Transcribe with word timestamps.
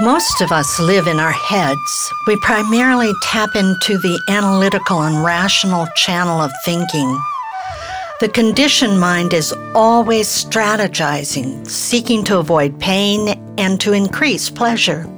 Most 0.00 0.42
of 0.42 0.52
us 0.52 0.78
live 0.78 1.08
in 1.08 1.18
our 1.18 1.32
heads. 1.32 2.12
We 2.28 2.36
primarily 2.36 3.12
tap 3.24 3.56
into 3.56 3.98
the 3.98 4.22
analytical 4.28 5.02
and 5.02 5.24
rational 5.24 5.88
channel 5.96 6.40
of 6.40 6.52
thinking. 6.64 7.20
The 8.20 8.28
conditioned 8.28 9.00
mind 9.00 9.34
is 9.34 9.52
always 9.74 10.28
strategizing, 10.28 11.68
seeking 11.68 12.22
to 12.24 12.38
avoid 12.38 12.78
pain 12.78 13.30
and 13.58 13.80
to 13.80 13.92
increase 13.92 14.48
pleasure. 14.48 15.10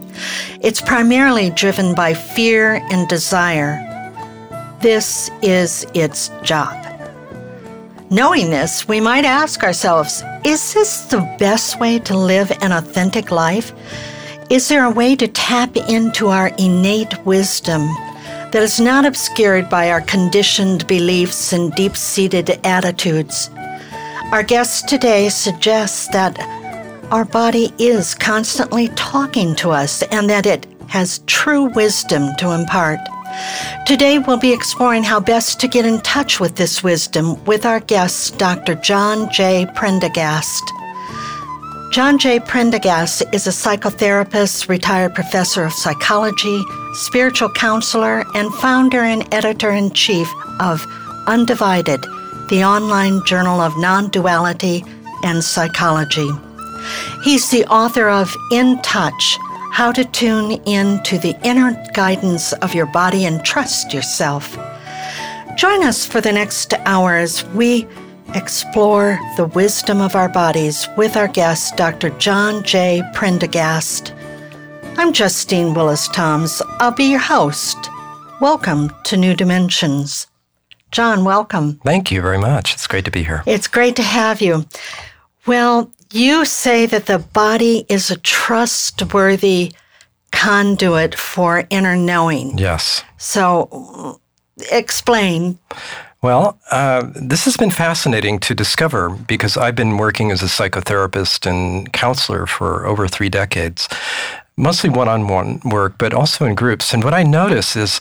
It's 0.62 0.80
primarily 0.80 1.50
driven 1.50 1.94
by 1.94 2.14
fear 2.14 2.80
and 2.90 3.06
desire. 3.06 3.86
This 4.80 5.30
is 5.42 5.86
its 5.92 6.30
job. 6.42 6.74
Knowing 8.08 8.48
this, 8.48 8.88
we 8.88 8.98
might 8.98 9.26
ask 9.26 9.62
ourselves 9.62 10.22
is 10.42 10.72
this 10.72 11.02
the 11.02 11.20
best 11.38 11.78
way 11.80 11.98
to 11.98 12.16
live 12.16 12.50
an 12.62 12.72
authentic 12.72 13.30
life? 13.30 13.74
Is 14.50 14.66
there 14.66 14.84
a 14.84 14.90
way 14.90 15.14
to 15.14 15.28
tap 15.28 15.76
into 15.76 16.26
our 16.26 16.48
innate 16.58 17.24
wisdom 17.24 17.82
that 18.50 18.56
is 18.56 18.80
not 18.80 19.04
obscured 19.04 19.70
by 19.70 19.92
our 19.92 20.00
conditioned 20.00 20.88
beliefs 20.88 21.52
and 21.52 21.72
deep 21.76 21.96
seated 21.96 22.58
attitudes? 22.66 23.48
Our 24.32 24.42
guest 24.42 24.88
today 24.88 25.28
suggests 25.28 26.08
that 26.08 26.36
our 27.12 27.24
body 27.24 27.72
is 27.78 28.16
constantly 28.16 28.88
talking 28.96 29.54
to 29.54 29.70
us 29.70 30.02
and 30.10 30.28
that 30.28 30.46
it 30.46 30.66
has 30.88 31.20
true 31.28 31.66
wisdom 31.66 32.34
to 32.38 32.50
impart. 32.50 32.98
Today, 33.86 34.18
we'll 34.18 34.36
be 34.36 34.52
exploring 34.52 35.04
how 35.04 35.20
best 35.20 35.60
to 35.60 35.68
get 35.68 35.86
in 35.86 36.00
touch 36.00 36.40
with 36.40 36.56
this 36.56 36.82
wisdom 36.82 37.42
with 37.44 37.64
our 37.64 37.78
guest, 37.78 38.36
Dr. 38.36 38.74
John 38.74 39.30
J. 39.30 39.68
Prendergast. 39.76 40.72
John 41.90 42.18
J. 42.18 42.38
Prendergast 42.38 43.24
is 43.32 43.48
a 43.48 43.50
psychotherapist, 43.50 44.68
retired 44.68 45.12
professor 45.12 45.64
of 45.64 45.72
psychology, 45.72 46.62
spiritual 46.92 47.48
counselor, 47.50 48.24
and 48.36 48.54
founder 48.54 49.00
and 49.00 49.26
editor 49.34 49.70
in 49.70 49.90
chief 49.90 50.30
of 50.60 50.86
Undivided, 51.26 52.00
the 52.48 52.62
online 52.62 53.20
journal 53.26 53.60
of 53.60 53.76
non 53.76 54.08
duality 54.08 54.84
and 55.24 55.42
psychology. 55.42 56.30
He's 57.24 57.50
the 57.50 57.64
author 57.66 58.08
of 58.08 58.32
In 58.52 58.80
Touch 58.82 59.36
How 59.72 59.90
to 59.90 60.04
Tune 60.04 60.62
In 60.66 61.02
to 61.02 61.18
the 61.18 61.36
Inner 61.42 61.76
Guidance 61.92 62.52
of 62.52 62.72
Your 62.72 62.86
Body 62.86 63.24
and 63.24 63.44
Trust 63.44 63.92
Yourself. 63.92 64.56
Join 65.56 65.82
us 65.82 66.06
for 66.06 66.20
the 66.20 66.32
next 66.32 66.72
hour 66.86 67.16
as 67.16 67.44
we 67.46 67.88
explore 68.34 69.18
the 69.36 69.46
wisdom 69.46 70.00
of 70.00 70.14
our 70.14 70.28
bodies 70.28 70.88
with 70.96 71.16
our 71.16 71.28
guest, 71.28 71.76
Dr. 71.76 72.10
John 72.10 72.62
J. 72.62 73.02
Prendergast. 73.14 74.14
I'm 74.96 75.12
Justine 75.12 75.74
Willis 75.74 76.08
Toms. 76.08 76.62
I'll 76.78 76.92
be 76.92 77.10
your 77.10 77.20
host. 77.20 77.76
Welcome 78.40 78.92
to 79.04 79.16
New 79.16 79.34
Dimensions. 79.34 80.26
John, 80.90 81.24
welcome. 81.24 81.80
Thank 81.84 82.10
you 82.10 82.20
very 82.20 82.38
much. 82.38 82.74
It's 82.74 82.86
great 82.86 83.04
to 83.04 83.10
be 83.10 83.22
here. 83.22 83.42
It's 83.46 83.68
great 83.68 83.96
to 83.96 84.02
have 84.02 84.40
you. 84.40 84.66
Well, 85.46 85.92
you 86.12 86.44
say 86.44 86.86
that 86.86 87.06
the 87.06 87.18
body 87.18 87.86
is 87.88 88.10
a 88.10 88.18
trustworthy 88.18 89.72
conduit 90.32 91.14
for 91.14 91.64
inner 91.70 91.96
knowing. 91.96 92.58
Yes. 92.58 93.04
So, 93.18 94.20
explain. 94.70 95.58
Well, 96.22 96.58
uh, 96.70 97.08
this 97.14 97.46
has 97.46 97.56
been 97.56 97.70
fascinating 97.70 98.40
to 98.40 98.54
discover 98.54 99.08
because 99.08 99.56
I've 99.56 99.74
been 99.74 99.96
working 99.96 100.30
as 100.30 100.42
a 100.42 100.46
psychotherapist 100.46 101.46
and 101.46 101.90
counselor 101.94 102.44
for 102.44 102.84
over 102.84 103.08
three 103.08 103.30
decades, 103.30 103.88
mostly 104.54 104.90
one 104.90 105.08
on 105.08 105.28
one 105.28 105.60
work, 105.64 105.94
but 105.96 106.12
also 106.12 106.44
in 106.44 106.54
groups. 106.54 106.92
And 106.92 107.04
what 107.04 107.14
I 107.14 107.22
notice 107.22 107.74
is 107.74 108.00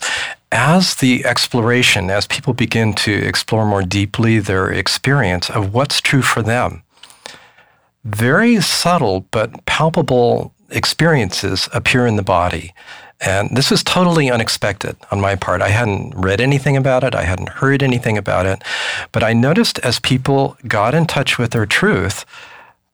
as 0.52 0.96
the 0.96 1.24
exploration, 1.24 2.10
as 2.10 2.26
people 2.26 2.52
begin 2.52 2.92
to 2.94 3.12
explore 3.12 3.64
more 3.64 3.82
deeply 3.82 4.38
their 4.38 4.70
experience 4.70 5.48
of 5.48 5.72
what's 5.72 6.02
true 6.02 6.22
for 6.22 6.42
them, 6.42 6.82
very 8.04 8.60
subtle 8.60 9.26
but 9.30 9.64
palpable 9.64 10.52
experiences 10.68 11.70
appear 11.72 12.06
in 12.06 12.16
the 12.16 12.22
body. 12.22 12.74
And 13.20 13.54
this 13.54 13.70
was 13.70 13.82
totally 13.82 14.30
unexpected 14.30 14.96
on 15.10 15.20
my 15.20 15.34
part. 15.34 15.60
I 15.60 15.68
hadn't 15.68 16.14
read 16.16 16.40
anything 16.40 16.76
about 16.76 17.04
it, 17.04 17.14
I 17.14 17.24
hadn't 17.24 17.50
heard 17.50 17.82
anything 17.82 18.16
about 18.16 18.46
it. 18.46 18.62
But 19.12 19.22
I 19.22 19.32
noticed 19.32 19.78
as 19.80 20.00
people 20.00 20.56
got 20.66 20.94
in 20.94 21.06
touch 21.06 21.38
with 21.38 21.50
their 21.50 21.66
truth, 21.66 22.24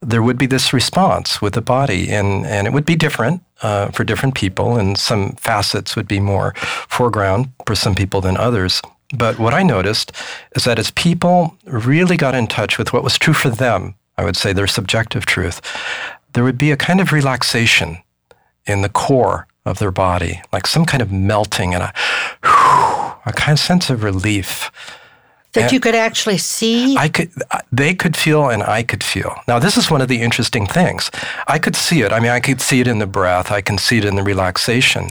there 0.01 0.21
would 0.21 0.37
be 0.37 0.45
this 0.45 0.73
response 0.73 1.41
with 1.41 1.53
the 1.53 1.61
body, 1.61 2.09
and, 2.11 2.45
and 2.45 2.67
it 2.67 2.73
would 2.73 2.85
be 2.85 2.95
different 2.95 3.41
uh, 3.63 3.87
for 3.89 4.03
different 4.03 4.35
people, 4.35 4.77
and 4.77 4.97
some 4.97 5.31
facets 5.37 5.95
would 5.95 6.07
be 6.07 6.19
more 6.19 6.53
foreground 6.87 7.51
for 7.65 7.73
some 7.73 7.95
people 7.95 8.21
than 8.21 8.37
others. 8.37 8.81
But 9.13 9.39
what 9.39 9.53
I 9.53 9.63
noticed 9.63 10.11
is 10.55 10.65
that 10.65 10.77
as 10.77 10.91
people 10.91 11.57
really 11.63 12.17
got 12.17 12.35
in 12.35 12.47
touch 12.47 12.77
with 12.77 12.93
what 12.93 13.03
was 13.03 13.17
true 13.17 13.33
for 13.33 13.49
them, 13.49 13.95
I 14.17 14.23
would 14.23 14.35
say 14.35 14.53
their 14.53 14.67
subjective 14.67 15.25
truth, 15.25 15.61
there 16.33 16.43
would 16.43 16.57
be 16.57 16.71
a 16.71 16.77
kind 16.77 16.99
of 16.99 17.11
relaxation 17.11 17.99
in 18.65 18.81
the 18.81 18.89
core 18.89 19.47
of 19.67 19.79
their 19.79 19.91
body, 19.91 20.41
like 20.51 20.67
some 20.67 20.85
kind 20.85 21.01
of 21.01 21.11
melting 21.11 21.73
and 21.73 21.83
a, 21.83 21.93
a 23.25 23.33
kind 23.35 23.53
of 23.53 23.59
sense 23.59 23.89
of 23.89 24.03
relief. 24.03 24.71
That 25.53 25.63
and 25.63 25.71
you 25.71 25.79
could 25.79 25.95
actually 25.95 26.37
see? 26.37 26.97
I 26.97 27.09
could, 27.09 27.31
they 27.71 27.95
could 27.95 28.15
feel 28.15 28.49
and 28.49 28.61
I 28.63 28.83
could 28.83 29.03
feel. 29.03 29.35
Now, 29.47 29.59
this 29.59 29.77
is 29.77 29.89
one 29.89 30.01
of 30.01 30.07
the 30.07 30.21
interesting 30.21 30.67
things. 30.67 31.09
I 31.47 31.57
could 31.57 31.75
see 31.75 32.01
it. 32.01 32.11
I 32.11 32.19
mean, 32.19 32.31
I 32.31 32.39
could 32.39 32.61
see 32.61 32.79
it 32.81 32.87
in 32.87 32.99
the 32.99 33.07
breath. 33.07 33.51
I 33.51 33.61
can 33.61 33.77
see 33.77 33.97
it 33.97 34.05
in 34.05 34.15
the 34.15 34.23
relaxation. 34.23 35.09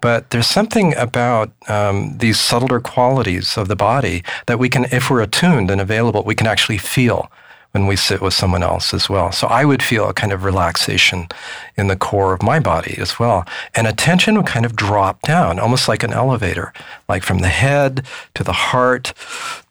But 0.00 0.30
there's 0.30 0.46
something 0.46 0.94
about 0.96 1.50
um, 1.68 2.16
these 2.18 2.38
subtler 2.38 2.80
qualities 2.80 3.56
of 3.56 3.68
the 3.68 3.76
body 3.76 4.22
that 4.46 4.58
we 4.58 4.68
can, 4.68 4.86
if 4.92 5.10
we're 5.10 5.22
attuned 5.22 5.70
and 5.70 5.80
available, 5.80 6.22
we 6.22 6.34
can 6.34 6.46
actually 6.46 6.78
feel 6.78 7.30
when 7.72 7.86
we 7.86 7.96
sit 7.96 8.20
with 8.20 8.32
someone 8.34 8.62
else 8.62 8.94
as 8.94 9.08
well. 9.08 9.30
So 9.30 9.46
I 9.46 9.64
would 9.64 9.82
feel 9.82 10.08
a 10.08 10.14
kind 10.14 10.32
of 10.32 10.44
relaxation 10.44 11.28
in 11.76 11.88
the 11.88 11.96
core 11.96 12.32
of 12.32 12.42
my 12.42 12.58
body 12.58 12.96
as 12.98 13.18
well. 13.18 13.46
And 13.74 13.86
attention 13.86 14.36
would 14.36 14.46
kind 14.46 14.64
of 14.64 14.74
drop 14.74 15.22
down, 15.22 15.58
almost 15.58 15.86
like 15.86 16.02
an 16.02 16.12
elevator, 16.12 16.72
like 17.08 17.22
from 17.22 17.40
the 17.40 17.48
head 17.48 18.06
to 18.34 18.42
the 18.42 18.52
heart 18.52 19.12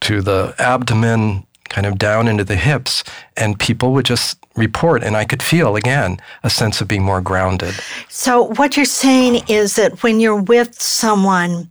to 0.02 0.22
the 0.22 0.54
abdomen, 0.60 1.46
kind 1.70 1.88
of 1.88 1.98
down 1.98 2.28
into 2.28 2.44
the 2.44 2.56
hips. 2.56 3.04
And 3.36 3.60
people 3.60 3.94
would 3.94 4.06
just 4.06 4.38
report, 4.56 5.04
and 5.04 5.18
I 5.18 5.26
could 5.26 5.42
feel 5.42 5.76
again 5.76 6.18
a 6.44 6.50
sense 6.50 6.82
of 6.82 6.88
being 6.88 7.04
more 7.04 7.22
grounded. 7.22 7.74
So, 8.10 8.54
what 8.54 8.78
you're 8.78 8.86
saying 8.86 9.44
is 9.48 9.76
that 9.76 10.04
when 10.04 10.20
you're 10.20 10.42
with 10.42 10.80
someone, 10.80 11.70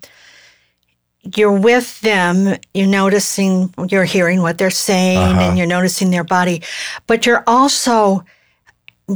you're 1.34 1.52
with 1.52 2.00
them, 2.00 2.58
you're 2.74 2.86
noticing, 2.86 3.72
you're 3.88 4.04
hearing 4.04 4.42
what 4.42 4.58
they're 4.58 4.70
saying, 4.70 5.18
uh-huh. 5.18 5.40
and 5.40 5.58
you're 5.58 5.66
noticing 5.66 6.10
their 6.10 6.24
body, 6.24 6.62
but 7.06 7.26
you're 7.26 7.44
also 7.46 8.24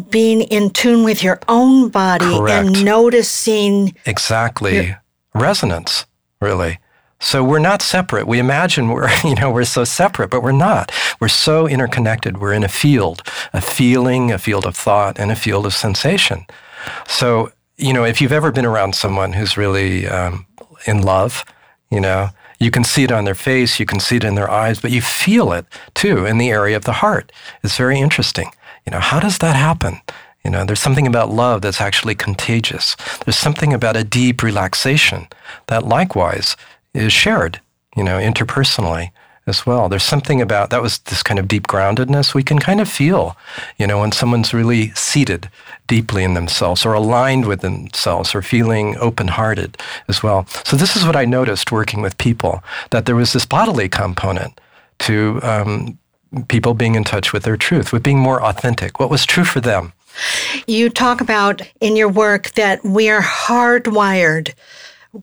being 0.09 0.43
in 0.43 0.71
tune 0.71 1.05
with 1.05 1.23
your 1.23 1.41
own 1.49 1.89
body 1.89 2.25
Correct. 2.25 2.67
and 2.67 2.85
noticing 2.85 3.95
exactly 4.07 4.87
your, 4.87 5.03
resonance, 5.35 6.07
really. 6.41 6.79
So 7.19 7.45
we're 7.45 7.59
not 7.59 7.83
separate. 7.83 8.27
We 8.27 8.39
imagine 8.39 8.89
we're, 8.89 9.11
you 9.25 9.35
know, 9.35 9.51
we're 9.51 9.65
so 9.65 9.85
separate, 9.85 10.31
but 10.31 10.43
we're 10.43 10.53
not. 10.53 10.93
We're 11.21 11.29
so 11.29 11.67
interconnected. 11.67 12.39
We're 12.39 12.55
in 12.55 12.65
a 12.65 12.69
field, 12.69 13.23
a 13.53 13.61
feeling, 13.61 14.33
a 14.33 14.39
field 14.39 14.65
of 14.65 14.77
thought, 14.77 15.19
and 15.19 15.31
a 15.31 15.37
field 15.37 15.67
of 15.67 15.75
sensation. 15.75 16.47
So, 17.07 17.53
you 17.77 17.93
know, 17.93 18.05
if 18.05 18.21
you've 18.21 18.33
ever 18.33 18.53
been 18.53 18.65
around 18.65 18.95
someone 18.95 19.33
who's 19.33 19.57
really 19.57 20.07
um, 20.07 20.47
in 20.87 21.03
love, 21.03 21.45
you 21.91 22.01
know, 22.01 22.31
you 22.59 22.71
can 22.71 22.85
see 22.85 23.05
it 23.05 23.13
on 23.13 23.25
their 23.25 23.35
face, 23.35 23.81
you 23.81 23.87
can 23.87 24.01
see 24.01 24.17
it 24.17 24.25
in 24.25 24.35
their 24.35 24.51
eyes, 24.51 24.81
but 24.81 24.91
you 24.91 25.01
feel 25.01 25.53
it 25.53 25.67
too 25.95 26.27
in 26.27 26.39
the 26.39 26.51
area 26.51 26.77
of 26.77 26.85
the 26.85 26.93
heart. 26.93 27.33
It's 27.63 27.77
very 27.77 27.99
interesting. 27.99 28.51
You 28.87 28.93
know, 28.93 29.01
how 29.01 29.21
does 29.21 29.39
that 29.39 29.57
happen? 29.57 30.01
You 30.45 30.51
know, 30.51 30.65
there's 30.65 30.81
something 30.81 31.07
about 31.07 31.31
love 31.31 31.63
that's 31.63 31.81
actually 31.81 32.15
contagious. 32.15 32.97
There's 33.25 33.37
something 33.37 33.73
about 33.73 33.97
a 33.97 34.05
deep 34.05 34.43
relaxation 34.43 35.27
that 35.67 35.87
likewise 35.87 36.57
is 36.95 37.13
shared, 37.13 37.61
you 37.97 38.05
know, 38.05 38.19
interpersonally 38.19 39.11
as 39.51 39.67
well. 39.67 39.91
There's 39.91 40.03
something 40.15 40.41
about 40.41 40.71
that 40.71 40.81
was 40.81 40.99
this 41.01 41.23
kind 41.23 41.39
of 41.39 41.47
deep 41.47 41.67
groundedness 41.67 42.33
we 42.33 42.43
can 42.43 42.59
kind 42.59 42.81
of 42.81 42.89
feel, 42.89 43.37
you 43.77 43.87
know, 43.87 44.01
when 44.01 44.13
someone's 44.13 44.55
really 44.55 44.93
seated 44.93 45.51
deeply 45.87 46.25
in 46.25 46.33
themselves 46.33 46.87
or 46.87 46.95
aligned 46.95 47.45
with 47.45 47.61
themselves 47.61 48.35
or 48.35 48.41
feeling 48.41 48.97
open 48.97 49.29
hearted 49.29 49.77
as 50.09 50.23
well. 50.23 50.47
So, 50.65 50.77
this 50.77 50.97
is 50.97 51.05
what 51.05 51.17
I 51.17 51.27
noticed 51.27 51.71
working 51.71 52.01
with 52.01 52.17
people 52.17 52.65
that 52.91 53.05
there 53.05 53.17
was 53.17 53.35
this 53.35 53.45
bodily 53.45 53.91
component 53.91 54.59
to 55.01 55.41
um, 55.43 55.99
people 56.49 56.75
being 56.75 56.95
in 56.95 57.05
touch 57.05 57.33
with 57.33 57.43
their 57.43 57.57
truth, 57.57 57.93
with 57.93 58.03
being 58.03 58.19
more 58.19 58.43
authentic, 58.43 59.01
what 59.01 59.11
was 59.11 59.27
true 59.27 59.45
for 59.45 59.61
them. 59.61 59.93
You 60.67 60.91
talk 60.91 61.21
about 61.21 61.63
in 61.81 61.97
your 61.97 62.09
work 62.09 62.53
that 62.53 62.85
we 62.85 63.11
are 63.11 63.23
hardwired 63.23 64.55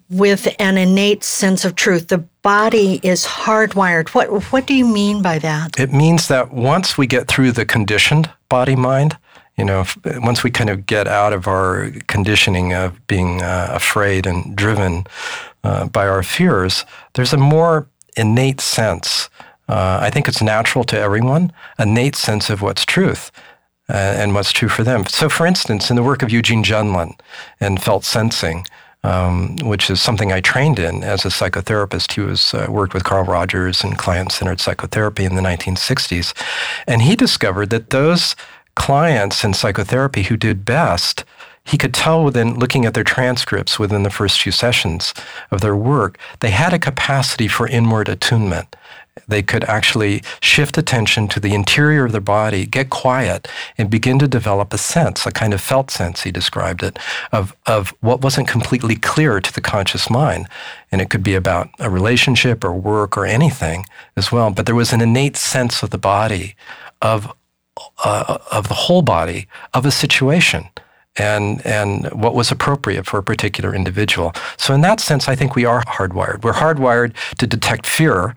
with 0.09 0.53
an 0.59 0.77
innate 0.77 1.23
sense 1.23 1.63
of 1.63 1.75
truth. 1.75 2.07
The 2.07 2.25
body 2.41 2.99
is 3.03 3.25
hardwired. 3.25 4.09
What 4.09 4.51
what 4.51 4.67
do 4.67 4.73
you 4.73 4.85
mean 4.85 5.21
by 5.21 5.39
that? 5.39 5.79
It 5.79 5.93
means 5.93 6.27
that 6.27 6.51
once 6.51 6.97
we 6.97 7.07
get 7.07 7.27
through 7.27 7.53
the 7.53 7.65
conditioned 7.65 8.29
body 8.49 8.75
mind, 8.75 9.17
you 9.57 9.65
know, 9.65 9.85
once 10.05 10.43
we 10.43 10.51
kind 10.51 10.69
of 10.69 10.85
get 10.85 11.07
out 11.07 11.33
of 11.33 11.47
our 11.47 11.91
conditioning 12.07 12.73
of 12.73 13.05
being 13.07 13.41
uh, 13.41 13.69
afraid 13.71 14.27
and 14.27 14.55
driven 14.55 15.07
uh, 15.63 15.87
by 15.87 16.07
our 16.07 16.23
fears, 16.23 16.85
there's 17.13 17.33
a 17.33 17.37
more 17.37 17.87
innate 18.15 18.61
sense. 18.61 19.29
Uh, 19.69 19.99
I 20.01 20.09
think 20.09 20.27
it's 20.27 20.41
natural 20.41 20.83
to 20.85 20.99
everyone, 20.99 21.51
innate 21.77 22.15
sense 22.15 22.49
of 22.49 22.61
what's 22.61 22.85
truth. 22.85 23.31
Uh, 23.89 23.93
and 24.17 24.33
what's 24.33 24.51
true 24.51 24.67
for 24.67 24.83
them. 24.83 25.05
So, 25.05 25.29
for 25.29 25.45
instance, 25.45 25.89
in 25.89 25.95
the 25.95 26.03
work 26.03 26.21
of 26.21 26.29
Eugene 26.29 26.61
Gendlin 26.61 27.17
and 27.61 27.81
felt 27.81 28.03
sensing, 28.03 28.65
um, 29.03 29.55
which 29.63 29.89
is 29.89 30.01
something 30.01 30.31
I 30.31 30.41
trained 30.41 30.79
in 30.79 31.03
as 31.03 31.25
a 31.25 31.29
psychotherapist. 31.29 32.13
He 32.13 32.21
was 32.21 32.53
uh, 32.53 32.67
worked 32.69 32.93
with 32.93 33.03
Carl 33.03 33.25
Rogers 33.25 33.83
and 33.83 33.97
client-centered 33.97 34.59
psychotherapy 34.59 35.25
in 35.25 35.35
the 35.35 35.41
1960s, 35.41 36.33
and 36.87 37.01
he 37.01 37.15
discovered 37.15 37.69
that 37.69 37.91
those 37.91 38.35
clients 38.75 39.43
in 39.43 39.53
psychotherapy 39.53 40.23
who 40.23 40.37
did 40.37 40.65
best 40.65 41.23
he 41.67 41.77
could 41.77 41.93
tell 41.93 42.23
within 42.23 42.57
looking 42.57 42.85
at 42.85 42.93
their 42.93 43.03
transcripts 43.03 43.77
within 43.77 44.03
the 44.03 44.09
first 44.09 44.41
few 44.41 44.53
sessions 44.53 45.13
of 45.51 45.59
their 45.59 45.75
work, 45.75 46.17
they 46.39 46.49
had 46.49 46.73
a 46.73 46.79
capacity 46.79 47.49
for 47.49 47.67
inward 47.67 48.07
attunement 48.07 48.73
they 49.27 49.41
could 49.41 49.63
actually 49.65 50.21
shift 50.41 50.77
attention 50.77 51.27
to 51.29 51.39
the 51.39 51.53
interior 51.53 52.05
of 52.05 52.11
their 52.11 52.21
body, 52.21 52.65
get 52.65 52.89
quiet, 52.89 53.47
and 53.77 53.89
begin 53.89 54.19
to 54.19 54.27
develop 54.27 54.73
a 54.73 54.77
sense, 54.77 55.25
a 55.25 55.31
kind 55.31 55.53
of 55.53 55.61
felt 55.61 55.91
sense, 55.91 56.23
he 56.23 56.31
described 56.31 56.83
it, 56.83 56.97
of, 57.31 57.55
of 57.65 57.93
what 58.01 58.21
wasn't 58.21 58.47
completely 58.47 58.95
clear 58.95 59.39
to 59.39 59.53
the 59.53 59.61
conscious 59.61 60.09
mind. 60.09 60.47
And 60.91 61.01
it 61.01 61.09
could 61.09 61.23
be 61.23 61.35
about 61.35 61.69
a 61.79 61.89
relationship 61.89 62.63
or 62.63 62.73
work 62.73 63.17
or 63.17 63.25
anything 63.25 63.85
as 64.15 64.31
well. 64.31 64.51
But 64.51 64.65
there 64.65 64.75
was 64.75 64.93
an 64.93 65.01
innate 65.01 65.37
sense 65.37 65.83
of 65.83 65.89
the 65.89 65.97
body, 65.97 66.55
of, 67.01 67.33
uh, 68.03 68.37
of 68.51 68.67
the 68.67 68.73
whole 68.73 69.01
body, 69.01 69.47
of 69.73 69.85
a 69.85 69.91
situation 69.91 70.69
and 71.17 71.65
and 71.65 72.07
what 72.11 72.35
was 72.35 72.51
appropriate 72.51 73.05
for 73.05 73.17
a 73.17 73.23
particular 73.23 73.73
individual. 73.73 74.33
So 74.57 74.73
in 74.73 74.81
that 74.81 74.99
sense, 74.99 75.27
I 75.27 75.35
think 75.35 75.55
we 75.55 75.65
are 75.65 75.81
hardwired. 75.83 76.43
We're 76.43 76.53
hardwired 76.53 77.15
to 77.37 77.47
detect 77.47 77.87
fear 77.87 78.35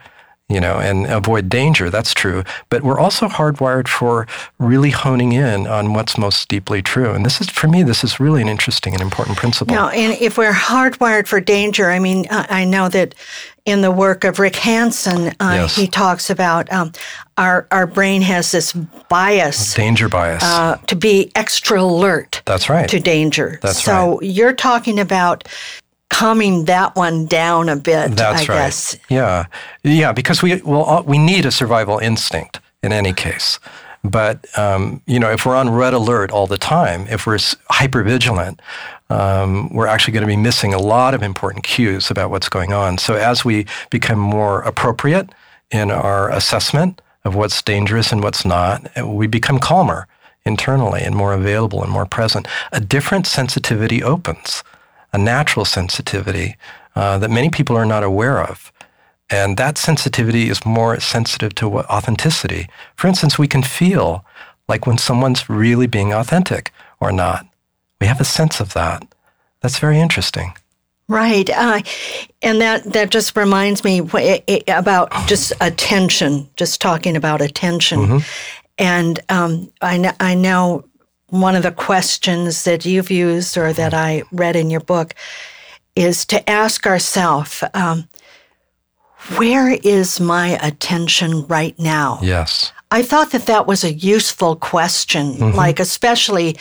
you 0.50 0.60
know, 0.60 0.78
and 0.78 1.06
avoid 1.06 1.48
danger. 1.48 1.88
That's 1.90 2.12
true. 2.12 2.44
But 2.68 2.82
we're 2.82 2.98
also 2.98 3.28
hardwired 3.28 3.88
for 3.88 4.26
really 4.58 4.90
honing 4.90 5.32
in 5.32 5.66
on 5.66 5.94
what's 5.94 6.18
most 6.18 6.48
deeply 6.48 6.82
true. 6.82 7.12
And 7.12 7.24
this 7.24 7.40
is, 7.40 7.48
for 7.48 7.68
me, 7.68 7.82
this 7.82 8.02
is 8.02 8.18
really 8.18 8.42
an 8.42 8.48
interesting 8.48 8.92
and 8.92 9.02
important 9.02 9.38
principle. 9.38 9.74
Now, 9.74 9.88
and 9.88 10.20
if 10.20 10.36
we're 10.36 10.52
hardwired 10.52 11.26
for 11.26 11.40
danger, 11.40 11.90
I 11.90 11.98
mean, 11.98 12.26
I 12.30 12.64
know 12.64 12.88
that 12.88 13.14
in 13.66 13.82
the 13.82 13.90
work 13.90 14.24
of 14.24 14.38
Rick 14.38 14.56
Hanson, 14.56 15.28
uh, 15.40 15.52
yes. 15.62 15.76
he 15.76 15.86
talks 15.86 16.30
about 16.30 16.72
um, 16.72 16.92
our 17.36 17.68
our 17.70 17.86
brain 17.86 18.22
has 18.22 18.50
this 18.50 18.72
bias, 19.08 19.74
danger 19.74 20.08
bias, 20.08 20.42
uh, 20.42 20.76
to 20.86 20.96
be 20.96 21.30
extra 21.34 21.80
alert. 21.80 22.42
That's 22.46 22.68
right. 22.68 22.88
To 22.88 22.98
danger. 22.98 23.58
That's 23.62 23.82
so 23.82 24.18
right. 24.18 24.22
you're 24.22 24.54
talking 24.54 24.98
about 24.98 25.46
calming 26.10 26.66
that 26.66 26.94
one 26.96 27.24
down 27.24 27.68
a 27.68 27.76
bit. 27.76 28.12
That's 28.16 28.48
I 28.48 28.52
right. 28.52 28.58
Guess. 28.66 28.98
Yeah, 29.08 29.46
yeah, 29.82 30.12
because 30.12 30.42
we 30.42 30.60
well 30.62 31.02
we 31.06 31.16
need 31.16 31.46
a 31.46 31.50
survival 31.50 31.98
instinct 31.98 32.60
in 32.82 32.92
any 32.92 33.12
case. 33.12 33.58
But 34.02 34.46
um, 34.58 35.02
you 35.06 35.18
know, 35.18 35.30
if 35.30 35.46
we're 35.46 35.56
on 35.56 35.70
red 35.70 35.94
alert 35.94 36.30
all 36.30 36.46
the 36.46 36.58
time, 36.58 37.06
if 37.08 37.26
we're 37.26 37.38
hyper 37.70 38.02
vigilant, 38.02 38.60
um, 39.10 39.68
we're 39.74 39.86
actually 39.86 40.12
going 40.12 40.22
to 40.22 40.26
be 40.26 40.36
missing 40.36 40.72
a 40.72 40.78
lot 40.78 41.14
of 41.14 41.22
important 41.22 41.64
cues 41.64 42.10
about 42.10 42.30
what's 42.30 42.48
going 42.48 42.72
on. 42.72 42.98
So 42.98 43.14
as 43.14 43.44
we 43.44 43.66
become 43.90 44.18
more 44.18 44.62
appropriate 44.62 45.30
in 45.70 45.90
our 45.90 46.30
assessment 46.30 47.02
of 47.24 47.34
what's 47.34 47.60
dangerous 47.60 48.12
and 48.12 48.22
what's 48.22 48.44
not, 48.44 48.88
we 49.04 49.26
become 49.26 49.58
calmer 49.58 50.06
internally 50.46 51.02
and 51.02 51.14
more 51.14 51.34
available 51.34 51.82
and 51.82 51.92
more 51.92 52.06
present. 52.06 52.48
A 52.72 52.80
different 52.80 53.26
sensitivity 53.26 54.02
opens 54.02 54.64
a 55.12 55.18
natural 55.18 55.64
sensitivity 55.64 56.56
uh, 56.94 57.18
that 57.18 57.30
many 57.30 57.50
people 57.50 57.76
are 57.76 57.86
not 57.86 58.02
aware 58.02 58.42
of. 58.42 58.72
And 59.28 59.56
that 59.56 59.78
sensitivity 59.78 60.48
is 60.48 60.66
more 60.66 60.98
sensitive 60.98 61.54
to 61.56 61.68
what 61.68 61.86
authenticity. 61.86 62.68
For 62.96 63.06
instance, 63.06 63.38
we 63.38 63.46
can 63.46 63.62
feel 63.62 64.24
like 64.68 64.86
when 64.86 64.98
someone's 64.98 65.48
really 65.48 65.86
being 65.86 66.12
authentic 66.12 66.72
or 66.98 67.12
not. 67.12 67.46
We 68.00 68.06
have 68.06 68.20
a 68.20 68.24
sense 68.24 68.60
of 68.60 68.72
that. 68.74 69.06
That's 69.60 69.78
very 69.78 70.00
interesting. 70.00 70.54
Right. 71.08 71.50
Uh, 71.50 71.82
and 72.40 72.60
that, 72.60 72.84
that 72.92 73.10
just 73.10 73.36
reminds 73.36 73.82
me 73.82 73.98
about 74.68 75.12
just 75.26 75.52
attention, 75.60 76.48
just 76.56 76.80
talking 76.80 77.16
about 77.16 77.40
attention. 77.40 78.00
Mm-hmm. 78.00 78.18
And 78.78 79.20
um, 79.28 79.70
I, 79.82 80.14
I 80.20 80.34
know 80.34 80.84
one 81.30 81.56
of 81.56 81.62
the 81.62 81.72
questions 81.72 82.64
that 82.64 82.84
you've 82.84 83.10
used 83.10 83.56
or 83.56 83.72
that 83.72 83.94
I 83.94 84.22
read 84.32 84.56
in 84.56 84.70
your 84.70 84.80
book 84.80 85.14
is 85.96 86.24
to 86.26 86.48
ask 86.48 86.86
ourselves, 86.86 87.64
um, 87.74 88.08
where 89.36 89.70
is 89.70 90.20
my 90.20 90.58
attention 90.62 91.46
right 91.46 91.78
now? 91.78 92.18
Yes. 92.22 92.72
I 92.90 93.02
thought 93.02 93.30
that 93.32 93.46
that 93.46 93.66
was 93.66 93.84
a 93.84 93.92
useful 93.92 94.56
question, 94.56 95.34
mm-hmm. 95.34 95.56
like, 95.56 95.78
especially 95.78 96.56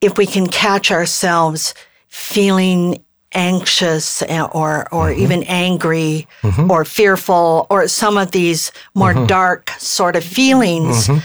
if 0.00 0.16
we 0.16 0.26
can 0.26 0.46
catch 0.46 0.90
ourselves 0.90 1.74
feeling 2.08 3.02
anxious 3.32 4.22
eh, 4.22 4.42
or 4.52 4.86
or 4.94 5.08
mm-hmm. 5.08 5.22
even 5.22 5.42
angry 5.44 6.28
mm-hmm. 6.42 6.70
or 6.70 6.84
fearful 6.84 7.66
or 7.68 7.88
some 7.88 8.16
of 8.16 8.30
these 8.30 8.70
more 8.94 9.12
mm-hmm. 9.12 9.26
dark 9.26 9.70
sort 9.70 10.14
of 10.14 10.22
feelings 10.22 11.08
mm-hmm 11.08 11.18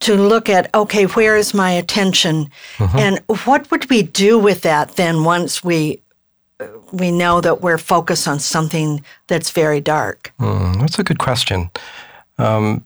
to 0.00 0.16
look 0.16 0.48
at 0.48 0.72
okay 0.74 1.04
where 1.04 1.36
is 1.36 1.54
my 1.54 1.70
attention? 1.70 2.50
Mm-hmm. 2.78 2.98
and 2.98 3.18
what 3.44 3.70
would 3.70 3.88
we 3.90 4.02
do 4.02 4.38
with 4.38 4.62
that 4.62 4.96
then 4.96 5.24
once 5.24 5.62
we 5.64 6.02
we 6.92 7.10
know 7.10 7.40
that 7.40 7.62
we're 7.62 7.78
focused 7.78 8.28
on 8.28 8.38
something 8.38 9.02
that's 9.28 9.50
very 9.50 9.80
dark? 9.80 10.32
Mm, 10.40 10.80
that's 10.80 10.98
a 10.98 11.04
good 11.04 11.18
question. 11.18 11.70
Um, 12.38 12.84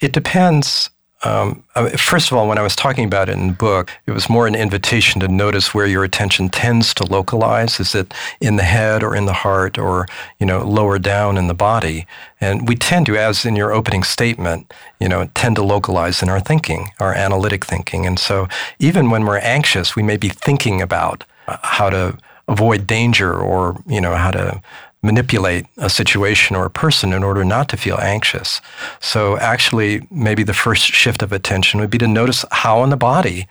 it 0.00 0.12
depends 0.12 0.90
um, 1.26 1.64
first 1.96 2.30
of 2.30 2.36
all, 2.36 2.46
when 2.48 2.58
I 2.58 2.62
was 2.62 2.76
talking 2.76 3.04
about 3.04 3.28
it 3.28 3.32
in 3.32 3.48
the 3.48 3.52
book, 3.52 3.90
it 4.06 4.12
was 4.12 4.28
more 4.28 4.46
an 4.46 4.54
invitation 4.54 5.20
to 5.20 5.28
notice 5.28 5.74
where 5.74 5.86
your 5.86 6.04
attention 6.04 6.48
tends 6.48 6.94
to 6.94 7.04
localize. 7.04 7.80
Is 7.80 7.94
it 7.94 8.14
in 8.40 8.56
the 8.56 8.62
head 8.62 9.02
or 9.02 9.16
in 9.16 9.26
the 9.26 9.32
heart 9.32 9.78
or, 9.78 10.06
you 10.38 10.46
know, 10.46 10.64
lower 10.64 10.98
down 10.98 11.36
in 11.36 11.48
the 11.48 11.54
body? 11.54 12.06
And 12.40 12.68
we 12.68 12.76
tend 12.76 13.06
to, 13.06 13.16
as 13.16 13.44
in 13.44 13.56
your 13.56 13.72
opening 13.72 14.04
statement, 14.04 14.72
you 15.00 15.08
know, 15.08 15.28
tend 15.34 15.56
to 15.56 15.62
localize 15.62 16.22
in 16.22 16.28
our 16.28 16.40
thinking, 16.40 16.90
our 17.00 17.14
analytic 17.14 17.64
thinking. 17.64 18.06
And 18.06 18.18
so 18.18 18.48
even 18.78 19.10
when 19.10 19.24
we're 19.24 19.38
anxious, 19.38 19.96
we 19.96 20.02
may 20.02 20.16
be 20.16 20.28
thinking 20.28 20.80
about 20.80 21.24
uh, 21.48 21.56
how 21.62 21.90
to 21.90 22.18
avoid 22.48 22.86
danger 22.86 23.34
or, 23.34 23.82
you 23.86 24.00
know, 24.00 24.14
how 24.14 24.30
to 24.30 24.62
manipulate 25.06 25.66
a 25.78 25.88
situation 25.88 26.56
or 26.56 26.66
a 26.66 26.70
person 26.70 27.12
in 27.12 27.22
order 27.22 27.44
not 27.44 27.68
to 27.70 27.76
feel 27.76 27.98
anxious. 27.98 28.60
So 29.00 29.38
actually, 29.38 30.06
maybe 30.10 30.42
the 30.42 30.52
first 30.52 30.84
shift 30.84 31.22
of 31.22 31.32
attention 31.32 31.80
would 31.80 31.90
be 31.90 31.98
to 31.98 32.08
notice 32.08 32.44
how 32.50 32.82
in 32.84 32.90
the 32.90 32.96
body 32.96 33.46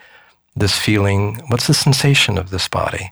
this 0.55 0.77
feeling, 0.77 1.41
what's 1.47 1.67
the 1.67 1.73
sensation 1.73 2.37
of 2.37 2.49
this 2.49 2.67
body? 2.67 3.11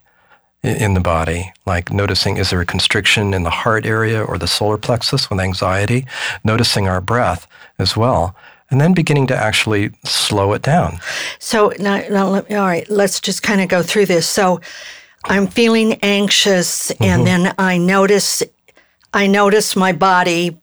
in 0.64 0.94
the 0.94 1.00
body, 1.00 1.52
like 1.66 1.92
noticing 1.92 2.38
is 2.38 2.48
there 2.48 2.60
a 2.62 2.64
constriction 2.64 3.34
in 3.34 3.42
the 3.42 3.50
heart 3.50 3.84
area 3.84 4.22
or 4.22 4.38
the 4.38 4.46
solar 4.46 4.78
plexus 4.78 5.28
with 5.28 5.38
anxiety, 5.38 6.06
noticing 6.42 6.88
our 6.88 7.02
breath 7.02 7.46
as 7.78 7.94
well, 7.98 8.34
and 8.70 8.80
then 8.80 8.94
beginning 8.94 9.26
to 9.26 9.36
actually 9.36 9.90
slow 10.04 10.54
it 10.54 10.62
down. 10.62 10.98
So 11.38 11.74
now, 11.78 11.98
now 12.08 12.26
all 12.28 12.40
right, 12.40 12.88
let's 12.88 13.20
just 13.20 13.42
kind 13.42 13.60
of 13.60 13.68
go 13.68 13.82
through 13.82 14.06
this. 14.06 14.26
So 14.26 14.60
I'm 15.26 15.46
feeling 15.46 15.94
anxious, 16.02 16.90
and 16.90 17.00
mm-hmm. 17.00 17.24
then 17.24 17.54
I 17.58 17.78
notice, 17.78 18.42
I 19.12 19.26
notice 19.26 19.74
my 19.76 19.92
body, 19.92 20.60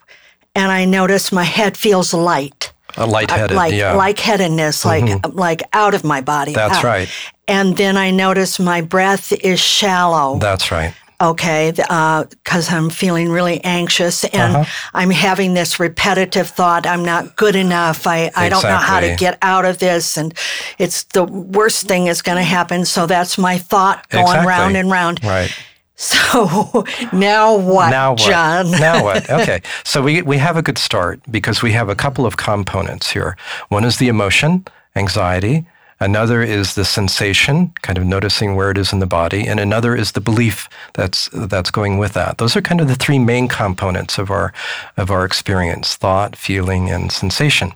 and 0.55 0.71
I 0.71 0.85
notice 0.85 1.31
my 1.31 1.43
head 1.43 1.77
feels 1.77 2.13
light. 2.13 2.73
A 2.97 3.05
lightheaded, 3.05 3.55
like 3.55 3.73
yeah. 3.73 3.93
lightheadedness, 3.93 4.83
like 4.83 5.05
mm-hmm. 5.05 5.37
like 5.37 5.63
out 5.71 5.93
of 5.93 6.03
my 6.03 6.19
body. 6.21 6.53
That's 6.53 6.79
out. 6.79 6.83
right. 6.83 7.09
And 7.47 7.75
then 7.77 7.95
I 7.95 8.11
notice 8.11 8.59
my 8.59 8.81
breath 8.81 9.31
is 9.31 9.59
shallow. 9.59 10.37
That's 10.39 10.71
right. 10.71 10.93
Okay, 11.21 11.71
because 11.71 12.71
uh, 12.71 12.75
I'm 12.75 12.89
feeling 12.89 13.29
really 13.29 13.63
anxious 13.63 14.23
and 14.23 14.55
uh-huh. 14.55 14.89
I'm 14.95 15.11
having 15.11 15.53
this 15.53 15.79
repetitive 15.79 16.49
thought 16.49 16.87
I'm 16.87 17.05
not 17.05 17.35
good 17.35 17.55
enough. 17.55 18.07
I, 18.07 18.21
exactly. 18.21 18.43
I 18.43 18.49
don't 18.49 18.63
know 18.63 18.75
how 18.75 18.99
to 19.01 19.15
get 19.15 19.37
out 19.43 19.65
of 19.65 19.77
this. 19.77 20.17
And 20.17 20.33
it's 20.79 21.03
the 21.03 21.23
worst 21.23 21.87
thing 21.87 22.07
is 22.07 22.23
going 22.23 22.39
to 22.39 22.43
happen. 22.43 22.85
So 22.85 23.05
that's 23.05 23.37
my 23.37 23.59
thought 23.59 24.09
going 24.09 24.25
exactly. 24.25 24.47
round 24.47 24.77
and 24.77 24.91
round. 24.91 25.23
Right. 25.23 25.55
So 26.01 26.83
now 27.13 27.55
what, 27.55 27.91
now 27.91 28.13
what? 28.13 28.19
John? 28.19 28.71
now 28.79 29.03
what? 29.03 29.29
Okay. 29.29 29.61
So 29.83 30.01
we, 30.01 30.23
we 30.23 30.39
have 30.39 30.57
a 30.57 30.63
good 30.63 30.79
start 30.79 31.21
because 31.29 31.61
we 31.61 31.73
have 31.73 31.89
a 31.89 31.95
couple 31.95 32.25
of 32.25 32.37
components 32.37 33.11
here. 33.11 33.37
One 33.69 33.83
is 33.83 33.97
the 33.97 34.07
emotion, 34.07 34.65
anxiety. 34.95 35.67
Another 36.01 36.41
is 36.41 36.73
the 36.73 36.83
sensation, 36.83 37.71
kind 37.83 37.99
of 37.99 38.03
noticing 38.03 38.55
where 38.55 38.71
it 38.71 38.77
is 38.79 38.91
in 38.91 38.97
the 38.97 39.05
body, 39.05 39.45
and 39.45 39.59
another 39.59 39.95
is 39.95 40.13
the 40.13 40.19
belief 40.19 40.67
that's 40.95 41.29
that's 41.31 41.69
going 41.69 41.99
with 41.99 42.13
that. 42.13 42.39
Those 42.39 42.55
are 42.55 42.61
kind 42.61 42.81
of 42.81 42.87
the 42.87 42.95
three 42.95 43.19
main 43.19 43.47
components 43.47 44.17
of 44.17 44.31
our 44.31 44.51
of 44.97 45.11
our 45.11 45.25
experience: 45.25 45.95
thought, 45.95 46.35
feeling, 46.35 46.89
and 46.89 47.11
sensation. 47.11 47.73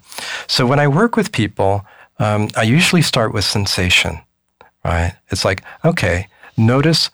So 0.48 0.65
when 0.65 0.79
I 0.79 0.88
work 0.88 1.15
with 1.15 1.32
people, 1.32 1.86
um, 2.17 2.50
I 2.58 2.63
usually 2.63 3.03
start 3.03 3.32
with 3.32 3.46
sensation. 3.46 4.17
Right? 4.84 5.13
It's 5.29 5.46
like, 5.46 5.62
okay, 5.84 6.27
notice 6.58 7.12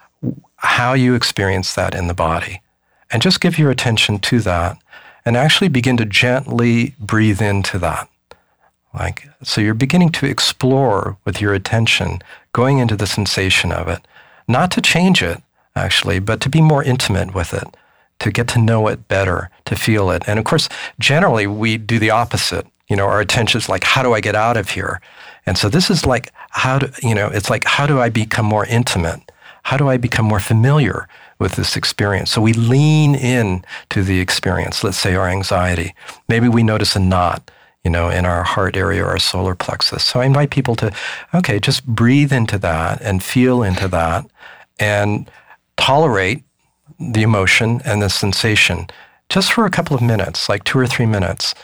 how 0.56 0.94
you 0.94 1.13
experience 1.13 1.75
that 1.75 1.94
in 1.94 2.08
the 2.08 2.13
body, 2.13 2.62
and 3.12 3.22
just 3.22 3.41
give 3.41 3.60
your 3.60 3.70
attention 3.70 4.20
to 4.20 4.39
that, 4.41 4.77
and 5.25 5.36
actually 5.36 5.68
begin 5.68 5.98
to 5.98 6.06
gently 6.06 6.96
breathe 7.00 7.41
into 7.41 7.77
that. 7.80 8.08
Like, 8.93 9.27
so 9.41 9.62
you're 9.62 9.74
beginning 9.74 10.12
to 10.13 10.25
explore 10.25 11.17
with 11.25 11.39
your 11.39 11.53
attention, 11.53 12.21
going 12.51 12.79
into 12.79 12.95
the 12.95 13.07
sensation 13.07 13.71
of 13.71 13.88
it, 13.88 14.05
not 14.48 14.71
to 14.71 14.81
change 14.81 15.24
it, 15.24 15.41
actually, 15.75 16.19
but 16.19 16.41
to 16.41 16.50
be 16.50 16.62
more 16.62 16.83
intimate 16.83 17.33
with 17.33 17.53
it, 17.53 17.75
to 18.19 18.31
get 18.31 18.48
to 18.50 18.60
know 18.60 18.88
it 18.88 19.07
better, 19.07 19.50
to 19.65 19.75
feel 19.75 20.12
it. 20.12 20.24
And 20.27 20.38
of 20.38 20.45
course, 20.45 20.67
generally 21.00 21.48
we 21.48 21.77
do 21.77 22.00
the 22.00 22.12
opposite. 22.12 22.67
You 22.89 22.98
know, 22.98 23.05
our 23.05 23.21
attention 23.21 23.60
is 23.60 23.69
like, 23.69 23.86
how 23.86 24.03
do 24.03 24.13
I 24.13 24.19
get 24.19 24.36
out 24.36 24.57
of 24.57 24.71
here? 24.71 25.00
And 25.45 25.57
so 25.57 25.69
this 25.69 25.89
is 25.89 26.05
like, 26.05 26.33
how 26.50 26.79
do, 26.79 26.91
you 27.01 27.15
know, 27.15 27.27
it's 27.27 27.50
like, 27.50 27.63
how 27.63 27.88
do 27.88 28.00
I 28.00 28.10
become 28.10 28.45
more 28.45 28.65
intimate? 28.65 29.31
How 29.63 29.77
do 29.77 29.88
I 29.88 29.98
become 29.98 30.25
more 30.25 30.39
familiar 30.39 31.07
with 31.39 31.53
this 31.55 31.77
experience? 31.77 32.31
So 32.31 32.41
we 32.41 32.51
lean 32.53 33.15
in 33.15 33.63
to 33.91 34.03
the 34.03 34.19
experience, 34.19 34.83
let's 34.83 34.98
say 34.98 35.15
our 35.15 35.29
anxiety. 35.29 35.95
Maybe 36.27 36.50
we 36.50 36.63
notice 36.63 36.95
a 36.95 37.00
knot 37.00 37.50
you 37.84 37.92
know, 37.92 38.10
in 38.10 38.26
our 38.26 38.44
heart 38.44 38.78
area 38.78 39.04
or 39.04 39.10
our 39.10 39.20
solar 39.20 39.56
plexus. 39.56 40.04
So 40.04 40.20
I 40.20 40.26
invite 40.26 40.52
people 40.52 40.76
to, 40.78 40.94
okay, 41.34 41.60
just 41.60 41.86
breathe 41.86 42.32
into 42.32 42.58
that 42.60 43.02
and 43.02 43.24
feel 43.24 43.64
into 43.64 43.88
that 43.88 44.26
and 44.80 45.30
tolerate 45.78 46.44
the 47.00 47.24
emotion 47.24 47.82
and 47.84 48.02
the 48.02 48.10
sensation 48.10 48.88
just 49.30 49.54
for 49.54 49.66
a 49.66 49.70
couple 49.70 49.96
of 49.96 50.02
minutes, 50.02 50.50
like 50.50 50.64
two 50.64 50.78
or 50.78 50.86
three 50.86 51.06
minutes. 51.06 51.56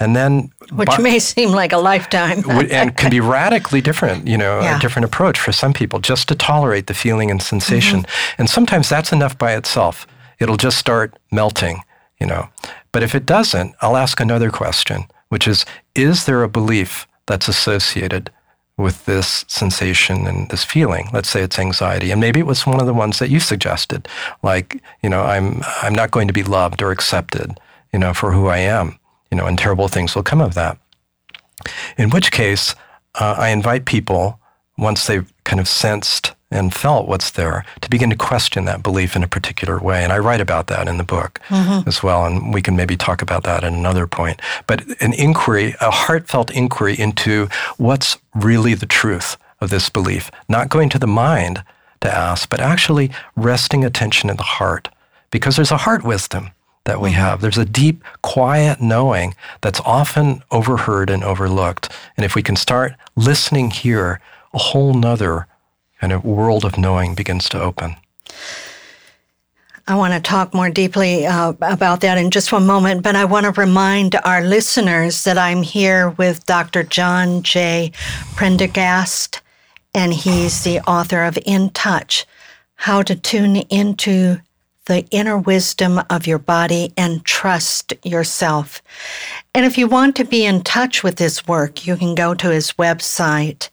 And 0.00 0.16
then, 0.16 0.50
which 0.72 0.88
by, 0.88 0.98
may 0.98 1.18
seem 1.20 1.50
like 1.50 1.72
a 1.72 1.76
lifetime, 1.76 2.42
and 2.70 2.96
can 2.96 3.10
be 3.10 3.20
radically 3.20 3.80
different, 3.80 4.26
you 4.26 4.36
know, 4.36 4.60
yeah. 4.60 4.76
a 4.76 4.80
different 4.80 5.04
approach 5.04 5.38
for 5.38 5.52
some 5.52 5.72
people, 5.72 6.00
just 6.00 6.26
to 6.28 6.34
tolerate 6.34 6.88
the 6.88 6.94
feeling 6.94 7.30
and 7.30 7.40
sensation. 7.40 8.00
Mm-hmm. 8.00 8.34
And 8.40 8.50
sometimes 8.50 8.88
that's 8.88 9.12
enough 9.12 9.38
by 9.38 9.54
itself. 9.54 10.06
It'll 10.40 10.56
just 10.56 10.78
start 10.78 11.16
melting, 11.30 11.82
you 12.20 12.26
know. 12.26 12.48
But 12.90 13.04
if 13.04 13.14
it 13.14 13.24
doesn't, 13.24 13.76
I'll 13.82 13.96
ask 13.96 14.18
another 14.18 14.50
question 14.50 15.04
which 15.28 15.46
is 15.46 15.64
is 15.94 16.26
there 16.26 16.42
a 16.42 16.48
belief 16.48 17.06
that's 17.26 17.48
associated 17.48 18.30
with 18.76 19.04
this 19.04 19.44
sensation 19.48 20.26
and 20.26 20.50
this 20.50 20.64
feeling? 20.64 21.08
Let's 21.12 21.28
say 21.28 21.42
it's 21.42 21.58
anxiety, 21.58 22.10
and 22.10 22.20
maybe 22.20 22.40
it 22.40 22.46
was 22.46 22.66
one 22.66 22.80
of 22.80 22.86
the 22.86 22.94
ones 22.94 23.18
that 23.18 23.30
you 23.30 23.40
suggested, 23.40 24.08
like 24.42 24.82
you 25.02 25.08
know 25.08 25.22
I'm 25.22 25.62
I'm 25.82 25.94
not 25.94 26.10
going 26.10 26.28
to 26.28 26.34
be 26.34 26.42
loved 26.42 26.82
or 26.82 26.90
accepted, 26.90 27.58
you 27.92 27.98
know, 27.98 28.14
for 28.14 28.32
who 28.32 28.48
I 28.48 28.58
am, 28.58 28.98
you 29.30 29.36
know, 29.36 29.46
and 29.46 29.58
terrible 29.58 29.88
things 29.88 30.14
will 30.14 30.22
come 30.22 30.40
of 30.40 30.54
that. 30.54 30.78
In 31.96 32.10
which 32.10 32.32
case, 32.32 32.74
uh, 33.14 33.36
I 33.38 33.48
invite 33.48 33.84
people 33.84 34.40
once 34.76 35.06
they've 35.06 35.32
kind 35.44 35.60
of 35.60 35.68
sensed 35.68 36.34
and 36.54 36.72
felt 36.72 37.08
what's 37.08 37.32
there 37.32 37.64
to 37.80 37.90
begin 37.90 38.10
to 38.10 38.16
question 38.16 38.64
that 38.64 38.82
belief 38.82 39.16
in 39.16 39.22
a 39.22 39.28
particular 39.28 39.78
way. 39.78 40.04
And 40.04 40.12
I 40.12 40.18
write 40.18 40.40
about 40.40 40.68
that 40.68 40.88
in 40.88 40.96
the 40.96 41.04
book 41.04 41.40
mm-hmm. 41.48 41.88
as 41.88 42.02
well. 42.02 42.24
And 42.24 42.54
we 42.54 42.62
can 42.62 42.76
maybe 42.76 42.96
talk 42.96 43.20
about 43.20 43.42
that 43.44 43.64
at 43.64 43.72
another 43.72 44.06
point. 44.06 44.40
But 44.66 44.84
an 45.02 45.12
inquiry, 45.12 45.74
a 45.80 45.90
heartfelt 45.90 46.50
inquiry 46.50 46.98
into 46.98 47.48
what's 47.76 48.18
really 48.34 48.74
the 48.74 48.86
truth 48.86 49.36
of 49.60 49.70
this 49.70 49.90
belief, 49.90 50.30
not 50.48 50.68
going 50.68 50.88
to 50.90 50.98
the 50.98 51.06
mind 51.06 51.64
to 52.00 52.14
ask, 52.14 52.48
but 52.48 52.60
actually 52.60 53.10
resting 53.36 53.84
attention 53.84 54.30
in 54.30 54.36
the 54.36 54.42
heart. 54.42 54.88
Because 55.30 55.56
there's 55.56 55.72
a 55.72 55.78
heart 55.78 56.04
wisdom 56.04 56.50
that 56.84 57.00
we 57.00 57.10
mm-hmm. 57.10 57.18
have. 57.18 57.40
There's 57.40 57.58
a 57.58 57.64
deep, 57.64 58.04
quiet 58.22 58.80
knowing 58.80 59.34
that's 59.60 59.80
often 59.80 60.42
overheard 60.50 61.10
and 61.10 61.24
overlooked. 61.24 61.90
And 62.16 62.24
if 62.24 62.34
we 62.34 62.42
can 62.42 62.56
start 62.56 62.94
listening 63.16 63.70
here, 63.70 64.20
a 64.52 64.58
whole 64.58 64.94
nother 64.94 65.46
and 66.04 66.12
a 66.12 66.20
world 66.20 66.64
of 66.64 66.78
knowing 66.78 67.14
begins 67.14 67.48
to 67.48 67.60
open. 67.60 67.96
I 69.86 69.96
want 69.96 70.14
to 70.14 70.20
talk 70.20 70.54
more 70.54 70.70
deeply 70.70 71.26
uh, 71.26 71.54
about 71.60 72.00
that 72.02 72.16
in 72.16 72.30
just 72.30 72.52
one 72.52 72.66
moment, 72.66 73.02
but 73.02 73.16
I 73.16 73.24
want 73.24 73.44
to 73.44 73.60
remind 73.60 74.14
our 74.24 74.42
listeners 74.42 75.24
that 75.24 75.36
I'm 75.36 75.62
here 75.62 76.10
with 76.10 76.46
Dr. 76.46 76.84
John 76.84 77.42
J. 77.42 77.92
Prendergast, 78.34 79.40
and 79.94 80.12
he's 80.12 80.62
the 80.62 80.80
author 80.80 81.24
of 81.24 81.38
In 81.44 81.70
Touch 81.70 82.24
How 82.76 83.02
to 83.02 83.14
Tune 83.14 83.56
into 83.56 84.38
the 84.86 85.06
Inner 85.10 85.38
Wisdom 85.38 86.00
of 86.10 86.26
Your 86.26 86.38
Body 86.38 86.92
and 86.96 87.24
Trust 87.24 87.94
Yourself. 88.04 88.82
And 89.54 89.64
if 89.64 89.78
you 89.78 89.86
want 89.86 90.16
to 90.16 90.24
be 90.24 90.44
in 90.44 90.62
touch 90.62 91.02
with 91.02 91.18
his 91.18 91.46
work, 91.46 91.86
you 91.86 91.96
can 91.96 92.14
go 92.14 92.34
to 92.34 92.50
his 92.50 92.72
website 92.72 93.70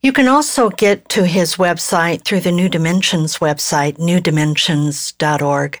You 0.00 0.12
can 0.12 0.28
also 0.28 0.70
get 0.70 1.08
to 1.08 1.26
his 1.26 1.56
website 1.56 2.24
through 2.24 2.38
the 2.40 2.52
New 2.52 2.68
Dimensions 2.68 3.38
website, 3.38 3.98
newdimensions.org. 3.98 5.80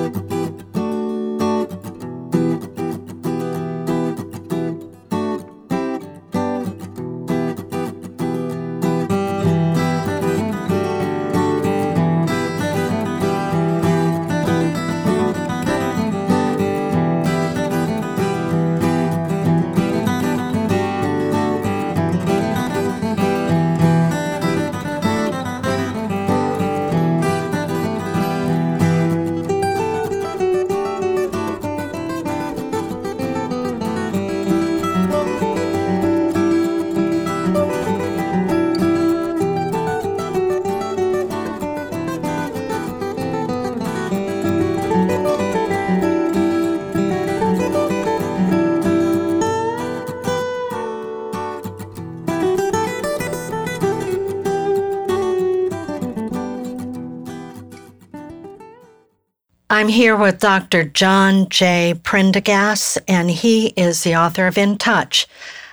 I'm 59.81 59.87
here 59.87 60.15
with 60.15 60.37
Dr. 60.37 60.83
John 60.83 61.49
J. 61.49 61.99
Prendergast, 62.03 62.99
and 63.07 63.31
he 63.31 63.69
is 63.69 64.03
the 64.03 64.15
author 64.15 64.45
of 64.45 64.55
In 64.55 64.77
Touch 64.77 65.25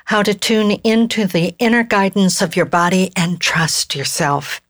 How 0.07 0.23
to 0.23 0.33
Tune 0.33 0.71
into 0.83 1.27
the 1.27 1.55
Inner 1.59 1.85
Guidance 1.85 2.41
of 2.41 2.57
Your 2.57 2.65
Body 2.65 3.12
and 3.17 3.38
Trust 3.38 3.95
Yourself. 3.95 4.62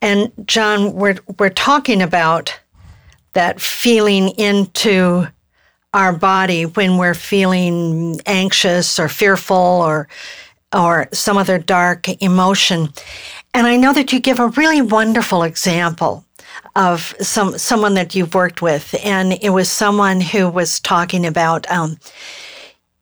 And, 0.00 0.30
John, 0.46 0.92
we're, 0.92 1.16
we're 1.40 1.48
talking 1.48 2.00
about 2.00 2.56
that 3.32 3.60
feeling 3.60 4.28
into 4.38 5.26
our 5.92 6.12
body 6.12 6.64
when 6.64 6.98
we're 6.98 7.14
feeling 7.14 8.20
anxious 8.26 9.00
or 9.00 9.08
fearful 9.08 9.56
or 9.56 10.08
or 10.72 11.08
some 11.12 11.36
other 11.36 11.58
dark 11.58 12.08
emotion. 12.22 12.88
And 13.52 13.66
I 13.66 13.76
know 13.76 13.92
that 13.92 14.10
you 14.10 14.20
give 14.20 14.38
a 14.38 14.48
really 14.48 14.80
wonderful 14.80 15.42
example 15.42 16.24
of 16.74 17.14
some 17.20 17.58
someone 17.58 17.94
that 17.94 18.14
you've 18.14 18.34
worked 18.34 18.62
with, 18.62 18.94
and 19.04 19.32
it 19.42 19.50
was 19.50 19.70
someone 19.70 20.20
who 20.20 20.48
was 20.48 20.80
talking 20.80 21.26
about. 21.26 21.70
Um, 21.70 21.98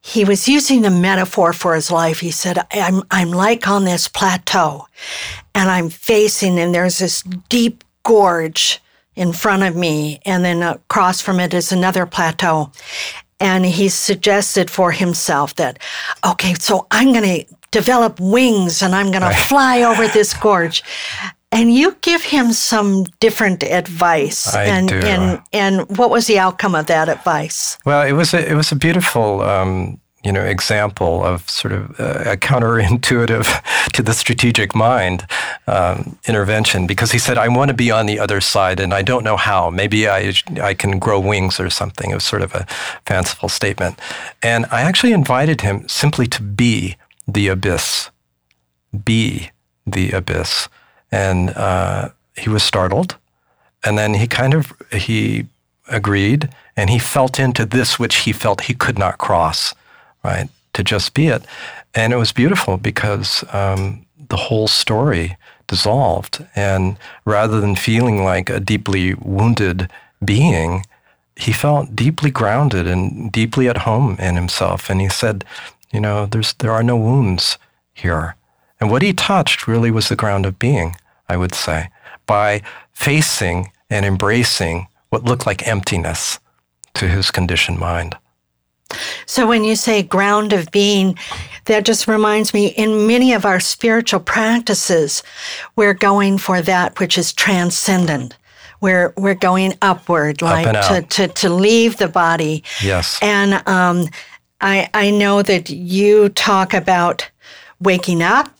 he 0.02 0.24
was 0.24 0.48
using 0.48 0.84
a 0.84 0.90
metaphor 0.90 1.52
for 1.52 1.74
his 1.74 1.90
life. 1.90 2.20
He 2.20 2.30
said, 2.30 2.58
"I'm 2.72 3.02
I'm 3.10 3.30
like 3.30 3.68
on 3.68 3.84
this 3.84 4.08
plateau, 4.08 4.86
and 5.54 5.70
I'm 5.70 5.90
facing, 5.90 6.58
and 6.58 6.74
there's 6.74 6.98
this 6.98 7.22
deep 7.48 7.84
gorge 8.02 8.80
in 9.14 9.32
front 9.32 9.62
of 9.62 9.76
me, 9.76 10.20
and 10.24 10.44
then 10.44 10.62
across 10.62 11.20
from 11.20 11.38
it 11.40 11.54
is 11.54 11.72
another 11.72 12.06
plateau." 12.06 12.72
And 13.42 13.64
he 13.64 13.88
suggested 13.88 14.70
for 14.70 14.92
himself 14.92 15.54
that, 15.54 15.78
okay, 16.26 16.52
so 16.52 16.86
I'm 16.90 17.10
going 17.14 17.46
to 17.46 17.54
develop 17.70 18.20
wings 18.20 18.82
and 18.82 18.94
I'm 18.94 19.10
going 19.10 19.22
to 19.22 19.30
fly 19.30 19.82
over 19.82 20.08
this 20.08 20.34
gorge 20.34 20.82
and 21.52 21.72
you 21.74 21.96
give 22.00 22.22
him 22.22 22.52
some 22.52 23.04
different 23.18 23.62
advice. 23.62 24.54
I 24.54 24.64
and, 24.64 24.88
do. 24.88 24.98
and 24.98 25.42
and 25.52 25.98
what 25.98 26.10
was 26.10 26.26
the 26.26 26.38
outcome 26.38 26.74
of 26.74 26.86
that 26.86 27.08
advice? 27.08 27.76
Well, 27.84 28.06
it 28.06 28.12
was 28.12 28.34
a, 28.34 28.50
it 28.50 28.54
was 28.54 28.70
a 28.72 28.76
beautiful 28.76 29.42
um, 29.42 30.00
you 30.22 30.30
know 30.30 30.44
example 30.44 31.24
of 31.24 31.48
sort 31.48 31.72
of 31.72 31.98
a, 31.98 32.32
a 32.32 32.36
counterintuitive 32.36 33.46
to 33.92 34.02
the 34.02 34.12
strategic 34.12 34.74
mind 34.74 35.26
um, 35.66 36.18
intervention 36.28 36.86
because 36.86 37.10
he 37.10 37.18
said, 37.18 37.36
"I 37.36 37.48
want 37.48 37.68
to 37.68 37.74
be 37.74 37.90
on 37.90 38.06
the 38.06 38.20
other 38.20 38.40
side, 38.40 38.78
and 38.78 38.94
I 38.94 39.02
don't 39.02 39.24
know 39.24 39.36
how. 39.36 39.70
Maybe 39.70 40.08
I 40.08 40.32
I 40.62 40.74
can 40.74 40.98
grow 40.98 41.18
wings 41.18 41.58
or 41.58 41.68
something." 41.68 42.10
It 42.12 42.14
was 42.14 42.24
sort 42.24 42.42
of 42.42 42.54
a 42.54 42.64
fanciful 43.06 43.48
statement, 43.48 43.98
and 44.40 44.66
I 44.70 44.82
actually 44.82 45.12
invited 45.12 45.62
him 45.62 45.88
simply 45.88 46.28
to 46.28 46.42
be 46.42 46.96
the 47.26 47.48
abyss, 47.48 48.10
be 49.04 49.50
the 49.84 50.12
abyss 50.12 50.68
and 51.12 51.50
uh, 51.50 52.10
he 52.36 52.48
was 52.48 52.62
startled, 52.62 53.16
and 53.84 53.98
then 53.98 54.14
he 54.14 54.26
kind 54.26 54.54
of 54.54 54.72
he 54.92 55.46
agreed, 55.88 56.48
and 56.76 56.90
he 56.90 56.98
felt 56.98 57.38
into 57.38 57.66
this 57.66 57.98
which 57.98 58.16
he 58.16 58.32
felt 58.32 58.62
he 58.62 58.74
could 58.74 58.98
not 58.98 59.18
cross, 59.18 59.74
right? 60.24 60.48
To 60.74 60.84
just 60.84 61.14
be 61.14 61.28
it, 61.28 61.44
and 61.94 62.12
it 62.12 62.16
was 62.16 62.32
beautiful 62.32 62.76
because 62.76 63.44
um, 63.52 64.06
the 64.28 64.36
whole 64.36 64.68
story 64.68 65.36
dissolved, 65.66 66.44
and 66.54 66.96
rather 67.24 67.60
than 67.60 67.76
feeling 67.76 68.24
like 68.24 68.50
a 68.50 68.60
deeply 68.60 69.14
wounded 69.14 69.88
being, 70.24 70.84
he 71.36 71.52
felt 71.52 71.96
deeply 71.96 72.30
grounded 72.30 72.86
and 72.86 73.32
deeply 73.32 73.68
at 73.68 73.78
home 73.78 74.16
in 74.18 74.36
himself, 74.36 74.90
and 74.90 75.00
he 75.00 75.08
said, 75.08 75.44
"You 75.92 76.00
know, 76.00 76.26
there's 76.26 76.52
there 76.54 76.72
are 76.72 76.82
no 76.82 76.96
wounds 76.96 77.58
here." 77.94 78.36
And 78.80 78.90
what 78.90 79.02
he 79.02 79.12
touched 79.12 79.68
really 79.68 79.90
was 79.90 80.08
the 80.08 80.16
ground 80.16 80.46
of 80.46 80.58
being, 80.58 80.96
I 81.28 81.36
would 81.36 81.54
say, 81.54 81.90
by 82.26 82.62
facing 82.92 83.70
and 83.90 84.06
embracing 84.06 84.86
what 85.10 85.24
looked 85.24 85.46
like 85.46 85.66
emptiness 85.66 86.38
to 86.94 87.08
his 87.08 87.30
conditioned 87.30 87.78
mind. 87.78 88.16
So 89.26 89.46
when 89.46 89.62
you 89.62 89.76
say 89.76 90.02
ground 90.02 90.52
of 90.52 90.70
being, 90.70 91.16
that 91.66 91.84
just 91.84 92.08
reminds 92.08 92.52
me 92.52 92.68
in 92.68 93.06
many 93.06 93.32
of 93.32 93.44
our 93.44 93.60
spiritual 93.60 94.20
practices, 94.20 95.22
we're 95.76 95.94
going 95.94 96.38
for 96.38 96.60
that 96.62 96.98
which 96.98 97.16
is 97.16 97.32
transcendent. 97.32 98.36
We're 98.80 99.12
we're 99.16 99.34
going 99.34 99.74
upward, 99.82 100.40
like 100.40 100.66
Up 100.66 100.88
to, 100.88 101.02
to 101.02 101.28
to 101.28 101.50
leave 101.50 101.98
the 101.98 102.08
body. 102.08 102.64
Yes. 102.82 103.18
And 103.20 103.66
um, 103.68 104.08
I 104.60 104.88
I 104.94 105.10
know 105.10 105.42
that 105.42 105.68
you 105.68 106.30
talk 106.30 106.72
about 106.72 107.29
waking 107.80 108.22
up 108.22 108.50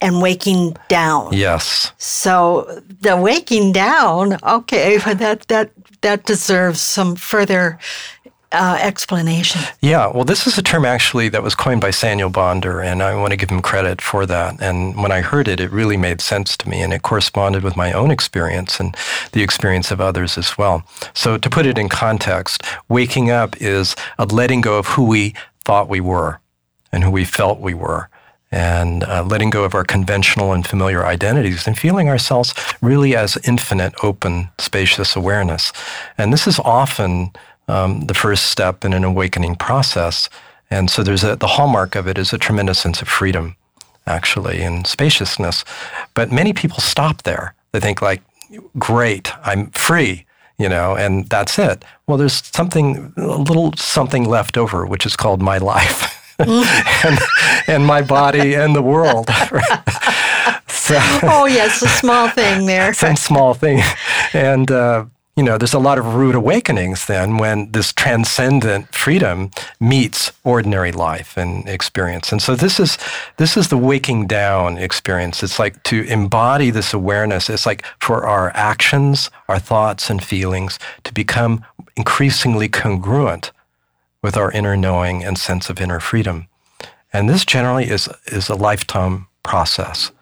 and 0.00 0.22
waking 0.22 0.76
down. 0.88 1.32
Yes. 1.32 1.92
So 1.98 2.82
the 3.00 3.16
waking 3.16 3.72
down, 3.72 4.38
okay, 4.42 4.98
but 5.04 5.18
that 5.18 5.48
that 5.48 5.70
that 6.00 6.24
deserves 6.24 6.80
some 6.80 7.16
further 7.16 7.78
uh, 8.50 8.78
explanation. 8.80 9.60
Yeah, 9.82 10.06
well, 10.06 10.24
this 10.24 10.46
is 10.46 10.56
a 10.56 10.62
term 10.62 10.84
actually 10.84 11.28
that 11.30 11.42
was 11.42 11.54
coined 11.54 11.80
by 11.80 11.90
Saniel 11.90 12.32
Bonder, 12.32 12.80
and 12.80 13.02
I 13.02 13.14
want 13.14 13.32
to 13.32 13.36
give 13.36 13.50
him 13.50 13.60
credit 13.60 14.00
for 14.00 14.24
that. 14.24 14.62
And 14.62 14.96
when 14.96 15.12
I 15.12 15.20
heard 15.20 15.48
it, 15.48 15.60
it 15.60 15.70
really 15.70 15.96
made 15.98 16.20
sense 16.20 16.56
to 16.58 16.68
me, 16.68 16.80
and 16.80 16.92
it 16.92 17.02
corresponded 17.02 17.62
with 17.62 17.76
my 17.76 17.92
own 17.92 18.10
experience 18.10 18.80
and 18.80 18.96
the 19.32 19.42
experience 19.42 19.90
of 19.90 20.00
others 20.00 20.38
as 20.38 20.56
well. 20.56 20.82
So, 21.14 21.36
to 21.36 21.50
put 21.50 21.66
it 21.66 21.78
in 21.78 21.88
context, 21.88 22.62
waking 22.88 23.30
up 23.30 23.60
is 23.60 23.94
a 24.18 24.24
letting 24.24 24.60
go 24.60 24.78
of 24.78 24.86
who 24.86 25.04
we 25.04 25.34
thought 25.64 25.88
we 25.88 26.00
were 26.00 26.40
and 26.90 27.04
who 27.04 27.10
we 27.10 27.24
felt 27.26 27.60
we 27.60 27.74
were 27.74 28.08
and 28.50 29.04
uh, 29.04 29.22
letting 29.24 29.50
go 29.50 29.64
of 29.64 29.74
our 29.74 29.84
conventional 29.84 30.52
and 30.52 30.66
familiar 30.66 31.04
identities 31.04 31.66
and 31.66 31.78
feeling 31.78 32.08
ourselves 32.08 32.54
really 32.80 33.14
as 33.14 33.36
infinite, 33.44 33.92
open, 34.02 34.48
spacious 34.58 35.14
awareness. 35.14 35.72
And 36.16 36.32
this 36.32 36.46
is 36.46 36.58
often 36.60 37.30
um, 37.68 38.06
the 38.06 38.14
first 38.14 38.44
step 38.46 38.84
in 38.84 38.92
an 38.92 39.04
awakening 39.04 39.56
process. 39.56 40.30
And 40.70 40.90
so 40.90 41.02
there's 41.02 41.24
a, 41.24 41.36
the 41.36 41.46
hallmark 41.46 41.94
of 41.94 42.08
it 42.08 42.18
is 42.18 42.32
a 42.32 42.38
tremendous 42.38 42.78
sense 42.78 43.02
of 43.02 43.08
freedom, 43.08 43.56
actually, 44.06 44.62
and 44.62 44.86
spaciousness. 44.86 45.64
But 46.14 46.32
many 46.32 46.52
people 46.52 46.78
stop 46.78 47.22
there. 47.22 47.54
They 47.72 47.80
think 47.80 48.00
like, 48.00 48.22
great, 48.78 49.30
I'm 49.46 49.70
free, 49.72 50.24
you 50.58 50.70
know, 50.70 50.96
and 50.96 51.28
that's 51.28 51.58
it. 51.58 51.84
Well, 52.06 52.16
there's 52.16 52.42
something, 52.54 53.12
a 53.18 53.36
little 53.36 53.74
something 53.76 54.24
left 54.24 54.56
over, 54.56 54.86
which 54.86 55.04
is 55.04 55.16
called 55.16 55.42
my 55.42 55.58
life. 55.58 56.14
and, 57.04 57.18
and 57.66 57.86
my 57.86 58.00
body 58.02 58.54
and 58.54 58.74
the 58.74 58.82
world. 58.82 59.28
so, 60.68 60.96
oh 61.24 61.46
yes, 61.46 61.82
a 61.82 61.88
small 61.88 62.28
thing 62.28 62.66
there. 62.66 62.94
Some 62.94 63.16
small 63.16 63.54
thing, 63.54 63.82
and 64.32 64.70
uh, 64.70 65.06
you 65.38 65.44
know, 65.44 65.56
there's 65.56 65.74
a 65.74 65.78
lot 65.78 65.98
of 65.98 66.14
rude 66.14 66.34
awakenings 66.34 67.06
then 67.06 67.38
when 67.38 67.70
this 67.70 67.92
transcendent 67.92 68.92
freedom 68.92 69.52
meets 69.78 70.32
ordinary 70.42 70.90
life 70.90 71.36
and 71.36 71.68
experience. 71.68 72.32
And 72.32 72.42
so 72.42 72.56
this 72.56 72.80
is 72.80 72.98
this 73.36 73.56
is 73.56 73.68
the 73.68 73.76
waking 73.76 74.26
down 74.26 74.78
experience. 74.78 75.44
It's 75.44 75.60
like 75.60 75.80
to 75.84 76.02
embody 76.02 76.70
this 76.70 76.92
awareness. 76.92 77.48
It's 77.48 77.66
like 77.66 77.84
for 78.00 78.26
our 78.26 78.50
actions, 78.56 79.30
our 79.48 79.60
thoughts 79.60 80.10
and 80.10 80.22
feelings 80.22 80.76
to 81.04 81.14
become 81.14 81.64
increasingly 81.96 82.68
congruent 82.68 83.52
with 84.22 84.36
our 84.36 84.50
inner 84.52 84.76
knowing 84.76 85.24
and 85.24 85.38
sense 85.38 85.70
of 85.70 85.80
inner 85.80 86.00
freedom. 86.00 86.48
And 87.12 87.28
this 87.28 87.44
generally 87.44 87.88
is, 87.88 88.08
is 88.26 88.48
a 88.48 88.54
lifetime 88.54 89.26
process 89.42 90.12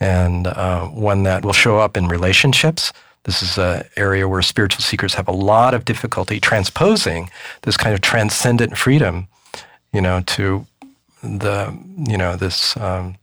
and 0.00 0.48
uh, 0.48 0.86
one 0.86 1.22
that 1.22 1.44
will 1.44 1.52
show 1.52 1.78
up 1.78 1.96
in 1.96 2.08
relationships. 2.08 2.92
This 3.24 3.40
is 3.40 3.56
an 3.56 3.84
area 3.96 4.26
where 4.26 4.42
spiritual 4.42 4.82
seekers 4.82 5.14
have 5.14 5.28
a 5.28 5.32
lot 5.32 5.74
of 5.74 5.84
difficulty 5.84 6.40
transposing 6.40 7.30
this 7.62 7.76
kind 7.76 7.94
of 7.94 8.00
transcendent 8.00 8.76
freedom, 8.76 9.28
you 9.92 10.00
know, 10.00 10.22
to 10.22 10.66
the, 11.22 11.78
you 12.08 12.18
know, 12.18 12.34
this 12.34 12.76
um, 12.78 13.16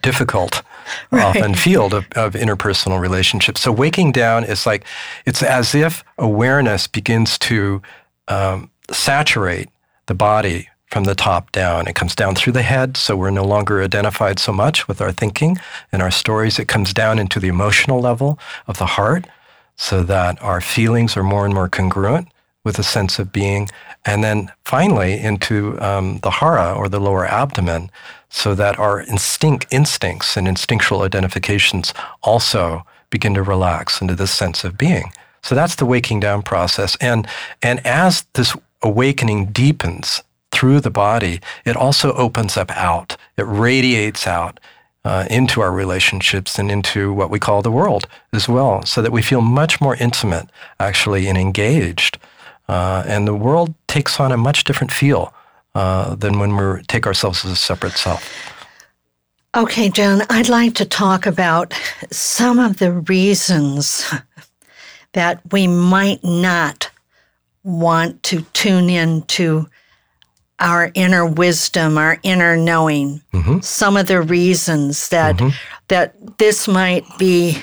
difficult 0.00 0.62
right. 1.10 1.36
often 1.36 1.54
field 1.54 1.92
of, 1.92 2.06
of 2.16 2.32
interpersonal 2.32 2.98
relationships. 2.98 3.60
So 3.60 3.70
waking 3.70 4.12
down 4.12 4.44
is 4.44 4.64
like, 4.64 4.86
it's 5.26 5.42
as 5.42 5.74
if 5.74 6.02
awareness 6.16 6.86
begins 6.86 7.38
to 7.40 7.82
um, 8.28 8.70
saturate 8.90 9.68
the 10.06 10.14
body 10.14 10.68
from 10.86 11.04
the 11.04 11.14
top 11.14 11.52
down. 11.52 11.86
It 11.86 11.94
comes 11.94 12.14
down 12.14 12.34
through 12.34 12.54
the 12.54 12.62
head, 12.62 12.96
so 12.96 13.14
we're 13.16 13.30
no 13.30 13.44
longer 13.44 13.82
identified 13.82 14.38
so 14.38 14.52
much 14.52 14.88
with 14.88 15.00
our 15.00 15.12
thinking 15.12 15.58
and 15.92 16.00
our 16.00 16.10
stories. 16.10 16.58
It 16.58 16.68
comes 16.68 16.94
down 16.94 17.18
into 17.18 17.38
the 17.38 17.48
emotional 17.48 18.00
level 18.00 18.38
of 18.66 18.78
the 18.78 18.86
heart, 18.86 19.26
so 19.76 20.02
that 20.02 20.42
our 20.42 20.60
feelings 20.60 21.16
are 21.16 21.22
more 21.22 21.44
and 21.44 21.54
more 21.54 21.68
congruent 21.68 22.28
with 22.64 22.78
a 22.78 22.82
sense 22.82 23.18
of 23.18 23.32
being. 23.32 23.68
And 24.04 24.24
then 24.24 24.50
finally 24.64 25.20
into 25.20 25.80
um, 25.80 26.18
the 26.22 26.30
hara, 26.30 26.72
or 26.72 26.88
the 26.88 27.00
lower 27.00 27.26
abdomen, 27.26 27.90
so 28.30 28.54
that 28.54 28.78
our 28.78 29.02
instinct, 29.02 29.66
instincts 29.70 30.36
and 30.36 30.48
instinctual 30.48 31.02
identifications 31.02 31.94
also 32.22 32.84
begin 33.10 33.34
to 33.34 33.42
relax 33.42 34.00
into 34.00 34.14
this 34.14 34.32
sense 34.32 34.64
of 34.64 34.76
being. 34.76 35.12
So 35.42 35.54
that's 35.54 35.76
the 35.76 35.86
waking 35.86 36.20
down 36.20 36.42
process. 36.42 36.96
And, 37.00 37.28
and 37.62 37.86
as 37.86 38.26
this 38.34 38.56
awakening 38.82 39.46
deepens 39.46 40.22
through 40.50 40.80
the 40.80 40.90
body, 40.90 41.40
it 41.64 41.76
also 41.76 42.12
opens 42.14 42.56
up 42.56 42.70
out. 42.72 43.16
It 43.36 43.42
radiates 43.42 44.26
out 44.26 44.60
uh, 45.04 45.26
into 45.30 45.60
our 45.60 45.72
relationships 45.72 46.58
and 46.58 46.70
into 46.70 47.12
what 47.12 47.30
we 47.30 47.38
call 47.38 47.62
the 47.62 47.70
world 47.70 48.06
as 48.32 48.48
well, 48.48 48.84
so 48.84 49.02
that 49.02 49.12
we 49.12 49.22
feel 49.22 49.40
much 49.40 49.80
more 49.80 49.96
intimate, 49.96 50.48
actually, 50.80 51.28
and 51.28 51.38
engaged. 51.38 52.18
Uh, 52.68 53.02
and 53.06 53.26
the 53.26 53.34
world 53.34 53.74
takes 53.86 54.20
on 54.20 54.32
a 54.32 54.36
much 54.36 54.64
different 54.64 54.92
feel 54.92 55.32
uh, 55.74 56.14
than 56.14 56.38
when 56.38 56.56
we 56.56 56.82
take 56.84 57.06
ourselves 57.06 57.44
as 57.44 57.52
a 57.52 57.56
separate 57.56 57.94
self. 57.94 58.54
Okay, 59.56 59.88
Jen, 59.88 60.22
I'd 60.28 60.48
like 60.48 60.74
to 60.74 60.84
talk 60.84 61.24
about 61.24 61.72
some 62.10 62.58
of 62.58 62.78
the 62.78 62.92
reasons 62.92 64.12
that 65.12 65.40
we 65.52 65.66
might 65.66 66.22
not 66.22 66.90
want 67.68 68.22
to 68.24 68.40
tune 68.54 68.88
in 68.88 69.22
to 69.22 69.68
our 70.58 70.90
inner 70.94 71.26
wisdom, 71.26 71.98
our 71.98 72.18
inner 72.22 72.56
knowing. 72.56 73.20
Mm-hmm. 73.32 73.60
Some 73.60 73.96
of 73.96 74.06
the 74.06 74.22
reasons 74.22 75.10
that 75.10 75.36
mm-hmm. 75.36 75.54
that 75.88 76.38
this 76.38 76.66
might 76.66 77.04
be 77.18 77.58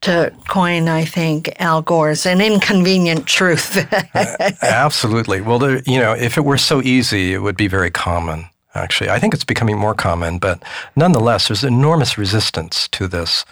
to 0.00 0.32
coin, 0.48 0.88
I 0.88 1.04
think, 1.04 1.52
Al 1.60 1.82
Gore's 1.82 2.26
an 2.26 2.40
inconvenient 2.40 3.26
truth. 3.26 3.76
uh, 4.14 4.50
absolutely. 4.62 5.40
Well, 5.40 5.58
there, 5.58 5.82
you 5.86 5.98
know, 5.98 6.12
if 6.12 6.36
it 6.36 6.44
were 6.44 6.58
so 6.58 6.82
easy, 6.82 7.32
it 7.32 7.38
would 7.38 7.56
be 7.56 7.68
very 7.68 7.90
common. 7.90 8.46
Actually, 8.74 9.10
I 9.10 9.18
think 9.18 9.34
it's 9.34 9.44
becoming 9.44 9.78
more 9.78 9.94
common, 9.94 10.38
but 10.38 10.62
nonetheless, 10.94 11.48
there's 11.48 11.64
enormous 11.64 12.16
resistance 12.16 12.86
to 12.88 13.08
this 13.08 13.44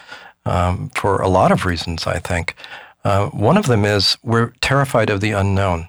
um, 0.45 0.91
for 0.91 1.21
a 1.21 1.29
lot 1.29 1.51
of 1.51 1.65
reasons. 1.65 2.07
I 2.07 2.19
think 2.19 2.55
uh, 3.07 3.29
one 3.31 3.57
of 3.57 3.67
them 3.67 3.85
is 3.85 4.19
we're 4.23 4.51
terrified 4.61 5.11
of 5.11 5.21
the 5.21 5.33
unknown 5.33 5.89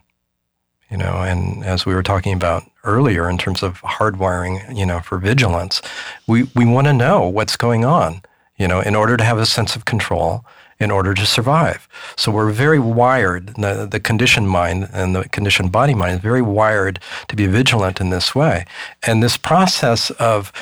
you 0.89 0.97
know, 0.97 1.21
and 1.21 1.65
as 1.65 1.85
we 1.85 1.93
were 1.93 2.03
talking 2.03 2.33
about 2.33 2.63
earlier 2.83 3.29
in 3.29 3.37
terms 3.37 3.61
of 3.61 3.81
hardwiring, 3.81 4.75
you 4.75 4.85
know, 4.85 5.01
for 5.01 5.17
vigilance, 5.17 5.81
we, 6.27 6.43
we 6.55 6.65
want 6.65 6.87
to 6.87 6.93
know 6.93 7.27
what's 7.27 7.57
going 7.57 7.83
on, 7.83 8.21
you 8.57 8.67
know, 8.67 8.79
in 8.79 8.95
order 8.95 9.17
to 9.17 9.23
have 9.23 9.37
a 9.37 9.45
sense 9.45 9.75
of 9.75 9.83
control, 9.83 10.45
in 10.79 10.91
order 10.91 11.13
to 11.13 11.25
survive. 11.25 11.89
So 12.15 12.31
we're 12.31 12.51
very 12.51 12.79
wired, 12.79 13.47
the, 13.55 13.87
the 13.89 13.99
conditioned 13.99 14.47
mind 14.47 14.87
and 14.93 15.15
the 15.15 15.27
conditioned 15.29 15.71
body 15.71 15.93
mind 15.93 16.15
is 16.15 16.21
very 16.21 16.41
wired 16.41 16.99
to 17.27 17.35
be 17.35 17.47
vigilant 17.47 17.99
in 17.99 18.09
this 18.09 18.33
way. 18.33 18.65
And 19.03 19.21
this 19.21 19.37
process 19.37 20.11
of 20.11 20.53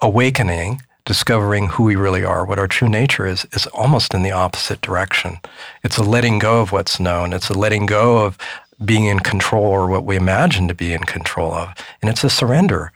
awakening, 0.00 0.82
discovering 1.08 1.68
who 1.68 1.84
we 1.84 1.96
really 1.96 2.22
are, 2.22 2.44
what 2.44 2.58
our 2.58 2.68
true 2.68 2.86
nature 2.86 3.26
is, 3.26 3.46
is 3.52 3.66
almost 3.68 4.12
in 4.12 4.22
the 4.22 4.30
opposite 4.30 4.78
direction. 4.82 5.38
It's 5.82 5.96
a 5.96 6.02
letting 6.02 6.38
go 6.38 6.60
of 6.60 6.70
what's 6.70 7.00
known. 7.00 7.32
It's 7.32 7.48
a 7.48 7.58
letting 7.58 7.86
go 7.86 8.18
of 8.26 8.36
being 8.84 9.06
in 9.06 9.20
control 9.20 9.64
or 9.64 9.86
what 9.86 10.04
we 10.04 10.16
imagine 10.16 10.68
to 10.68 10.74
be 10.74 10.92
in 10.92 11.04
control 11.04 11.54
of. 11.54 11.72
And 12.02 12.10
it's 12.10 12.24
a 12.24 12.28
surrender, 12.28 12.92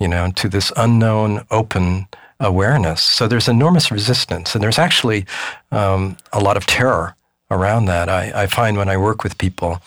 you 0.00 0.08
know, 0.08 0.32
to 0.32 0.48
this 0.48 0.72
unknown, 0.76 1.46
open 1.52 2.08
awareness. 2.40 3.00
So 3.00 3.28
there's 3.28 3.46
enormous 3.46 3.88
resistance. 3.88 4.56
And 4.56 4.64
there's 4.64 4.80
actually 4.80 5.24
um, 5.70 6.16
a 6.32 6.40
lot 6.40 6.56
of 6.56 6.66
terror 6.66 7.14
around 7.52 7.84
that. 7.84 8.08
I, 8.08 8.32
I 8.34 8.46
find 8.48 8.76
when 8.76 8.88
I 8.88 8.96
work 8.96 9.22
with 9.22 9.38
people, 9.38 9.80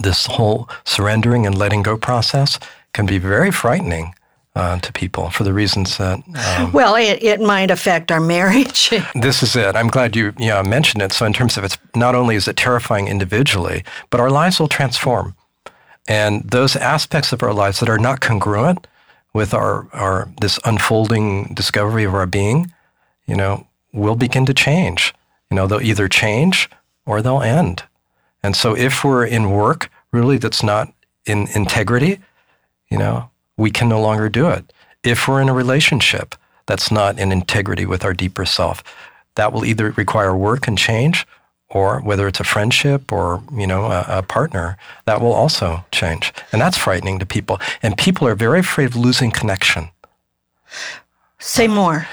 this 0.00 0.26
whole 0.26 0.68
surrendering 0.84 1.46
and 1.46 1.58
letting 1.58 1.82
go 1.82 1.96
process 1.96 2.60
can 2.92 3.06
be 3.06 3.18
very 3.18 3.50
frightening 3.50 4.14
uh, 4.54 4.78
to 4.80 4.92
people 4.92 5.30
for 5.30 5.44
the 5.44 5.52
reasons 5.52 5.96
that. 5.98 6.18
Um, 6.58 6.72
well, 6.72 6.96
it, 6.96 7.22
it 7.22 7.40
might 7.40 7.70
affect 7.70 8.10
our 8.10 8.20
marriage. 8.20 8.90
this 9.14 9.42
is 9.42 9.54
it. 9.56 9.76
I'm 9.76 9.88
glad 9.88 10.16
you 10.16 10.32
yeah, 10.38 10.62
mentioned 10.62 11.02
it. 11.02 11.12
So, 11.12 11.26
in 11.26 11.32
terms 11.32 11.56
of 11.56 11.64
it's 11.64 11.78
not 11.94 12.14
only 12.14 12.36
is 12.36 12.48
it 12.48 12.56
terrifying 12.56 13.08
individually, 13.08 13.84
but 14.10 14.20
our 14.20 14.30
lives 14.30 14.58
will 14.58 14.68
transform. 14.68 15.34
And 16.08 16.42
those 16.42 16.74
aspects 16.76 17.32
of 17.32 17.42
our 17.42 17.52
lives 17.52 17.80
that 17.80 17.88
are 17.88 17.98
not 17.98 18.20
congruent 18.20 18.86
with 19.32 19.54
our, 19.54 19.86
our 19.92 20.28
this 20.40 20.58
unfolding 20.64 21.54
discovery 21.54 22.04
of 22.04 22.14
our 22.14 22.26
being, 22.26 22.72
you 23.26 23.36
know, 23.36 23.66
will 23.92 24.16
begin 24.16 24.46
to 24.46 24.54
change. 24.54 25.14
You 25.50 25.56
know, 25.56 25.66
they'll 25.66 25.80
either 25.80 26.08
change 26.08 26.68
or 27.06 27.22
they'll 27.22 27.42
end. 27.42 27.84
And 28.42 28.56
so 28.56 28.76
if 28.76 29.04
we're 29.04 29.24
in 29.24 29.50
work 29.50 29.90
really 30.12 30.38
that's 30.38 30.62
not 30.62 30.92
in 31.26 31.46
integrity, 31.54 32.18
you 32.88 32.98
know, 32.98 33.29
we 33.60 33.70
can 33.70 33.88
no 33.88 34.00
longer 34.00 34.28
do 34.28 34.48
it. 34.48 34.72
If 35.04 35.28
we're 35.28 35.42
in 35.42 35.50
a 35.50 35.54
relationship 35.54 36.34
that's 36.66 36.90
not 36.90 37.18
in 37.18 37.30
integrity 37.30 37.84
with 37.84 38.04
our 38.04 38.14
deeper 38.14 38.46
self, 38.46 38.82
that 39.34 39.52
will 39.52 39.64
either 39.64 39.90
require 39.92 40.34
work 40.34 40.66
and 40.66 40.78
change, 40.78 41.26
or 41.68 42.00
whether 42.00 42.26
it's 42.26 42.40
a 42.40 42.44
friendship 42.44 43.12
or 43.12 43.42
you 43.54 43.66
know 43.66 43.84
a, 43.84 44.04
a, 44.08 44.22
partner, 44.22 44.76
that 45.04 45.20
will 45.20 45.32
also 45.32 45.84
change, 45.92 46.32
and 46.52 46.60
that's 46.60 46.76
frightening 46.76 47.18
to 47.18 47.26
people. 47.26 47.60
And 47.82 47.96
people 47.96 48.26
are 48.26 48.34
very 48.34 48.60
afraid 48.60 48.86
of 48.86 48.96
losing 48.96 49.30
connection. 49.30 49.90
Say 51.38 51.68
more. 51.68 52.08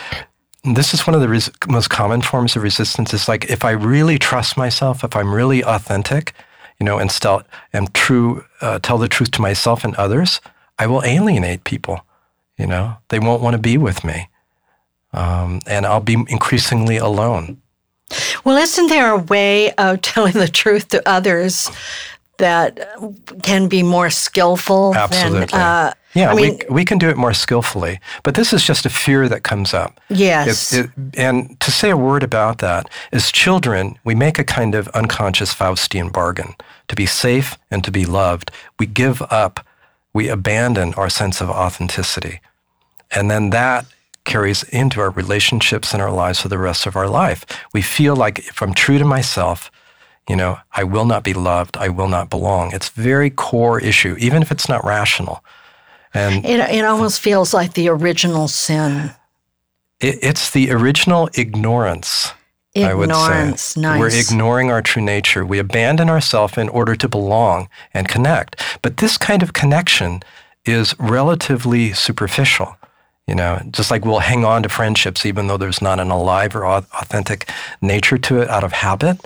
This 0.64 0.94
is 0.94 1.08
one 1.08 1.16
of 1.16 1.22
the 1.22 1.30
res- 1.30 1.50
most 1.68 1.90
common 1.90 2.22
forms 2.22 2.56
of 2.56 2.62
resistance. 2.62 3.14
Is 3.14 3.28
like 3.28 3.50
if 3.50 3.64
I 3.64 3.72
really 3.72 4.20
trust 4.20 4.58
myself, 4.58 5.04
if 5.04 5.16
I'm 5.16 5.34
really 5.34 5.64
authentic, 5.64 6.34
you 6.80 6.86
know, 6.86 7.00
and 7.00 7.10
still 7.10 7.42
am 7.74 7.88
true, 7.94 8.44
uh, 8.62 8.80
tell 8.80 8.98
the 8.98 9.08
truth 9.08 9.32
to 9.32 9.42
myself 9.42 9.84
and 9.84 9.96
others, 9.96 10.42
I 10.80 10.88
will 10.88 11.04
alienate 11.04 11.63
people. 11.63 12.02
You 12.58 12.68
know, 12.68 12.98
they 13.10 13.20
won't 13.20 13.42
want 13.42 13.54
to 13.54 13.62
be 13.62 13.78
with 13.78 14.04
me. 14.04 14.30
Um, 15.13 15.62
and 15.68 15.86
I'll 15.86 16.00
be 16.00 16.13
increasingly 16.13 16.98
alone. 16.98 17.62
Well, 18.44 18.58
isn't 18.58 18.88
there 18.88 19.12
a 19.12 19.18
way 19.18 19.72
of 19.74 20.02
telling 20.02 20.34
the 20.34 20.48
truth 20.48 20.90
to 20.90 21.08
others 21.08 21.70
that 22.38 22.80
can 23.44 23.68
be 23.68 23.84
more 23.84 24.10
skillful? 24.10 24.96
Absolutely. 24.96 25.46
Than, 25.48 25.60
uh, 25.60 25.94
yeah, 26.13 26.32
I 26.32 26.36
mean, 26.36 26.60
we, 26.70 26.76
we 26.76 26.86
can 26.86 26.98
do 26.98 27.10
it 27.10 27.18
more 27.18 27.34
skillfully, 27.34 28.00
but 28.24 28.34
this 28.34 28.54
is 28.54 28.63
just 28.63 28.86
a 28.86 28.90
fear 28.90 29.30
that 29.30 29.44
comes 29.44 29.74
up. 29.74 30.00
Yes. 30.10 30.74
It, 30.74 30.86
it, 30.86 30.92
and 31.16 31.60
to 31.60 31.72
say 31.72 31.92
a 31.92 31.98
word 31.98 32.24
about 32.24 32.58
that, 32.60 32.90
as 33.12 33.32
children, 33.32 34.00
we 34.04 34.16
make 34.16 34.40
a 34.40 34.44
kind 34.44 34.74
of 34.74 34.88
unconscious 34.90 35.54
Faustian 35.54 36.12
bargain. 36.12 36.56
To 36.88 36.96
be 36.96 37.06
safe 37.06 37.58
and 37.70 37.84
to 37.84 37.92
be 37.92 38.06
loved, 38.06 38.50
we 38.80 38.86
give 38.86 39.22
up 39.24 39.66
we 40.17 40.30
abandon 40.30 40.95
our 40.95 41.10
sense 41.10 41.41
of 41.41 41.47
authenticity. 41.47 42.41
And 43.12 43.30
then 43.30 43.51
that 43.51 43.86
carries 44.25 44.63
into 44.63 44.99
our 44.99 45.12
relationships 45.12 45.93
and 45.93 46.01
our 46.01 46.12
lives 46.12 46.41
for 46.41 46.49
the 46.49 46.58
rest 46.58 46.88
of 46.88 46.95
our 46.95 47.08
life. 47.08 47.45
We 47.71 47.84
feel 47.84 48.15
like 48.15 48.39
if 48.39 48.63
I'm 48.63 48.73
true 48.73 48.97
to 48.97 49.06
myself, 49.06 49.69
you 50.27 50.36
know, 50.36 50.58
I 50.71 50.84
will 50.86 51.06
not 51.06 51.23
be 51.23 51.36
loved, 51.36 51.77
I 51.77 51.89
will 51.89 52.08
not 52.08 52.32
belong. 52.32 52.73
It's 52.73 52.89
very 52.89 53.30
core 53.30 53.80
issue, 53.80 54.15
even 54.17 54.41
if 54.41 54.51
it's 54.51 54.67
not 54.67 54.84
rational. 54.84 55.43
And 56.15 56.43
it, 56.43 56.62
it 56.62 56.84
almost 56.84 57.21
feels 57.21 57.53
like 57.53 57.73
the 57.73 57.89
original 57.89 58.47
sin. 58.47 59.12
It, 59.99 60.17
it's 60.23 60.49
the 60.49 60.71
original 60.71 61.30
ignorance 61.36 62.34
Ignorance, 62.78 63.78
Nice. 63.78 64.00
We're 64.00 64.20
ignoring 64.20 64.72
our 64.72 64.82
true 64.82 65.02
nature. 65.02 65.46
We 65.46 65.60
abandon 65.60 66.10
ourselves 66.10 66.58
in 66.58 66.70
order 66.70 66.96
to 66.96 67.08
belong 67.08 67.70
and 67.94 68.08
connect. 68.08 68.62
But 68.82 68.98
this 68.98 69.18
kind 69.18 69.44
of 69.44 69.54
connection 69.54 70.22
is 70.66 70.96
relatively 71.00 71.94
superficial. 71.94 72.78
You 73.28 73.36
know, 73.36 73.62
just 73.72 73.92
like 73.92 74.06
we'll 74.06 74.20
hang 74.20 74.46
on 74.46 74.63
to 74.63 74.70
friendships 74.70 75.26
even 75.26 75.48
though 75.48 75.58
there's 75.58 75.82
not 75.82 76.00
an 76.00 76.12
alive 76.12 76.56
or 76.56 76.66
authentic 76.66 77.50
nature 77.82 78.18
to 78.18 78.42
it 78.42 78.50
out 78.50 78.63
of 78.63 78.72
habit, 78.72 79.20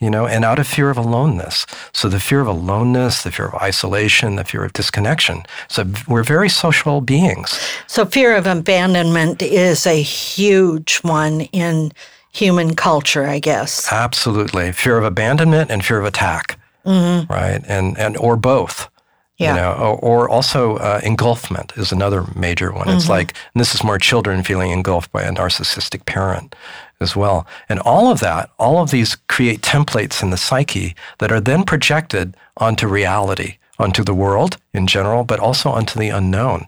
you 0.00 0.10
know, 0.10 0.28
and 0.28 0.44
out 0.44 0.60
of 0.60 0.66
fear 0.68 0.90
of 0.90 0.96
aloneness. 0.96 1.66
So 1.92 2.08
the 2.08 2.20
fear 2.20 2.40
of 2.40 2.46
aloneness, 2.46 3.24
the 3.24 3.32
fear 3.32 3.46
of 3.46 3.54
isolation, 3.56 4.36
the 4.36 4.44
fear 4.44 4.64
of 4.64 4.72
disconnection. 4.74 5.42
So 5.68 5.84
we're 6.06 6.22
very 6.22 6.48
social 6.48 7.00
beings. 7.00 7.58
So 7.88 8.06
fear 8.06 8.36
of 8.36 8.46
abandonment 8.46 9.42
is 9.42 9.86
a 9.86 10.00
huge 10.00 10.98
one 10.98 11.40
in 11.52 11.90
human 12.32 12.74
culture, 12.74 13.26
I 13.26 13.38
guess. 13.38 13.92
Absolutely. 13.92 14.72
Fear 14.72 14.98
of 14.98 15.04
abandonment 15.04 15.70
and 15.70 15.84
fear 15.84 15.98
of 15.98 16.04
attack, 16.04 16.58
mm-hmm. 16.84 17.32
right? 17.32 17.62
And, 17.66 17.98
and, 17.98 18.16
or 18.16 18.36
both. 18.36 18.88
Yeah. 19.38 19.54
You 19.54 19.60
know, 19.60 19.72
or, 19.72 19.98
or 19.98 20.28
also 20.28 20.78
uh, 20.78 21.00
engulfment 21.04 21.72
is 21.76 21.92
another 21.92 22.24
major 22.34 22.72
one. 22.72 22.88
Mm-hmm. 22.88 22.96
It's 22.96 23.08
like, 23.08 23.34
and 23.54 23.60
this 23.60 23.72
is 23.72 23.84
more 23.84 23.96
children 23.96 24.42
feeling 24.42 24.72
engulfed 24.72 25.12
by 25.12 25.22
a 25.22 25.30
narcissistic 25.30 26.06
parent 26.06 26.56
as 27.00 27.14
well. 27.14 27.46
And 27.68 27.78
all 27.80 28.10
of 28.10 28.18
that, 28.18 28.50
all 28.58 28.82
of 28.82 28.90
these 28.90 29.14
create 29.28 29.60
templates 29.60 30.24
in 30.24 30.30
the 30.30 30.36
psyche 30.36 30.96
that 31.18 31.30
are 31.30 31.40
then 31.40 31.62
projected 31.62 32.36
onto 32.56 32.88
reality, 32.88 33.58
onto 33.78 34.02
the 34.02 34.14
world 34.14 34.56
in 34.74 34.88
general, 34.88 35.22
but 35.22 35.38
also 35.38 35.70
onto 35.70 36.00
the 36.00 36.08
unknown. 36.08 36.66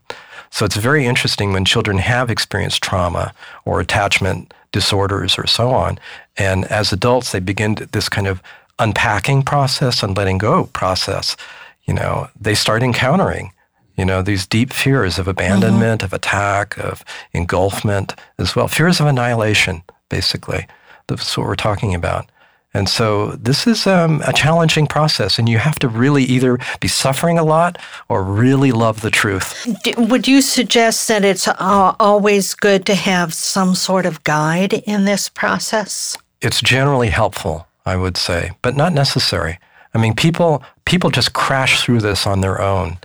So 0.51 0.65
it's 0.65 0.77
very 0.77 1.07
interesting 1.07 1.53
when 1.53 1.65
children 1.65 1.99
have 1.99 2.31
experienced 2.31 2.83
trauma 2.83 3.35
or 3.65 3.81
attachment 3.81 4.55
disorders 4.73 5.39
or 5.39 5.47
so 5.47 5.71
on. 5.71 5.99
And 6.37 6.65
as 6.67 6.93
adults, 6.93 7.33
they 7.33 7.41
begin 7.41 7.77
this 7.93 8.09
kind 8.09 8.27
of 8.27 8.43
unpacking 8.79 9.43
process 9.43 10.03
and 10.03 10.17
letting 10.17 10.39
go 10.39 10.67
process. 10.67 11.37
You 11.85 11.95
know, 11.95 12.29
they 12.41 12.55
start 12.55 12.83
encountering, 12.83 13.53
you 13.97 14.05
know, 14.05 14.23
these 14.23 14.47
deep 14.47 14.73
fears 14.73 15.19
of 15.19 15.29
abandonment, 15.29 16.01
mm-hmm. 16.01 16.07
of 16.07 16.13
attack, 16.13 16.79
of 16.79 17.05
engulfment 17.35 18.15
as 18.39 18.57
well, 18.57 18.69
fears 18.69 19.01
of 19.01 19.07
annihilation, 19.07 19.83
basically. 20.09 20.67
That's 21.07 21.37
what 21.37 21.47
we're 21.47 21.57
talking 21.57 21.95
about. 21.95 22.31
And 22.73 22.89
so 22.89 23.33
this 23.33 23.67
is 23.67 23.87
um, 23.87 24.23
a 24.27 24.33
challenging 24.33 24.87
process, 24.87 25.39
and 25.39 25.49
you 25.49 25.59
have 25.59 25.79
to 25.81 25.89
really 25.89 26.23
either 26.23 26.59
be 26.79 26.87
suffering 26.87 27.39
a 27.39 27.43
lot 27.43 27.79
or 28.09 28.23
really 28.23 28.71
love 28.71 29.01
the 29.01 29.11
truth. 29.11 29.67
Would 29.97 30.29
you 30.29 30.41
suggest 30.41 31.09
that 31.09 31.25
it's 31.25 31.49
uh, 31.49 31.95
always 31.99 32.55
good 32.55 32.87
to 32.87 32.95
have 32.95 33.35
some 33.35 33.75
sort 33.75 34.07
of 34.07 34.23
guide 34.23 34.73
in 34.73 35.05
this 35.05 35.29
process? 35.29 36.17
It's 36.41 36.61
generally 36.61 37.11
helpful, 37.11 37.67
I 37.85 37.97
would 37.97 38.17
say, 38.17 38.53
but 38.63 38.77
not 38.77 38.93
necessary. 38.93 39.59
I 39.93 39.99
mean, 39.99 40.15
people 40.15 40.63
people 40.85 41.11
just 41.11 41.33
crash 41.33 41.83
through 41.83 42.01
this 42.01 42.27
on 42.27 42.41
their 42.41 42.61
own. 42.61 42.99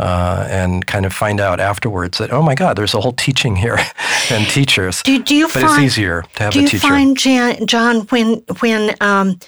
Uh, 0.00 0.46
and 0.48 0.86
kind 0.86 1.04
of 1.04 1.12
find 1.12 1.40
out 1.40 1.60
afterwards 1.60 2.16
that 2.18 2.32
oh 2.32 2.40
my 2.42 2.54
God, 2.54 2.74
there's 2.76 2.94
a 2.94 3.00
whole 3.00 3.12
teaching 3.12 3.54
here 3.56 3.76
and 4.30 4.46
teachers. 4.48 5.02
Do, 5.02 5.22
do 5.22 5.34
you 5.34 5.46
but 5.46 5.60
find, 5.62 5.66
it's 5.84 5.92
easier 5.98 6.22
to 6.36 6.42
have 6.44 6.52
a 6.52 6.58
teacher. 6.58 6.70
do 6.70 6.76
you 6.76 6.80
find 6.80 7.16
Jan, 7.18 7.66
John 7.66 8.00
when 8.08 8.36
when 8.60 8.94
um, 9.02 9.38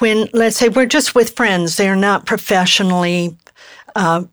when 0.00 0.28
let's 0.32 0.56
say 0.56 0.68
we're 0.68 0.86
just 0.98 1.14
with 1.14 1.30
friends, 1.36 1.76
they're 1.76 1.94
not 2.10 2.26
professionally 2.26 3.36
uh, 3.94 4.24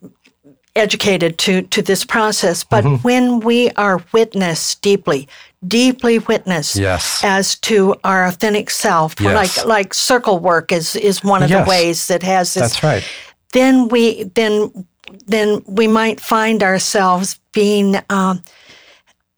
educated 0.74 1.38
to 1.38 1.62
to 1.62 1.80
this 1.82 2.04
process, 2.04 2.64
but 2.64 2.84
Mm-hmm. 2.84 3.02
when 3.02 3.40
we 3.40 3.70
are 3.76 4.02
witnessed 4.12 4.82
deeply, 4.82 5.28
deeply 5.66 6.18
witnessed 6.18 6.76
Yes. 6.76 7.22
as 7.24 7.56
to 7.60 7.94
our 8.04 8.26
authentic 8.26 8.70
self, 8.70 9.14
Yes. 9.20 9.34
like 9.34 9.66
like 9.66 9.94
circle 9.94 10.38
work 10.40 10.72
is 10.72 10.96
is 10.96 11.22
one 11.24 11.42
of 11.42 11.50
Yes. 11.50 11.64
the 11.64 11.70
ways 11.70 12.06
that 12.08 12.22
has 12.22 12.54
this 12.54 12.62
That's 12.62 12.82
right. 12.82 13.04
then 13.52 13.88
we 13.88 14.24
then 14.34 14.86
then 15.26 15.62
we 15.66 15.86
might 15.86 16.20
find 16.20 16.62
ourselves 16.62 17.38
being 17.52 17.96
um, 18.10 18.42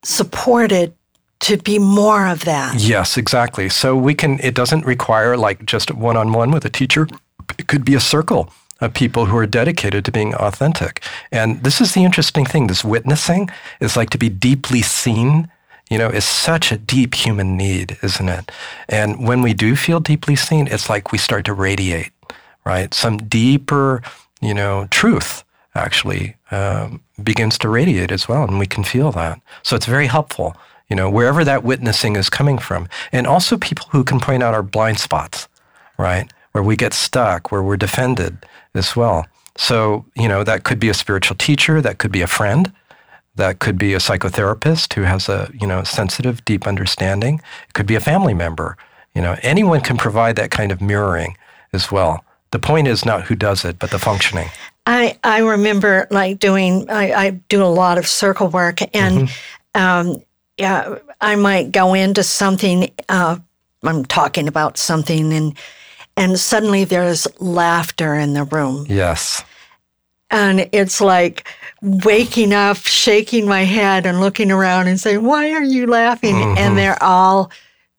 supported 0.02 0.94
to 1.40 1.56
be 1.56 1.78
more 1.78 2.26
of 2.26 2.44
that. 2.44 2.80
Yes, 2.80 3.16
exactly. 3.16 3.68
So 3.68 3.96
we 3.96 4.14
can, 4.14 4.40
it 4.40 4.54
doesn't 4.54 4.84
require 4.84 5.36
like 5.36 5.64
just 5.64 5.94
one 5.94 6.16
on 6.16 6.32
one 6.32 6.50
with 6.50 6.64
a 6.64 6.70
teacher. 6.70 7.06
It 7.58 7.68
could 7.68 7.84
be 7.84 7.94
a 7.94 8.00
circle 8.00 8.52
of 8.80 8.94
people 8.94 9.26
who 9.26 9.36
are 9.36 9.46
dedicated 9.46 10.04
to 10.04 10.12
being 10.12 10.34
authentic. 10.34 11.02
And 11.30 11.62
this 11.62 11.80
is 11.80 11.94
the 11.94 12.04
interesting 12.04 12.44
thing 12.44 12.66
this 12.66 12.84
witnessing 12.84 13.50
is 13.80 13.96
like 13.96 14.10
to 14.10 14.18
be 14.18 14.28
deeply 14.28 14.82
seen. 14.82 15.50
You 15.90 15.96
know, 15.96 16.10
is 16.10 16.26
such 16.26 16.70
a 16.70 16.76
deep 16.76 17.14
human 17.14 17.56
need, 17.56 17.96
isn't 18.02 18.28
it? 18.28 18.52
And 18.90 19.26
when 19.26 19.40
we 19.40 19.54
do 19.54 19.74
feel 19.74 20.00
deeply 20.00 20.36
seen, 20.36 20.66
it's 20.66 20.90
like 20.90 21.12
we 21.12 21.18
start 21.18 21.46
to 21.46 21.54
radiate, 21.54 22.12
right? 22.66 22.92
Some 22.92 23.16
deeper, 23.16 24.02
you 24.42 24.52
know, 24.52 24.86
truth 24.90 25.44
actually 25.78 26.36
um, 26.50 27.02
begins 27.22 27.58
to 27.58 27.68
radiate 27.68 28.12
as 28.12 28.28
well, 28.28 28.44
and 28.44 28.58
we 28.58 28.66
can 28.66 28.84
feel 28.84 29.12
that. 29.12 29.40
So 29.62 29.76
it's 29.76 29.86
very 29.86 30.06
helpful, 30.06 30.56
you 30.88 30.96
know, 30.96 31.10
wherever 31.10 31.44
that 31.44 31.64
witnessing 31.64 32.16
is 32.16 32.30
coming 32.30 32.58
from, 32.58 32.88
and 33.12 33.26
also 33.26 33.56
people 33.56 33.86
who 33.90 34.04
can 34.04 34.20
point 34.20 34.42
out 34.42 34.54
our 34.54 34.62
blind 34.62 34.98
spots, 34.98 35.48
right, 35.98 36.30
where 36.52 36.64
we 36.64 36.76
get 36.76 36.92
stuck, 36.92 37.50
where 37.50 37.62
we're 37.62 37.76
defended 37.76 38.44
as 38.74 38.94
well. 38.96 39.26
So 39.56 40.04
you 40.14 40.28
know, 40.28 40.44
that 40.44 40.64
could 40.64 40.78
be 40.78 40.88
a 40.88 40.94
spiritual 40.94 41.36
teacher, 41.36 41.80
that 41.80 41.98
could 41.98 42.12
be 42.12 42.22
a 42.22 42.26
friend, 42.26 42.72
that 43.38 43.60
could 43.60 43.78
be 43.78 43.94
a 43.94 43.98
psychotherapist 43.98 44.94
who 44.94 45.02
has 45.02 45.28
a 45.28 45.50
you 45.58 45.66
know 45.66 45.82
sensitive, 45.84 46.44
deep 46.44 46.66
understanding. 46.66 47.40
It 47.68 47.74
could 47.74 47.86
be 47.86 47.94
a 47.94 48.00
family 48.00 48.34
member. 48.34 48.76
You 49.14 49.22
know, 49.22 49.36
anyone 49.42 49.80
can 49.80 49.96
provide 49.96 50.36
that 50.36 50.50
kind 50.50 50.70
of 50.70 50.80
mirroring 50.80 51.36
as 51.72 51.90
well. 51.90 52.24
The 52.50 52.58
point 52.58 52.88
is 52.88 53.04
not 53.04 53.24
who 53.24 53.34
does 53.34 53.64
it, 53.64 53.78
but 53.78 53.90
the 53.90 53.98
functioning. 53.98 54.48
I, 54.88 55.18
I 55.22 55.40
remember 55.40 56.06
like 56.10 56.38
doing 56.38 56.88
I, 56.88 57.12
I 57.12 57.30
do 57.50 57.62
a 57.62 57.68
lot 57.68 57.98
of 57.98 58.06
circle 58.06 58.48
work 58.48 58.78
and 58.96 59.28
um, 59.74 60.22
yeah 60.56 60.96
I 61.20 61.36
might 61.36 61.72
go 61.72 61.92
into 61.92 62.22
something 62.22 62.90
uh, 63.10 63.36
I'm 63.82 64.04
talking 64.06 64.48
about 64.48 64.78
something 64.78 65.32
and 65.32 65.54
and 66.16 66.40
suddenly 66.40 66.84
there's 66.84 67.28
laughter 67.38 68.14
in 68.14 68.32
the 68.32 68.44
room. 68.44 68.86
Yes. 68.88 69.44
and 70.30 70.68
it's 70.72 71.00
like 71.00 71.46
waking 71.82 72.52
up 72.54 72.78
shaking 72.78 73.46
my 73.46 73.62
head 73.64 74.04
and 74.06 74.20
looking 74.20 74.50
around 74.50 74.88
and 74.88 74.98
saying 74.98 75.22
why 75.22 75.52
are 75.52 75.62
you 75.62 75.86
laughing? 75.86 76.34
And 76.58 76.76
they're 76.78 77.00
all 77.02 77.50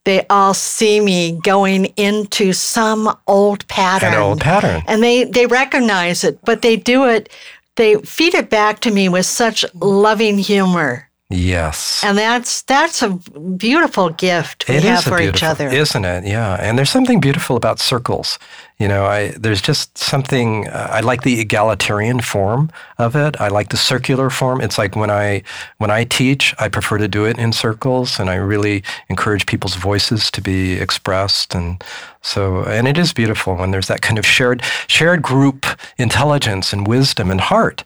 they 0.06 0.26
all 0.30 0.54
see 0.54 1.00
me 1.02 1.40
going 1.44 1.86
into 1.98 2.54
some 2.54 3.16
old 3.28 3.68
pattern 3.68 4.14
An 4.14 4.20
old 4.20 4.42
pattern. 4.42 4.82
and 4.88 5.04
they 5.04 5.26
they 5.26 5.46
recognize 5.46 6.24
it 6.24 6.40
but 6.46 6.62
they 6.62 6.76
do 6.78 7.06
it 7.06 7.30
they 7.76 7.96
feed 8.02 8.34
it 8.34 8.50
back 8.50 8.80
to 8.82 8.92
me 8.92 9.10
with 9.10 9.26
such 9.26 9.66
loving 9.76 10.38
humor 10.38 11.06
Yes. 11.32 12.02
and 12.04 12.18
that's 12.18 12.64
that's 12.64 13.04
a 13.04 13.10
beautiful 13.58 14.10
gift 14.10 14.68
we 14.68 14.76
It 14.76 14.84
have 14.84 15.04
for 15.04 15.22
each 15.22 15.44
other 15.44 15.68
isn't 15.68 16.04
it? 16.06 16.26
Yeah, 16.26 16.56
and 16.56 16.76
there's 16.78 16.90
something 16.90 17.20
beautiful 17.20 17.56
about 17.56 17.80
circles. 17.80 18.40
You 18.80 18.88
know, 18.88 19.06
I 19.06 19.32
there's 19.38 19.62
just 19.62 19.98
something. 19.98 20.66
Uh, 20.70 20.88
I 20.90 21.02
like 21.02 21.24
the 21.24 21.42
egalitarian 21.42 22.22
form 22.22 22.72
of 22.98 23.14
it. 23.14 23.40
I 23.42 23.50
like 23.50 23.70
the 23.70 23.78
circular 23.78 24.30
form. 24.30 24.62
It's 24.62 24.78
like 24.78 24.96
when 24.96 25.12
I 25.12 25.44
when 25.80 25.92
I 25.92 26.06
teach, 26.06 26.56
I 26.60 26.70
prefer 26.70 26.98
to 26.98 27.10
do 27.10 27.26
it 27.26 27.38
in 27.38 27.52
circles, 27.52 28.20
and 28.20 28.30
I 28.30 28.36
really 28.36 28.84
encourage 29.10 29.46
people's 29.46 29.76
voices 29.76 30.32
to 30.32 30.42
be 30.42 30.74
expressed. 30.74 31.54
And 31.54 31.84
so, 32.22 32.64
and 32.64 32.88
it 32.88 32.98
is 32.98 33.12
beautiful 33.12 33.58
when 33.58 33.72
there's 33.72 33.88
that 33.90 34.02
kind 34.02 34.18
of 34.18 34.26
shared 34.26 34.64
shared 34.88 35.22
group 35.22 35.66
intelligence 35.98 36.72
and 36.72 36.88
wisdom 36.88 37.32
and 37.32 37.42
heart 37.42 37.84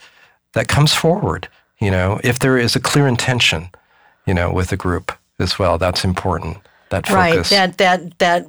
that 0.54 0.68
comes 0.68 0.94
forward. 0.94 1.48
You 1.80 1.90
know, 1.90 2.20
if 2.24 2.38
there 2.38 2.58
is 2.60 2.76
a 2.76 2.80
clear 2.80 3.08
intention, 3.08 3.70
you 4.28 4.34
know, 4.36 4.54
with 4.54 4.72
a 4.72 4.78
group 4.78 5.12
as 5.40 5.58
well, 5.58 5.80
that's 5.80 6.06
important. 6.06 6.58
That 6.90 7.10
right 7.10 7.44
that 7.46 7.80
that 7.80 8.20
that 8.20 8.46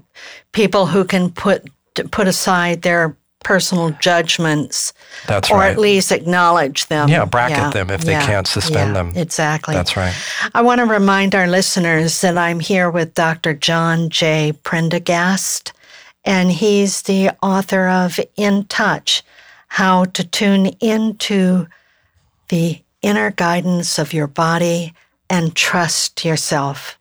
people 0.53 0.85
who 0.85 1.07
can 1.07 1.31
put 1.31 1.65
put 2.11 2.27
aside 2.27 2.83
their 2.83 3.17
personal 3.43 3.91
judgments 4.01 4.93
That's 5.27 5.51
or 5.51 5.59
right. 5.59 5.73
at 5.73 5.79
least 5.79 6.11
acknowledge 6.11 6.87
them 6.87 7.09
Yeah, 7.11 7.27
bracket 7.27 7.75
them 7.75 7.91
if 7.91 8.01
they 8.01 8.15
can't 8.15 8.47
suspend 8.47 8.95
yeah, 8.95 9.03
them. 9.03 9.13
exactly 9.15 9.75
That's 9.75 9.97
right. 9.99 10.15
I 10.55 10.63
want 10.63 10.79
to 10.81 10.87
remind 10.87 11.35
our 11.35 11.47
listeners 11.47 12.23
that 12.23 12.39
I'm 12.39 12.59
here 12.59 12.91
with 12.91 13.13
Dr. 13.15 13.53
John 13.53 14.09
J. 14.09 14.53
Prendergast, 14.63 15.75
and 16.25 16.51
he's 16.51 17.03
the 17.03 17.33
author 17.43 17.87
of 17.87 18.19
In 18.37 18.65
Touch 18.65 19.23
How 19.69 20.07
to 20.07 20.25
Tune 20.25 20.69
Into 20.81 21.67
the 22.49 22.81
Inner 23.03 23.31
Guidance 23.31 23.99
of 23.99 24.15
Your 24.15 24.27
Body 24.27 24.95
and 25.29 25.55
Trust 25.55 26.25
Yourself. 26.25 26.99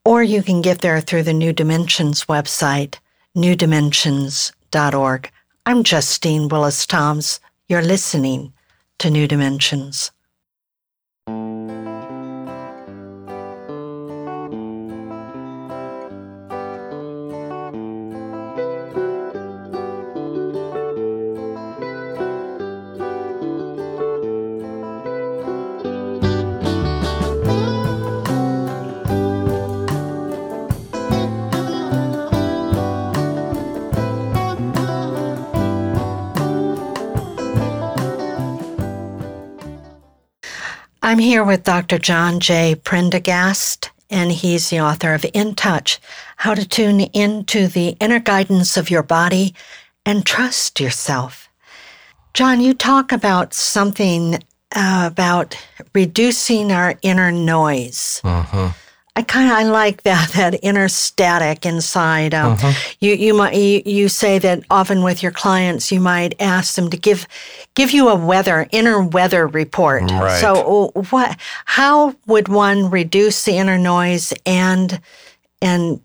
Or 0.03 0.23
you 0.23 0.41
can 0.41 0.63
get 0.63 0.81
there 0.81 0.99
through 0.99 1.21
the 1.21 1.31
New 1.31 1.53
Dimensions 1.53 2.25
website, 2.25 2.95
newdimensions.org. 3.37 5.31
I'm 5.67 5.83
Justine 5.83 6.47
Willis 6.47 6.87
Toms. 6.87 7.39
You're 7.67 7.83
listening 7.83 8.53
to 8.97 9.11
New 9.11 9.27
Dimensions. 9.27 10.09
I'm 41.15 41.21
here 41.21 41.45
with 41.45 41.63
Dr. 41.63 41.97
John 41.97 42.41
J. 42.41 42.75
Prendergast, 42.75 43.89
and 44.09 44.33
he's 44.33 44.69
the 44.69 44.81
author 44.81 45.13
of 45.13 45.25
In 45.33 45.55
Touch 45.55 45.97
How 46.35 46.53
to 46.53 46.67
Tune 46.67 46.99
Into 46.99 47.69
the 47.69 47.95
Inner 48.01 48.19
Guidance 48.19 48.75
of 48.75 48.91
Your 48.91 49.01
Body 49.01 49.55
and 50.05 50.25
Trust 50.25 50.81
Yourself. 50.81 51.47
John, 52.33 52.59
you 52.59 52.73
talk 52.73 53.13
about 53.13 53.53
something 53.53 54.43
uh, 54.75 55.09
about 55.09 55.57
reducing 55.93 56.73
our 56.73 56.95
inner 57.01 57.31
noise. 57.31 58.19
I 59.17 59.21
kind 59.21 59.49
of 59.49 59.57
I 59.57 59.63
like 59.63 60.03
that 60.03 60.31
that 60.31 60.59
inner 60.61 60.89
static 60.89 61.65
inside. 61.65 62.33
Um, 62.33 62.57
You 62.99 63.13
you 63.13 63.33
might 63.33 63.55
you, 63.55 63.81
you 63.85 64.09
say 64.09 64.39
that 64.39 64.63
often 64.69 65.03
with 65.03 65.23
your 65.23 65.31
clients 65.31 65.91
you 65.91 66.01
might 66.01 66.35
ask 66.41 66.75
them 66.75 66.89
to 66.89 66.97
give 66.97 67.27
give 67.75 67.91
you 67.91 68.09
a 68.09 68.15
weather 68.15 68.67
inner 68.71 69.01
weather 69.01 69.47
report. 69.47 70.03
Right. 70.11 70.41
So 70.41 70.91
uh, 70.95 71.01
what? 71.11 71.37
How 71.65 72.15
would 72.27 72.49
one 72.49 72.89
reduce 72.89 73.45
the 73.45 73.53
inner 73.57 73.77
noise 73.77 74.33
and 74.45 74.99
and 75.61 76.01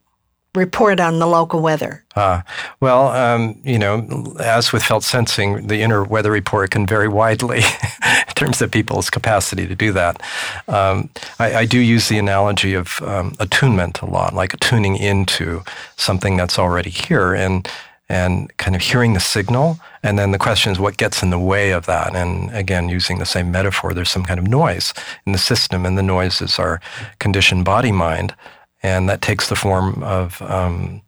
report 0.55 1.01
on 1.01 1.19
the 1.19 1.27
local 1.27 1.61
weather? 1.61 2.05
Ah, 2.17 2.45
well, 2.81 3.09
um, 3.09 3.61
you 3.65 3.79
know, 3.79 4.35
as 4.41 4.73
with 4.73 4.83
felt 4.83 5.05
sensing, 5.05 5.67
the 5.69 5.81
inner 5.81 6.03
weather 6.05 6.31
report 6.31 6.71
can 6.71 6.87
vary 6.87 7.09
widely. 7.09 7.63
In 8.29 8.35
terms 8.35 8.63
of 8.63 8.71
people's 8.71 9.11
capacity 9.11 9.67
to 9.67 9.75
do 9.75 9.93
that. 9.93 10.23
Um, 10.67 11.11
I, 11.39 11.55
I, 11.57 11.65
do 11.67 11.79
use 11.79 12.09
the 12.09 12.19
analogy 12.19 12.73
of 12.73 13.03
um, 13.03 13.35
attunement 13.39 14.01
a 14.01 14.07
lot, 14.07 14.35
like 14.35 14.59
tuning 14.61 14.97
into 14.97 15.63
something 15.97 16.39
that's 16.39 16.59
already 16.59 16.89
here 16.89 17.35
and 17.35 17.69
and 18.11 18.55
kind 18.57 18.75
of 18.75 18.83
hearing 18.83 19.13
the 19.13 19.21
signal. 19.21 19.79
And 20.03 20.19
then 20.19 20.33
the 20.33 20.39
question 20.39 20.73
is 20.73 20.81
what 20.81 20.97
gets 20.97 21.23
in 21.23 21.31
the 21.31 21.39
way 21.39 21.71
of 21.71 21.87
that? 21.87 22.17
And 22.17 22.51
again, 22.51 22.89
using 22.89 23.19
the 23.19 23.25
same 23.25 23.53
metaphor, 23.53 23.95
there's 23.95 24.11
some 24.11 24.25
kind 24.25 24.41
of 24.41 24.49
noise 24.49 24.93
in 25.27 25.33
the 25.33 25.39
system, 25.39 25.87
and 25.87 25.97
the 25.97 26.03
noise 26.03 26.43
is 26.43 26.59
our 26.59 26.81
conditioned 27.21 27.65
body 27.65 27.93
mind. 27.93 28.35
And 28.83 29.09
that 29.09 29.21
takes 29.21 29.49
the 29.49 29.57
form 29.57 30.03
of 30.03 30.41
um, 30.43 31.03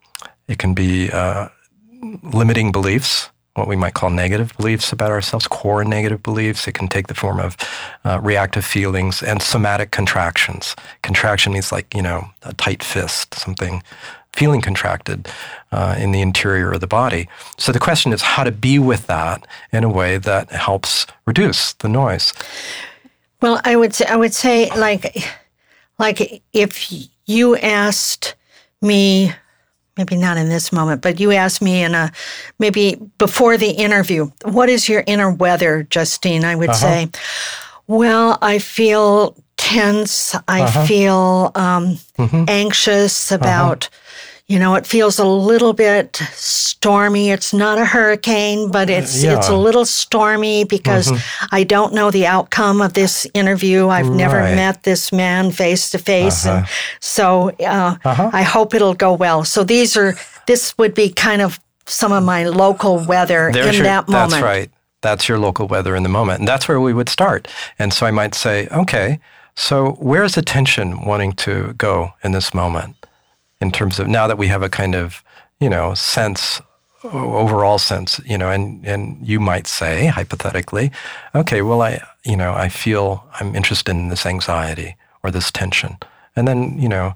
it 0.49 0.59
can 0.59 0.75
be 0.75 1.11
uh, 1.11 1.49
limiting 2.23 2.73
beliefs 2.73 3.31
what 3.55 3.69
we 3.69 3.77
might 3.77 3.95
call 3.95 4.11
negative 4.11 4.57
beliefs 4.57 4.93
about 4.93 5.11
ourselves, 5.11 5.47
core 5.47 5.85
negative 5.85 6.23
beliefs. 6.23 6.67
It 6.67 6.73
can 6.73 6.89
take 6.89 7.09
the 7.09 7.15
form 7.15 7.39
of 7.39 7.57
uh, 8.05 8.19
reactive 8.23 8.65
feelings 8.65 9.23
and 9.23 9.43
somatic 9.43 9.91
contractions. 9.91 10.75
Contraction 11.03 11.53
means 11.53 11.71
like, 11.71 11.95
you 11.95 12.03
know, 12.03 12.31
a 12.45 12.55
tight 12.55 12.83
fist, 12.83 13.35
something 13.35 13.83
feeling 14.33 14.63
contracted 14.63 15.29
uh, 15.73 15.95
in 15.99 16.13
the 16.13 16.23
interior 16.23 16.73
of 16.73 16.81
the 16.81 16.87
body. 16.87 17.29
So 17.59 17.71
the 17.73 17.79
question 17.79 18.15
is 18.15 18.23
how 18.23 18.45
to 18.45 18.53
be 18.53 18.79
with 18.79 19.07
that 19.07 19.47
in 19.71 19.85
a 19.85 19.91
way 19.91 20.17
that 20.17 20.51
helps 20.51 21.07
reduce 21.27 21.75
the 21.75 21.89
noise. 21.89 22.33
Well, 23.43 23.61
I 23.65 23.77
would 23.77 23.95
say, 23.95 24.07
I 24.07 24.17
would 24.17 24.33
say 24.33 24.71
like, 24.71 25.31
like 25.99 26.43
if 26.55 27.11
you 27.33 27.57
asked 27.57 28.35
me 28.81 29.33
maybe 29.97 30.17
not 30.17 30.39
in 30.39 30.49
this 30.49 30.73
moment, 30.73 31.03
but 31.03 31.21
you 31.21 31.33
asked 31.33 31.61
me 31.61 31.83
in 31.83 31.95
a 31.95 32.11
maybe 32.59 32.97
before 33.19 33.57
the 33.57 33.71
interview, 33.71 34.31
what 34.45 34.69
is 34.69 34.89
your 34.89 35.05
inner 35.07 35.31
weather, 35.31 35.83
Justine? 35.85 36.45
I 36.45 36.57
would 36.57 36.71
uh-huh. 36.71 36.79
say, 36.79 37.09
well, 37.87 38.39
I 38.41 38.59
feel 38.59 39.37
tense. 39.57 40.35
I 40.49 40.63
uh-huh. 40.63 40.87
feel 40.87 41.53
um, 41.55 41.99
mm-hmm. 42.19 42.45
anxious 42.49 43.31
uh-huh. 43.31 43.41
about. 43.41 43.85
Uh-huh. 43.85 43.99
You 44.53 44.59
know, 44.59 44.75
it 44.75 44.87
feels 44.87 45.19
a 45.19 45.25
little 45.25 45.73
bit 45.73 46.17
stormy. 46.35 47.31
It's 47.31 47.55
not 47.55 47.79
a 47.79 47.87
hurricane, 47.87 48.71
but 48.71 48.91
it's 48.91 49.25
yeah. 49.25 49.39
it's 49.39 49.49
a 49.49 49.57
little 49.57 49.87
stormy 49.87 50.65
because 50.65 51.11
mm-hmm. 51.11 51.47
I 51.51 51.65
don't 51.65 51.95
know 51.95 52.11
the 52.11 52.27
outcome 52.27 52.83
of 52.83 52.93
this 52.93 53.27
interview. 53.33 53.89
I've 53.89 54.09
right. 54.09 54.15
never 54.15 54.41
met 54.43 54.83
this 54.83 55.11
man 55.11 55.53
face 55.53 55.89
to 55.93 55.99
face, 55.99 56.45
and 56.45 56.65
uh-huh. 56.65 56.99
so 57.01 57.51
uh, 57.61 57.97
uh-huh. 58.05 58.31
I 58.35 58.43
hope 58.43 58.75
it'll 58.75 58.93
go 58.93 59.15
well. 59.15 59.43
So 59.43 59.65
these 59.65 59.97
are 59.97 60.17
this 60.47 60.77
would 60.77 60.93
be 60.93 61.09
kind 61.09 61.41
of 61.41 61.59
some 61.87 62.13
of 62.13 62.23
my 62.23 62.45
local 62.45 62.99
weather 63.07 63.51
There's 63.55 63.69
in 63.69 63.75
your, 63.77 63.85
that 63.85 64.07
moment. 64.07 64.33
That's 64.33 64.43
right. 64.43 64.71
That's 65.01 65.31
your 65.31 65.39
local 65.39 65.67
weather 65.67 65.97
in 65.97 66.03
the 66.03 66.11
moment, 66.11 66.41
and 66.41 66.47
that's 66.47 66.69
where 66.69 66.79
we 66.79 66.93
would 66.93 67.09
start. 67.09 67.49
And 67.79 67.91
so 67.91 68.05
I 68.05 68.11
might 68.11 68.35
say, 68.35 68.69
okay, 68.69 69.19
so 69.57 69.93
where's 69.93 70.37
attention 70.37 71.07
wanting 71.07 71.33
to 71.37 71.73
go 71.79 72.13
in 72.23 72.33
this 72.33 72.53
moment? 72.53 73.02
In 73.63 73.71
terms 73.71 73.99
of 73.99 74.09
now 74.09 74.27
that 74.27 74.37
we 74.37 74.49
have 74.49 74.63
a 74.63 74.69
kind 74.69 74.95
of, 74.95 75.23
you 75.61 75.71
know, 75.71 75.95
sense, 75.95 76.61
overall 77.05 77.79
sense, 77.79 78.21
you 78.25 78.37
know, 78.37 78.51
and, 78.51 78.85
and 78.85 79.27
you 79.27 79.41
might 79.41 79.67
say, 79.67 80.07
hypothetically, 80.07 80.91
okay, 81.35 81.63
well, 81.63 81.81
I, 81.81 82.01
you 82.25 82.37
know, 82.37 82.53
I 82.53 82.69
feel 82.69 83.25
I'm 83.41 83.55
interested 83.55 83.93
in 83.93 84.09
this 84.09 84.27
anxiety 84.27 84.97
or 85.23 85.31
this 85.31 85.51
tension. 85.51 85.97
And 86.37 86.47
then, 86.47 86.79
you 86.79 86.89
know, 86.89 87.15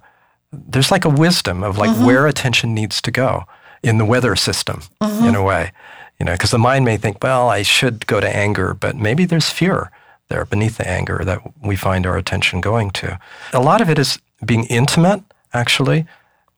there's 0.52 0.90
like 0.90 1.04
a 1.04 1.11
wisdom 1.11 1.62
of 1.62 1.78
like 1.78 1.90
mm-hmm. 1.90 2.06
where 2.06 2.26
attention 2.26 2.74
needs 2.74 3.02
to 3.02 3.11
go 3.11 3.44
in 3.82 3.98
the 3.98 4.04
weather 4.04 4.37
system 4.37 4.82
mm-hmm. 5.00 5.26
in 5.26 5.35
a 5.35 5.42
way, 5.42 5.72
you 6.18 6.26
know, 6.26 6.32
because 6.32 6.50
the 6.52 6.59
mind 6.59 6.85
may 6.85 6.96
think, 6.96 7.22
well, 7.22 7.48
I 7.48 7.62
should 7.62 8.06
go 8.06 8.20
to 8.20 8.37
anger, 8.37 8.72
but 8.72 8.96
maybe 8.96 9.24
there's 9.24 9.50
fear 9.50 9.90
there 10.28 10.44
beneath 10.44 10.78
the 10.78 10.88
anger 10.88 11.22
that 11.24 11.40
we 11.61 11.76
find 11.76 12.06
our 12.06 12.16
attention 12.16 12.61
going 12.61 12.90
to. 12.90 13.18
A 13.52 13.61
lot 13.61 13.80
of 13.80 13.88
it 13.90 13.98
is 13.98 14.18
being 14.44 14.64
intimate, 14.64 15.22
actually, 15.52 16.06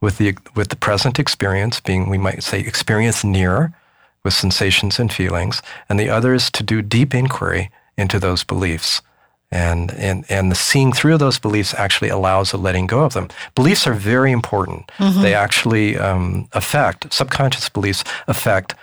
with 0.01 0.19
the 0.19 0.37
with 0.55 0.69
the 0.69 0.77
present 0.77 1.19
experience 1.19 1.81
being 1.81 2.09
we 2.09 2.19
might 2.19 2.43
say 2.43 2.61
experience 2.61 3.25
near 3.25 3.73
with 4.25 4.35
sensations 4.35 4.99
and 4.99 5.13
feelings 5.13 5.63
and 5.89 5.99
the 5.99 6.09
other 6.09 6.35
is 6.35 6.51
to 6.51 6.63
do 6.63 6.83
deep 6.83 7.15
inquiry 7.15 7.71
into 7.99 8.19
those 8.19 8.45
beliefs. 8.45 9.03
And 9.51 9.93
and 9.93 10.25
and 10.29 10.51
the 10.51 10.55
seeing 10.55 10.93
through 10.93 11.19
those 11.19 11.39
beliefs 11.39 11.75
actually 11.75 12.11
allows 12.11 12.51
the 12.51 12.59
letting 12.59 12.87
go 12.87 13.01
of 13.01 13.15
them. 13.15 13.29
Beliefs 13.55 13.87
are 13.87 13.95
very 13.95 14.31
important. 14.31 14.91
Mm-hmm. 14.99 15.23
they 15.23 15.35
actually 15.35 15.99
um, 15.99 16.49
affect 16.53 17.13
subconscious 17.13 17.69
beliefs 17.69 18.05
affect 18.27 18.75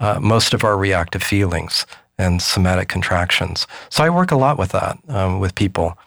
uh, 0.00 0.18
most 0.20 0.54
of 0.54 0.64
our 0.64 0.76
reactive 0.76 1.22
feelings 1.22 1.86
and 2.18 2.40
somatic 2.40 2.88
contractions. 2.88 3.66
So 3.90 4.04
i 4.04 4.10
work 4.10 4.30
a 4.30 4.36
lot 4.36 4.58
with 4.58 4.70
that 4.70 4.96
um, 5.08 5.40
with 5.40 5.54
people 5.54 5.98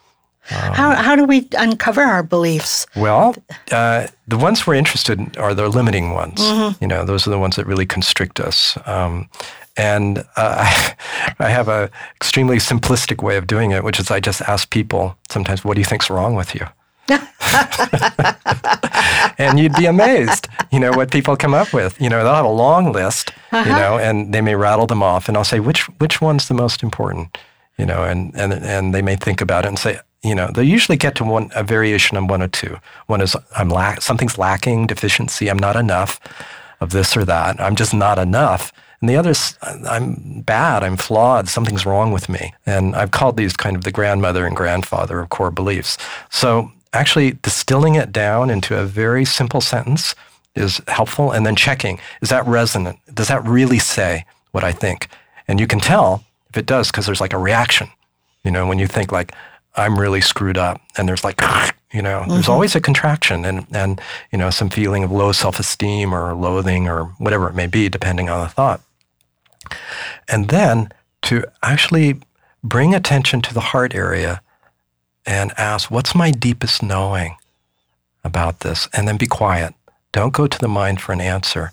um, 0.50 0.74
how, 0.74 0.94
how 0.94 1.16
do 1.16 1.24
we 1.24 1.48
uncover 1.58 2.02
our 2.02 2.22
beliefs? 2.22 2.86
Well, 2.94 3.34
uh, 3.72 4.06
the 4.28 4.38
ones 4.38 4.66
we're 4.66 4.74
interested 4.74 5.18
in 5.18 5.32
are 5.38 5.54
the 5.54 5.68
limiting 5.68 6.12
ones. 6.12 6.40
Mm-hmm. 6.40 6.82
You 6.82 6.88
know, 6.88 7.04
those 7.04 7.26
are 7.26 7.30
the 7.30 7.38
ones 7.38 7.56
that 7.56 7.66
really 7.66 7.86
constrict 7.86 8.40
us. 8.40 8.78
Um, 8.86 9.28
and 9.76 10.24
uh, 10.36 10.92
I, 11.38 11.48
have 11.48 11.68
a 11.68 11.90
extremely 12.16 12.56
simplistic 12.56 13.22
way 13.22 13.36
of 13.36 13.46
doing 13.46 13.72
it, 13.72 13.84
which 13.84 14.00
is 14.00 14.10
I 14.10 14.20
just 14.20 14.42
ask 14.42 14.70
people 14.70 15.16
sometimes, 15.28 15.64
"What 15.64 15.74
do 15.74 15.80
you 15.80 15.84
think's 15.84 16.10
wrong 16.10 16.34
with 16.34 16.54
you?" 16.54 16.66
and 19.38 19.60
you'd 19.60 19.74
be 19.74 19.86
amazed, 19.86 20.48
you 20.72 20.80
know, 20.80 20.90
what 20.90 21.12
people 21.12 21.36
come 21.36 21.54
up 21.54 21.72
with. 21.72 22.00
You 22.00 22.08
know, 22.08 22.24
they'll 22.24 22.34
have 22.34 22.44
a 22.44 22.48
long 22.48 22.92
list, 22.92 23.30
uh-huh. 23.52 23.68
you 23.68 23.76
know, 23.76 23.98
and 23.98 24.34
they 24.34 24.40
may 24.40 24.56
rattle 24.56 24.86
them 24.86 25.02
off, 25.02 25.28
and 25.28 25.36
I'll 25.36 25.44
say, 25.44 25.60
"Which 25.60 25.82
which 25.98 26.20
one's 26.20 26.48
the 26.48 26.54
most 26.54 26.82
important?" 26.82 27.38
You 27.78 27.86
know, 27.86 28.04
and 28.04 28.34
and 28.34 28.52
and 28.52 28.94
they 28.94 29.02
may 29.02 29.16
think 29.16 29.40
about 29.40 29.64
it 29.64 29.68
and 29.68 29.78
say, 29.78 30.00
you 30.26 30.34
know, 30.34 30.50
they 30.52 30.64
usually 30.64 30.98
get 30.98 31.14
to 31.16 31.24
one 31.24 31.50
a 31.54 31.62
variation 31.62 32.16
on 32.16 32.26
one 32.26 32.42
or 32.42 32.48
two. 32.48 32.78
One 33.06 33.20
is 33.20 33.36
I'm 33.56 33.68
lack 33.68 34.02
something's 34.02 34.38
lacking, 34.38 34.86
deficiency. 34.86 35.48
I'm 35.48 35.58
not 35.58 35.76
enough 35.76 36.20
of 36.80 36.90
this 36.90 37.16
or 37.16 37.24
that. 37.24 37.60
I'm 37.60 37.76
just 37.76 37.94
not 37.94 38.18
enough. 38.18 38.72
And 39.00 39.10
the 39.10 39.16
other 39.16 39.30
is 39.30 39.56
I'm 39.62 40.42
bad. 40.42 40.82
I'm 40.82 40.96
flawed. 40.96 41.48
Something's 41.48 41.86
wrong 41.86 42.12
with 42.12 42.28
me. 42.28 42.54
And 42.64 42.96
I've 42.96 43.10
called 43.10 43.36
these 43.36 43.56
kind 43.56 43.76
of 43.76 43.84
the 43.84 43.92
grandmother 43.92 44.46
and 44.46 44.56
grandfather 44.56 45.20
of 45.20 45.28
core 45.28 45.50
beliefs. 45.50 45.96
So 46.30 46.72
actually 46.92 47.32
distilling 47.42 47.94
it 47.94 48.10
down 48.10 48.50
into 48.50 48.76
a 48.76 48.84
very 48.84 49.24
simple 49.24 49.60
sentence 49.60 50.14
is 50.54 50.80
helpful. 50.88 51.30
And 51.30 51.46
then 51.46 51.56
checking 51.56 52.00
is 52.20 52.30
that 52.30 52.46
resonant? 52.46 52.98
Does 53.14 53.28
that 53.28 53.44
really 53.44 53.78
say 53.78 54.24
what 54.52 54.64
I 54.64 54.72
think? 54.72 55.08
And 55.46 55.60
you 55.60 55.66
can 55.66 55.78
tell 55.78 56.24
if 56.48 56.56
it 56.56 56.66
does 56.66 56.90
because 56.90 57.06
there's 57.06 57.20
like 57.20 57.34
a 57.34 57.38
reaction. 57.38 57.88
You 58.44 58.50
know, 58.50 58.66
when 58.66 58.78
you 58.78 58.86
think 58.86 59.12
like, 59.12 59.32
I'm 59.76 59.98
really 59.98 60.20
screwed 60.20 60.58
up. 60.58 60.80
And 60.96 61.08
there's 61.08 61.24
like, 61.24 61.40
you 61.92 62.02
know, 62.02 62.20
mm-hmm. 62.20 62.30
there's 62.30 62.48
always 62.48 62.74
a 62.74 62.80
contraction 62.80 63.44
and, 63.44 63.66
and, 63.74 64.00
you 64.32 64.38
know, 64.38 64.50
some 64.50 64.70
feeling 64.70 65.04
of 65.04 65.12
low 65.12 65.32
self 65.32 65.60
esteem 65.60 66.14
or 66.14 66.34
loathing 66.34 66.88
or 66.88 67.04
whatever 67.18 67.48
it 67.48 67.54
may 67.54 67.66
be, 67.66 67.88
depending 67.88 68.28
on 68.28 68.40
the 68.40 68.48
thought. 68.48 68.80
And 70.28 70.48
then 70.48 70.90
to 71.22 71.44
actually 71.62 72.20
bring 72.62 72.94
attention 72.94 73.42
to 73.42 73.54
the 73.54 73.60
heart 73.60 73.94
area 73.94 74.40
and 75.24 75.52
ask, 75.56 75.90
what's 75.90 76.14
my 76.14 76.30
deepest 76.30 76.82
knowing 76.82 77.36
about 78.22 78.60
this? 78.60 78.88
And 78.92 79.06
then 79.06 79.16
be 79.16 79.26
quiet. 79.26 79.74
Don't 80.12 80.32
go 80.32 80.46
to 80.46 80.58
the 80.58 80.68
mind 80.68 81.00
for 81.00 81.12
an 81.12 81.20
answer. 81.20 81.72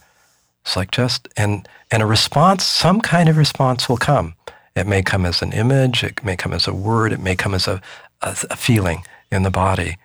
It's 0.65 0.75
like 0.75 0.91
just, 0.91 1.27
and, 1.37 1.67
and 1.91 2.01
a 2.01 2.05
response, 2.05 2.63
some 2.63 3.01
kind 3.01 3.29
of 3.29 3.37
response 3.37 3.87
will 3.87 3.97
come. 3.97 4.35
It 4.75 4.87
may 4.87 5.03
come 5.03 5.25
as 5.25 5.41
an 5.41 5.51
image, 5.51 6.03
it 6.03 6.23
may 6.23 6.35
come 6.35 6.53
as 6.53 6.67
a 6.67 6.73
word, 6.73 7.13
it 7.13 7.19
may 7.19 7.35
come 7.35 7.53
as 7.53 7.67
a, 7.67 7.81
a, 8.21 8.35
a 8.49 8.55
feeling 8.55 9.03
in 9.31 9.43
the 9.43 9.51
body. 9.51 9.97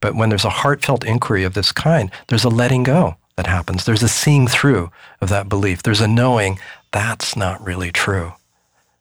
But 0.00 0.14
when 0.14 0.28
there's 0.28 0.44
a 0.44 0.50
heartfelt 0.50 1.04
inquiry 1.04 1.44
of 1.44 1.54
this 1.54 1.72
kind, 1.72 2.10
there's 2.28 2.44
a 2.44 2.48
letting 2.48 2.82
go 2.82 3.16
that 3.36 3.46
happens. 3.46 3.84
There's 3.84 4.02
a 4.02 4.08
seeing 4.08 4.48
through 4.48 4.90
of 5.20 5.28
that 5.28 5.48
belief. 5.48 5.82
There's 5.82 6.00
a 6.00 6.08
knowing 6.08 6.58
that's 6.92 7.36
not 7.36 7.64
really 7.64 7.92
true. 7.92 8.32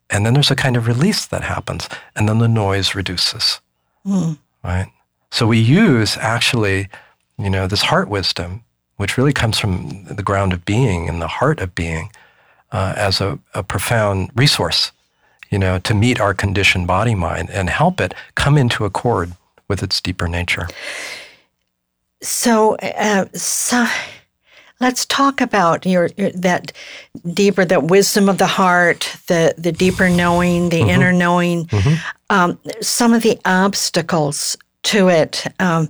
And 0.09 0.25
then 0.25 0.33
there's 0.33 0.51
a 0.51 0.55
kind 0.55 0.75
of 0.75 0.87
release 0.87 1.25
that 1.25 1.43
happens, 1.43 1.89
and 2.15 2.29
then 2.29 2.39
the 2.39 2.47
noise 2.47 2.93
reduces. 2.93 3.59
Mm. 4.05 4.37
Right? 4.63 4.91
So 5.31 5.47
we 5.47 5.59
use 5.59 6.17
actually, 6.17 6.89
you 7.37 7.49
know, 7.49 7.67
this 7.67 7.83
heart 7.83 8.09
wisdom, 8.09 8.63
which 8.97 9.17
really 9.17 9.33
comes 9.33 9.57
from 9.57 10.05
the 10.05 10.23
ground 10.23 10.53
of 10.53 10.65
being 10.65 11.09
and 11.09 11.21
the 11.21 11.27
heart 11.27 11.59
of 11.59 11.73
being, 11.73 12.11
uh, 12.71 12.93
as 12.95 13.21
a, 13.21 13.39
a 13.53 13.63
profound 13.63 14.29
resource 14.35 14.91
you 15.49 15.59
know, 15.59 15.79
to 15.79 15.93
meet 15.93 16.19
our 16.19 16.33
conditioned 16.33 16.87
body 16.87 17.15
mind 17.15 17.49
and 17.49 17.69
help 17.69 18.01
it 18.01 18.13
come 18.35 18.57
into 18.57 18.85
accord 18.85 19.33
with 19.67 19.81
its 19.83 20.01
deeper 20.01 20.27
nature. 20.27 20.67
So, 22.21 22.75
uh, 22.77 23.25
so 23.33 23.85
let's 24.79 25.05
talk 25.05 25.41
about 25.41 25.85
your, 25.85 26.09
your, 26.17 26.31
that 26.31 26.71
deeper, 27.33 27.65
that 27.65 27.83
wisdom 27.83 28.29
of 28.29 28.37
the 28.37 28.47
heart, 28.47 29.17
the 29.27 29.53
the 29.57 29.71
deeper 29.71 30.09
knowing, 30.09 30.69
the 30.69 30.81
mm-hmm. 30.81 30.89
inner 30.89 31.13
knowing. 31.13 31.65
Mm-hmm. 31.65 31.95
Um, 32.29 32.59
some 32.81 33.13
of 33.13 33.21
the 33.21 33.39
obstacles 33.45 34.57
to 34.83 35.09
it, 35.09 35.45
um, 35.59 35.89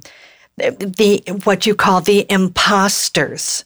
the 0.58 1.24
what 1.44 1.66
you 1.66 1.76
call 1.76 2.02
the 2.02 2.26
imposters 2.30 3.64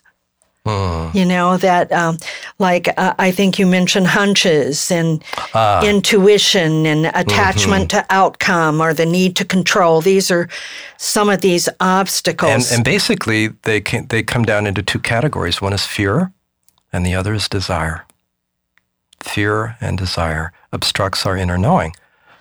Mm. 0.65 1.15
You 1.15 1.25
know, 1.25 1.57
that 1.57 1.91
um, 1.91 2.17
like 2.59 2.89
uh, 2.97 3.13
I 3.17 3.31
think 3.31 3.57
you 3.57 3.65
mentioned 3.65 4.07
hunches 4.07 4.91
and 4.91 5.23
Ah. 5.53 5.81
intuition 5.83 6.85
and 6.85 7.05
attachment 7.07 7.89
Mm-hmm. 7.91 7.99
to 7.99 8.05
outcome 8.09 8.81
or 8.81 8.93
the 8.93 9.05
need 9.05 9.35
to 9.37 9.45
control. 9.45 10.01
These 10.01 10.29
are 10.31 10.47
some 10.97 11.29
of 11.29 11.39
these 11.41 11.67
And, 11.69 11.77
obstacles. 11.79 12.71
and 12.71 12.83
basically, 12.83 13.47
they 13.63 13.81
can, 13.81 14.07
they 14.07 14.21
come 14.21 14.43
down 14.43 14.67
into 14.67 14.83
two 14.83 14.99
categories. 14.99 15.61
One 15.61 15.73
is 15.73 15.85
fear, 15.85 16.31
and 16.91 17.05
the 17.05 17.15
other 17.15 17.33
is 17.33 17.47
desire. 17.49 18.05
Fear 19.23 19.77
and 19.81 19.97
desire 19.97 20.51
obstructs 20.71 21.25
our 21.25 21.35
inner 21.37 21.57
knowing. 21.57 21.93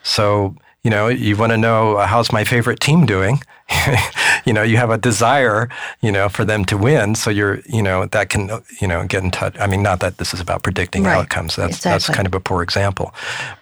So, 0.03 0.55
you 0.83 0.91
know, 0.91 1.09
you 1.09 1.37
want 1.37 1.53
to 1.53 1.59
know 1.59 1.97
uh, 1.97 2.07
how's 2.07 2.33
my 2.33 2.45
favorite 2.45 2.81
team 2.81 3.05
doing? 3.07 3.41
you 4.45 4.53
know, 4.53 4.63
you 4.63 4.77
have 4.77 4.91
a 4.91 4.99
desire, 4.99 5.69
you 6.01 6.11
know, 6.13 6.29
for 6.29 6.45
them 6.45 6.65
to 6.67 6.77
win. 6.79 7.15
So 7.15 7.31
you're, 7.31 7.61
you 7.67 7.83
know, 7.83 8.07
that 8.07 8.31
can, 8.31 8.51
uh, 8.51 8.61
you 8.81 8.89
know, 8.89 9.05
get 9.07 9.23
in 9.23 9.31
touch. 9.31 9.57
I 9.59 9.67
mean, 9.67 9.83
not 9.83 10.01
that 10.01 10.19
this 10.19 10.33
is 10.33 10.41
about 10.41 10.63
predicting 10.63 11.05
Right. 11.05 11.19
outcomes. 11.19 11.57
That's 11.57 11.83
that's 11.83 12.09
kind 12.09 12.27
of 12.27 12.35
a 12.35 12.41
poor 12.41 12.63
example. 12.63 13.13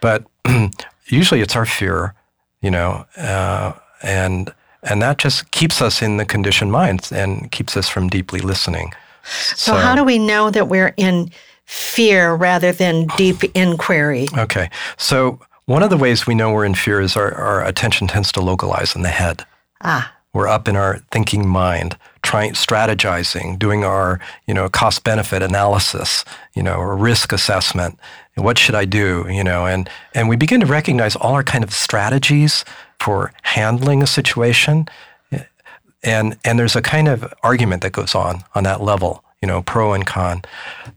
But 0.00 0.24
usually 1.06 1.40
it's 1.40 1.56
our 1.56 1.66
fear, 1.66 2.14
you 2.60 2.70
know, 2.70 3.06
uh, 3.16 3.72
and 4.02 4.52
and 4.82 5.02
that 5.02 5.18
just 5.18 5.50
keeps 5.50 5.82
us 5.82 6.02
in 6.02 6.18
the 6.18 6.24
conditioned 6.24 6.70
minds 6.70 7.10
and 7.10 7.50
keeps 7.50 7.76
us 7.76 7.88
from 7.88 8.08
deeply 8.08 8.40
listening. 8.40 8.92
so, 9.56 9.74
how 9.74 9.96
do 9.96 10.04
we 10.04 10.18
know 10.18 10.50
that 10.50 10.68
we're 10.68 10.94
in 10.96 11.30
fear 11.64 12.34
rather 12.34 12.70
than 12.72 13.08
deep 13.16 13.42
inquiry? 13.54 14.28
Okay. 14.38 14.70
So 14.96 15.40
one 15.66 15.82
of 15.82 15.90
the 15.90 15.96
ways 15.96 16.26
we 16.26 16.34
know 16.34 16.52
we're 16.52 16.64
in 16.64 16.74
fear 16.74 17.00
is 17.00 17.16
our, 17.16 17.34
our 17.34 17.64
attention 17.64 18.06
tends 18.06 18.32
to 18.32 18.40
localize 18.40 18.94
in 18.94 19.02
the 19.02 19.08
head. 19.08 19.44
Ah, 19.82 20.14
We're 20.32 20.48
up 20.48 20.68
in 20.68 20.76
our 20.76 20.98
thinking 21.10 21.46
mind, 21.48 21.98
trying, 22.22 22.52
strategizing, 22.52 23.58
doing 23.58 23.84
our, 23.84 24.20
you 24.46 24.54
know, 24.54 24.68
cost 24.68 25.02
benefit 25.02 25.42
analysis, 25.42 26.24
you 26.54 26.62
know, 26.62 26.76
or 26.76 26.96
risk 26.96 27.32
assessment. 27.32 27.98
What 28.36 28.58
should 28.58 28.74
I 28.74 28.84
do? 28.84 29.26
You 29.28 29.42
know, 29.42 29.66
and, 29.66 29.90
and 30.14 30.28
we 30.28 30.36
begin 30.36 30.60
to 30.60 30.66
recognize 30.66 31.16
all 31.16 31.34
our 31.34 31.42
kind 31.42 31.64
of 31.64 31.72
strategies 31.72 32.64
for 33.00 33.32
handling 33.42 34.02
a 34.02 34.06
situation. 34.06 34.86
And, 36.02 36.38
and 36.44 36.58
there's 36.58 36.76
a 36.76 36.82
kind 36.82 37.08
of 37.08 37.32
argument 37.42 37.82
that 37.82 37.92
goes 37.92 38.14
on 38.14 38.44
on 38.54 38.62
that 38.64 38.80
level, 38.80 39.24
you 39.42 39.48
know, 39.48 39.62
pro 39.62 39.94
and 39.94 40.06
con. 40.06 40.42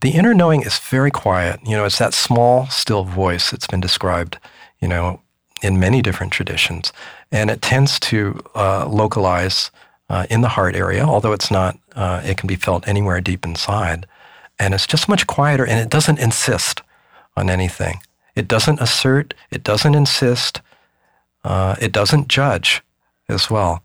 The 0.01 0.11
inner 0.11 0.35
knowing 0.35 0.61
is 0.61 0.77
very 0.77 1.09
quiet. 1.09 1.59
You 1.65 1.75
know, 1.75 1.85
it's 1.85 1.97
that 1.97 2.13
small, 2.13 2.67
still 2.67 3.03
voice 3.03 3.49
that's 3.49 3.65
been 3.65 3.79
described, 3.81 4.37
you 4.81 4.87
know, 4.87 5.21
in 5.61 5.79
many 5.79 6.01
different 6.01 6.33
traditions. 6.33 6.93
And 7.31 7.49
it 7.49 7.61
tends 7.61 7.99
to 8.01 8.39
uh, 8.55 8.87
localize 8.87 9.71
uh, 10.09 10.25
in 10.29 10.41
the 10.41 10.49
heart 10.49 10.75
area, 10.75 11.03
although 11.03 11.33
it's 11.33 11.51
not, 11.51 11.77
uh, 11.95 12.21
it 12.23 12.37
can 12.37 12.47
be 12.47 12.55
felt 12.55 12.87
anywhere 12.87 13.21
deep 13.21 13.45
inside. 13.45 14.07
And 14.57 14.73
it's 14.73 14.87
just 14.87 15.07
much 15.07 15.27
quieter 15.27 15.65
and 15.65 15.79
it 15.79 15.89
doesn't 15.89 16.19
insist 16.19 16.81
on 17.37 17.49
anything. 17.49 17.99
It 18.35 18.47
doesn't 18.47 18.81
assert, 18.81 19.33
it 19.51 19.63
doesn't 19.63 19.95
insist, 19.95 20.61
uh, 21.43 21.75
it 21.79 21.91
doesn't 21.91 22.27
judge 22.27 22.81
as 23.27 23.49
well. 23.49 23.83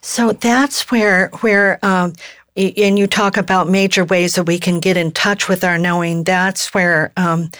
So 0.00 0.32
that's 0.32 0.90
where 0.90 1.28
where 1.40 1.78
um, 1.84 2.12
and 2.56 2.98
you 2.98 3.06
talk 3.06 3.36
about 3.36 3.68
major 3.68 4.04
ways 4.04 4.34
that 4.34 4.44
we 4.44 4.58
can 4.58 4.78
get 4.78 4.96
in 4.96 5.10
touch 5.12 5.48
with 5.48 5.64
our 5.64 5.78
knowing. 5.78 6.24
That's 6.24 6.74
where 6.74 7.12
um, 7.16 7.50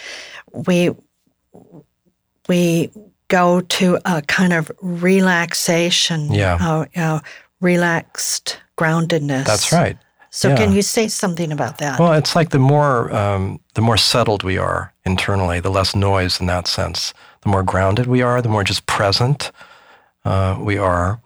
we 0.53 0.91
we 2.49 2.91
go 3.29 3.61
to 3.61 3.99
a 4.05 4.23
kind 4.23 4.53
of 4.53 4.71
relaxation. 4.81 6.33
Yeah. 6.33 6.59
uh, 6.61 6.85
uh, 7.01 7.21
relaxed 7.61 8.59
groundedness. 8.77 9.45
that's 9.47 9.73
right. 9.73 9.97
So 10.31 10.49
Yeah. 10.49 10.57
can 10.57 10.73
you 10.73 10.83
say 10.83 11.09
something 11.09 11.53
about 11.53 11.79
that? 11.79 11.99
Well, 12.01 12.15
it's 12.15 12.35
like 12.35 12.51
the 12.51 12.59
more 12.59 13.15
um, 13.15 13.61
the 13.75 13.83
more 13.83 13.97
settled 13.99 14.43
we 14.43 14.59
are 14.59 14.93
internally, 15.05 15.61
the 15.61 15.71
less 15.71 15.95
noise 15.95 16.41
in 16.41 16.47
that 16.47 16.67
sense. 16.67 17.15
The 17.43 17.51
more 17.51 17.63
grounded 17.63 18.07
we 18.07 18.23
are, 18.23 18.41
the 18.43 18.49
more 18.49 18.65
just 18.65 18.87
present 18.87 19.53
uh, 20.25 20.57
we 20.61 20.79
are, 20.79 21.21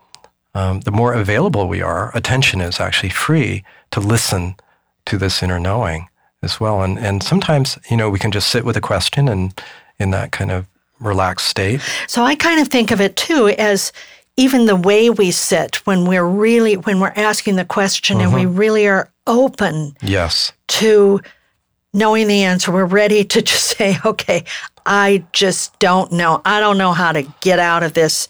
um, 0.54 0.80
the 0.80 0.90
more 0.90 1.12
available 1.14 1.68
we 1.68 1.82
are. 1.82 2.10
Attention 2.16 2.60
is 2.60 2.80
actually 2.80 3.10
free 3.10 3.62
to 3.90 4.00
listen 4.00 4.56
to 5.06 5.18
this 5.18 5.42
inner 5.42 5.60
knowing 5.60 6.08
as 6.42 6.60
well. 6.60 6.82
And 6.82 6.98
and 6.98 7.22
sometimes 7.22 7.78
you 7.90 7.96
know 7.96 8.10
we 8.10 8.18
can 8.18 8.32
just 8.32 8.48
sit 8.48 8.64
with 8.64 8.76
a 8.76 8.80
question 8.80 9.28
and 9.28 9.58
in 9.98 10.10
that 10.10 10.32
kind 10.32 10.50
of 10.50 10.66
relaxed 11.00 11.46
state. 11.48 11.80
So 12.06 12.22
I 12.24 12.34
kind 12.34 12.60
of 12.60 12.68
think 12.68 12.90
of 12.90 13.00
it 13.00 13.16
too 13.16 13.48
as 13.58 13.92
even 14.36 14.66
the 14.66 14.76
way 14.76 15.08
we 15.10 15.30
sit 15.30 15.76
when 15.86 16.04
we're 16.06 16.26
really 16.26 16.76
when 16.76 17.00
we're 17.00 17.12
asking 17.16 17.56
the 17.56 17.64
question 17.64 18.20
and 18.20 18.32
we 18.34 18.42
Mm-hmm. 18.42 18.56
really 18.56 18.86
are 18.86 19.10
open 19.26 19.94
Yes. 20.02 20.52
to 20.68 21.20
knowing 21.94 22.28
the 22.28 22.42
answer. 22.42 22.70
We're 22.70 22.84
ready 22.84 23.24
to 23.24 23.40
just 23.50 23.76
say, 23.78 23.96
okay, 24.04 24.44
I 24.88 25.24
just 25.32 25.76
don't 25.80 26.12
know. 26.12 26.42
I 26.44 26.60
don't 26.60 26.78
know 26.78 26.92
how 26.92 27.10
to 27.12 27.22
get 27.40 27.58
out 27.58 27.82
of 27.82 27.94
this. 27.94 28.28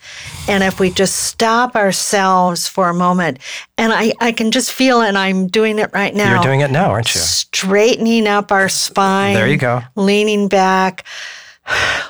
And 0.49 0.63
if 0.65 0.79
we 0.81 0.91
just 0.91 1.17
stop 1.25 1.75
ourselves 1.77 2.67
for 2.69 2.89
a 2.89 2.95
moment, 2.95 3.41
and 3.77 3.93
I, 3.93 4.13
I 4.21 4.33
can 4.33 4.53
just 4.53 4.73
feel, 4.73 5.03
and 5.03 5.19
I'm 5.19 5.49
doing 5.49 5.79
it 5.79 5.91
right 5.93 6.15
now. 6.15 6.35
You're 6.35 6.43
doing 6.43 6.61
it 6.61 6.71
now, 6.71 6.91
aren't 6.91 7.15
you? 7.15 7.21
Straightening 7.21 8.27
up 8.27 8.53
our 8.53 8.69
spine. 8.71 9.35
There 9.35 9.49
you 9.49 9.59
go. 9.59 9.83
Leaning 9.97 10.49
back, 10.49 11.05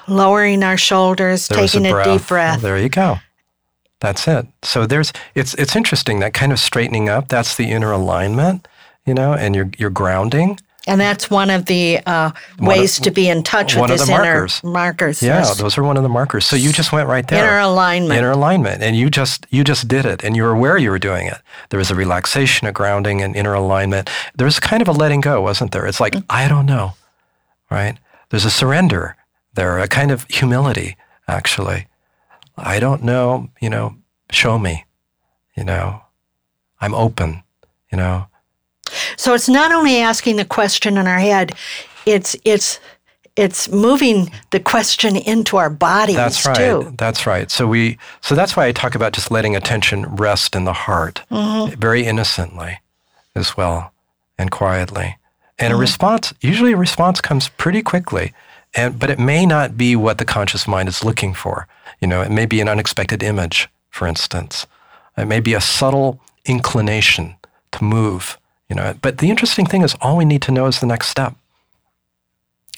lowering 0.09 0.63
our 0.63 0.77
shoulders, 0.77 1.49
There 1.49 1.59
taking 1.59 1.87
a, 1.87 2.05
deep 2.05 2.27
breath. 2.27 2.63
There 2.63 2.79
you 2.79 2.89
go. 2.89 3.19
That's 4.01 4.29
it. 4.29 4.47
So 4.63 4.87
there's 4.87 5.13
it's 5.35 5.55
it's 5.55 5.75
interesting 5.75 6.21
that 6.21 6.35
kind 6.35 6.53
of 6.53 6.59
straightening 6.59 7.09
up. 7.09 7.29
That's 7.29 7.57
the 7.57 7.71
inner 7.71 7.93
alignment, 7.93 8.69
you 9.07 9.15
know, 9.15 9.33
and 9.33 9.55
you're 9.55 9.71
you're 9.79 9.91
grounding. 9.91 10.59
And 10.89 11.01
that's 11.01 11.29
one 11.29 11.51
of 11.51 11.65
the 11.65 11.99
uh, 12.07 12.31
ways 12.61 13.01
to 13.01 13.11
be 13.11 13.29
in 13.29 13.43
touch 13.43 13.75
with 13.75 13.91
of 13.91 13.99
this 13.99 14.09
inner 14.09 14.23
markers. 14.23 14.63
markers. 14.63 15.21
Yeah, 15.21 15.39
yes. 15.39 15.59
those 15.59 15.77
are 15.77 15.83
one 15.83 15.97
of 15.97 16.05
the 16.05 16.09
markers. 16.09 16.47
So 16.47 16.55
you 16.55 16.71
just 16.71 16.93
went 16.93 17.09
right 17.09 17.27
there. 17.27 17.45
Inner 17.45 17.59
alignment. 17.59 18.17
Inner 18.17 18.31
alignment, 18.31 18.85
and 18.85 18.95
you 18.95 19.11
just 19.11 19.49
you 19.51 19.65
just 19.65 19.89
did 19.89 20.07
it, 20.07 20.23
and 20.23 20.37
you 20.37 20.45
were 20.45 20.53
aware 20.53 20.79
you 20.79 20.91
were 20.91 21.01
doing 21.01 21.27
it. 21.27 21.39
There 21.71 21.79
was 21.79 21.91
a 21.91 21.97
relaxation, 21.97 22.69
a 22.69 22.73
grounding, 22.73 23.21
and 23.21 23.35
inner 23.35 23.55
alignment. 23.55 24.09
There 24.37 24.45
was 24.45 24.61
kind 24.61 24.81
of 24.81 24.87
a 24.87 24.93
letting 24.93 25.23
go, 25.23 25.43
wasn't 25.43 25.73
there? 25.73 25.87
It's 25.87 25.99
like 25.99 26.13
Mm. 26.13 26.25
I 26.31 26.47
don't 26.47 26.67
know, 26.67 26.93
right? 27.69 27.99
There's 28.31 28.45
a 28.45 28.51
surrender 28.51 29.17
there, 29.57 29.79
a 29.79 29.89
kind 29.89 30.11
of 30.11 30.25
humility, 30.29 30.97
actually. 31.27 31.87
I 32.57 32.79
don't 32.79 33.03
know, 33.03 33.51
you 33.61 33.69
know. 33.69 33.97
Show 34.31 34.59
me, 34.59 34.85
you 35.57 35.65
know. 35.65 36.03
I'm 36.81 36.95
open, 36.95 37.43
you 37.91 37.99
know. 37.99 38.27
So 39.17 39.35
it's 39.35 39.49
not 39.49 39.73
only 39.73 39.99
asking 39.99 40.37
the 40.37 40.45
question 40.45 40.97
in 40.97 41.07
our 41.07 41.19
head, 41.19 41.55
it's 42.07 42.37
it's 42.45 42.81
it's 43.37 43.69
moving 43.69 44.31
the 44.51 44.61
question 44.61 45.15
into 45.17 45.59
our 45.59 45.69
bodies 45.69 46.17
That's 46.17 46.47
right. 46.47 46.57
too. 46.57 46.95
That's 46.97 47.27
right. 47.27 47.51
So 47.51 47.67
we 47.67 47.99
so 48.21 48.35
that's 48.35 48.57
why 48.57 48.67
I 48.67 48.73
talk 48.73 48.95
about 48.95 49.13
just 49.13 49.31
letting 49.31 49.55
attention 49.55 50.07
rest 50.07 50.57
in 50.57 50.65
the 50.65 50.73
heart 50.73 51.23
mm-hmm. 51.31 51.79
very 51.79 52.05
innocently 52.05 52.81
as 53.35 53.57
well 53.57 53.93
and 54.39 54.51
quietly. 54.51 55.19
And 55.59 55.73
a 55.73 55.75
mm-hmm. 55.75 55.81
response 55.81 56.33
usually 56.41 56.73
a 56.73 56.77
response 56.77 57.21
comes 57.21 57.49
pretty 57.49 57.83
quickly. 57.83 58.33
And 58.77 58.99
but 58.99 59.11
it 59.11 59.19
may 59.19 59.47
not 59.47 59.77
be 59.77 59.97
what 59.97 60.19
the 60.19 60.25
conscious 60.25 60.69
mind 60.69 60.89
is 60.89 61.05
looking 61.05 61.35
for. 61.35 61.67
You 62.01 62.09
know, 62.09 62.21
it 62.21 62.31
may 62.31 62.47
be 62.47 62.61
an 62.61 62.69
unexpected 62.69 63.23
image, 63.23 63.69
for 63.91 64.07
instance. 64.07 64.67
It 65.17 65.27
may 65.27 65.41
be 65.41 65.55
a 65.55 65.61
subtle 65.61 66.21
inclination 66.45 67.37
to 67.73 67.85
move, 67.85 68.39
you 68.69 68.77
know. 68.77 68.95
But 69.01 69.19
the 69.19 69.31
interesting 69.31 69.67
thing 69.67 69.83
is 69.83 69.97
all 70.03 70.17
we 70.17 70.27
need 70.27 70.43
to 70.43 70.53
know 70.53 70.67
is 70.67 70.81
the 70.81 70.87
next 70.87 71.09
step. 71.09 71.35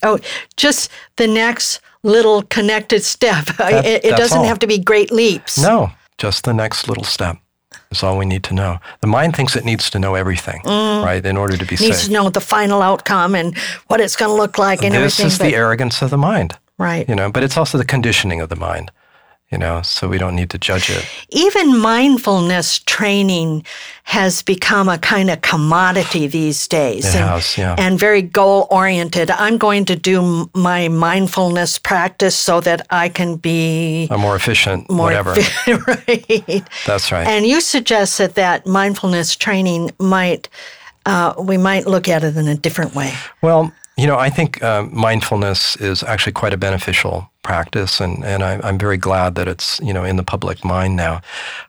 Oh, 0.04 0.20
just 0.56 0.90
the 1.16 1.26
next 1.26 1.80
little 2.04 2.42
connected 2.42 3.02
step. 3.02 3.48
it 3.58 4.04
it 4.04 4.16
doesn't 4.16 4.38
all. 4.38 4.44
have 4.44 4.60
to 4.60 4.68
be 4.68 4.78
great 4.78 5.10
leaps. 5.10 5.58
No, 5.58 5.90
just 6.16 6.44
the 6.44 6.54
next 6.54 6.88
little 6.88 7.04
step 7.04 7.38
is 7.90 8.02
all 8.02 8.18
we 8.18 8.26
need 8.26 8.42
to 8.44 8.54
know. 8.54 8.78
The 9.00 9.06
mind 9.06 9.34
thinks 9.36 9.56
it 9.56 9.64
needs 9.64 9.90
to 9.90 9.98
know 9.98 10.14
everything, 10.14 10.60
right, 10.64 11.24
in 11.24 11.36
order 11.36 11.56
to 11.56 11.64
be 11.64 11.76
Mm. 11.76 11.80
Needs 11.80 11.96
safe. 11.98 12.06
to 12.06 12.12
know 12.12 12.28
the 12.30 12.40
final 12.40 12.82
outcome 12.82 13.34
and 13.34 13.56
what 13.88 14.00
it's 14.00 14.16
going 14.16 14.30
to 14.30 14.34
look 14.34 14.58
like 14.58 14.82
and 14.82 14.94
this 14.94 15.18
everything. 15.20 15.26
is 15.26 15.38
the 15.38 15.56
arrogance 15.56 16.02
of 16.02 16.10
the 16.10 16.18
mind, 16.18 16.56
right. 16.78 17.08
you 17.08 17.14
know, 17.14 17.30
but 17.30 17.42
it's 17.42 17.56
also 17.56 17.78
the 17.78 17.84
conditioning 17.84 18.40
of 18.40 18.48
the 18.48 18.56
mind, 18.56 18.90
you 19.50 19.56
know, 19.56 19.80
so 19.80 20.06
we 20.08 20.18
don't 20.18 20.36
need 20.36 20.50
to 20.50 20.58
judge 20.58 20.90
it. 20.90 21.06
Even 21.30 21.78
mindfulness 21.78 22.80
training 22.80 23.64
has 24.04 24.42
become 24.42 24.90
a 24.90 24.98
kind 24.98 25.30
of 25.30 25.40
commodity 25.40 26.26
these 26.26 26.68
days. 26.68 27.06
It 27.06 27.16
and, 27.16 27.30
has, 27.30 27.56
yeah. 27.56 27.74
and 27.78 27.98
very 27.98 28.20
goal 28.20 28.66
oriented. 28.70 29.30
I'm 29.30 29.56
going 29.56 29.86
to 29.86 29.96
do 29.96 30.50
my 30.54 30.88
mindfulness 30.88 31.78
practice 31.78 32.36
so 32.36 32.60
that 32.60 32.86
I 32.90 33.08
can 33.08 33.36
be 33.36 34.08
A 34.10 34.18
more 34.18 34.36
efficient, 34.36 34.90
more 34.90 35.06
whatever. 35.06 35.34
right. 35.66 36.68
That's 36.86 37.10
right. 37.10 37.26
And 37.26 37.46
you 37.46 37.62
suggest 37.62 38.18
that 38.18 38.34
that 38.34 38.66
mindfulness 38.66 39.34
training 39.34 39.92
might, 39.98 40.50
uh, 41.06 41.32
we 41.38 41.56
might 41.56 41.86
look 41.86 42.06
at 42.06 42.22
it 42.22 42.36
in 42.36 42.48
a 42.48 42.54
different 42.54 42.94
way. 42.94 43.14
Well, 43.40 43.72
you 43.96 44.06
know, 44.06 44.16
I 44.16 44.28
think 44.28 44.62
um, 44.62 44.90
mindfulness 44.94 45.74
is 45.76 46.02
actually 46.02 46.32
quite 46.32 46.52
a 46.52 46.58
beneficial 46.58 47.30
practice, 47.48 48.04
and, 48.04 48.14
and 48.24 48.40
I, 48.42 48.52
I'm 48.66 48.78
very 48.78 48.98
glad 48.98 49.34
that 49.36 49.48
it's, 49.48 49.80
you 49.80 49.94
know, 49.94 50.04
in 50.10 50.16
the 50.16 50.28
public 50.34 50.58
mind 50.64 50.96
now. 50.96 51.14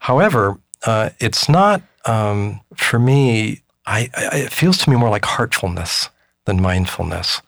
However, 0.10 0.42
uh, 0.86 1.10
it's 1.20 1.48
not, 1.48 1.82
um, 2.06 2.60
for 2.76 3.00
me, 3.00 3.62
I, 3.86 4.00
I, 4.14 4.38
it 4.46 4.52
feels 4.52 4.78
to 4.80 4.90
me 4.90 4.98
more 4.98 5.14
like 5.16 5.28
heartfulness 5.36 6.10
than 6.46 6.62
mindfulness. 6.62 7.42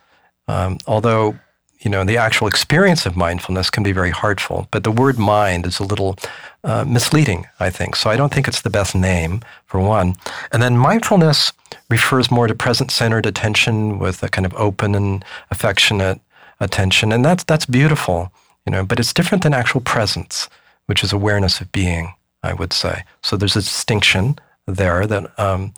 Um, 0.48 0.78
although, 0.86 1.36
you 1.84 1.92
know, 1.92 2.06
the 2.06 2.18
actual 2.18 2.48
experience 2.48 3.06
of 3.06 3.16
mindfulness 3.16 3.70
can 3.70 3.84
be 3.84 3.94
very 3.94 4.12
heartful, 4.12 4.68
but 4.72 4.84
the 4.84 4.96
word 5.02 5.18
mind 5.18 5.66
is 5.66 5.80
a 5.80 5.90
little 5.92 6.16
uh, 6.64 6.86
misleading, 6.86 7.48
I 7.60 7.70
think. 7.70 7.96
So 7.96 8.10
I 8.14 8.18
don't 8.18 8.34
think 8.34 8.48
it's 8.48 8.62
the 8.62 8.78
best 8.80 8.96
name, 8.96 9.42
for 9.66 9.80
one. 9.82 10.16
And 10.52 10.62
then 10.64 10.78
mindfulness 10.78 11.52
refers 11.90 12.32
more 12.32 12.48
to 12.48 12.56
present 12.56 12.92
centered 12.92 13.26
attention 13.26 14.00
with 14.00 14.24
a 14.24 14.30
kind 14.30 14.46
of 14.46 14.54
open 14.54 14.96
and 14.96 15.26
affectionate 15.50 16.20
attention. 16.62 17.12
And 17.12 17.26
that's, 17.26 17.44
that's 17.44 17.66
beautiful, 17.66 18.32
you 18.66 18.72
know, 18.72 18.86
but 18.86 19.00
it's 19.00 19.14
different 19.14 19.44
than 19.44 19.54
actual 19.54 19.82
presence, 19.82 20.48
which 20.86 21.04
is 21.04 21.12
awareness 21.12 21.60
of 21.60 21.72
being, 21.72 22.14
I 22.44 22.54
would 22.54 22.72
say. 22.72 23.04
So 23.22 23.36
there's 23.36 23.58
a 23.58 23.62
distinction 23.62 24.40
there 24.66 25.06
that 25.08 25.38
um, 25.38 25.74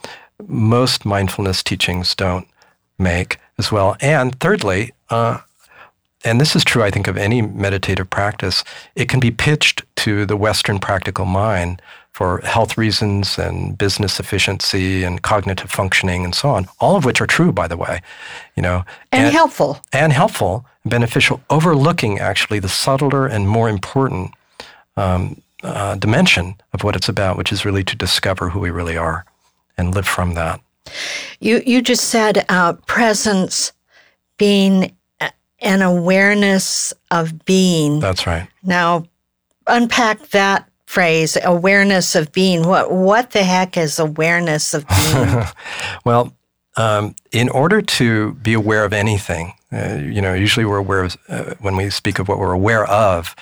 most 0.48 1.06
mindfulness 1.06 1.64
teachings 1.64 2.14
don't 2.14 2.48
make 3.00 3.38
as 3.58 3.72
well. 3.72 3.96
And 4.02 4.40
thirdly, 4.40 4.92
uh, 5.10 5.40
and 6.26 6.40
this 6.40 6.56
is 6.56 6.64
true, 6.64 6.84
I 6.84 6.92
think, 6.92 7.08
of 7.08 7.18
any 7.18 7.42
meditative 7.42 8.10
practice, 8.10 8.64
it 8.96 9.10
can 9.10 9.20
be 9.20 9.32
pitched 9.32 9.84
to 9.98 10.26
the 10.26 10.38
Western 10.38 10.80
practical 10.80 11.26
mind 11.26 11.82
for 12.12 12.40
health 12.42 12.78
reasons 12.78 13.38
and 13.40 13.78
business 13.78 14.20
efficiency 14.20 15.04
and 15.04 15.22
cognitive 15.22 15.72
functioning 15.72 16.24
and 16.24 16.36
so 16.36 16.50
on, 16.50 16.68
all 16.80 16.96
of 16.96 17.06
which 17.06 17.20
are 17.20 17.28
true, 17.28 17.52
by 17.52 17.68
the 17.68 17.76
way, 17.76 18.02
you 18.56 18.62
know, 18.62 18.86
and, 19.12 19.26
and 19.26 19.34
helpful, 19.34 19.80
and 19.92 20.14
helpful, 20.14 20.66
beneficial, 20.86 21.42
overlooking 21.50 22.20
actually 22.20 22.60
the 22.60 22.70
subtler 22.70 23.28
and 23.28 23.48
more 23.48 23.70
important 23.70 24.32
um, 24.98 25.42
uh, 25.64 25.96
dimension 25.96 26.56
of 26.74 26.84
what 26.84 26.96
it's 26.96 27.10
about, 27.10 27.38
which 27.38 27.52
is 27.52 27.66
really 27.66 27.84
to 27.84 27.96
discover 27.96 28.50
who 28.50 28.60
we 28.60 28.70
really 28.70 28.98
are 28.98 29.26
and 29.78 29.96
live 29.96 30.08
from 30.08 30.34
that. 30.34 30.62
You 31.40 31.62
you 31.66 31.82
just 31.82 32.06
said 32.06 32.46
uh, 32.50 32.74
presence 32.86 33.72
being 34.38 34.96
an 35.64 35.82
awareness 35.82 36.94
of 37.10 37.46
being. 37.46 38.00
That's 38.00 38.28
right. 38.28 38.48
Now, 38.64 39.06
unpack 39.66 40.28
that 40.30 40.70
phrase, 40.86 41.38
awareness 41.44 42.16
of 42.16 42.32
being. 42.32 42.68
What 42.68 42.92
what 42.92 43.32
the 43.32 43.44
heck 43.44 43.78
is 43.78 43.98
awareness 43.98 44.74
of 44.74 44.86
being? 44.88 45.44
well, 46.06 46.34
um, 46.76 47.16
in 47.32 47.50
order 47.50 47.82
to 47.82 48.34
be 48.36 48.54
aware 48.54 48.86
of 48.86 48.94
anything, 48.94 49.54
uh, 49.72 49.96
you 49.96 50.22
know, 50.22 50.34
usually 50.34 50.66
we're 50.66 50.78
aware 50.78 51.04
of, 51.04 51.18
uh, 51.30 51.54
when 51.60 51.76
we 51.76 51.90
speak 51.90 52.20
of 52.20 52.28
what 52.28 52.40
we're 52.40 52.54
aware 52.54 52.86
of. 52.86 53.36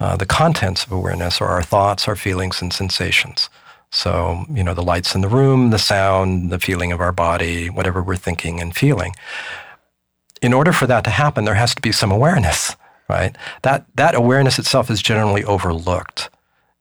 Uh, 0.00 0.16
the 0.16 0.26
contents 0.26 0.84
of 0.84 0.92
awareness 0.92 1.40
are 1.40 1.48
our 1.48 1.62
thoughts, 1.62 2.06
our 2.06 2.14
feelings, 2.14 2.62
and 2.62 2.72
sensations. 2.72 3.50
So, 3.90 4.44
you 4.50 4.62
know, 4.62 4.74
the 4.74 4.82
lights 4.82 5.14
in 5.14 5.22
the 5.22 5.28
room, 5.28 5.70
the 5.70 5.78
sound, 5.78 6.50
the 6.50 6.58
feeling 6.58 6.92
of 6.92 7.00
our 7.00 7.12
body, 7.12 7.68
whatever 7.68 8.02
we're 8.02 8.16
thinking 8.16 8.60
and 8.60 8.76
feeling. 8.76 9.14
In 10.40 10.52
order 10.52 10.72
for 10.72 10.86
that 10.86 11.04
to 11.04 11.10
happen, 11.10 11.44
there 11.44 11.54
has 11.54 11.74
to 11.74 11.82
be 11.82 11.90
some 11.90 12.12
awareness, 12.12 12.76
right? 13.08 13.34
That, 13.62 13.86
that 13.96 14.14
awareness 14.14 14.58
itself 14.58 14.90
is 14.90 15.02
generally 15.02 15.42
overlooked. 15.42 16.30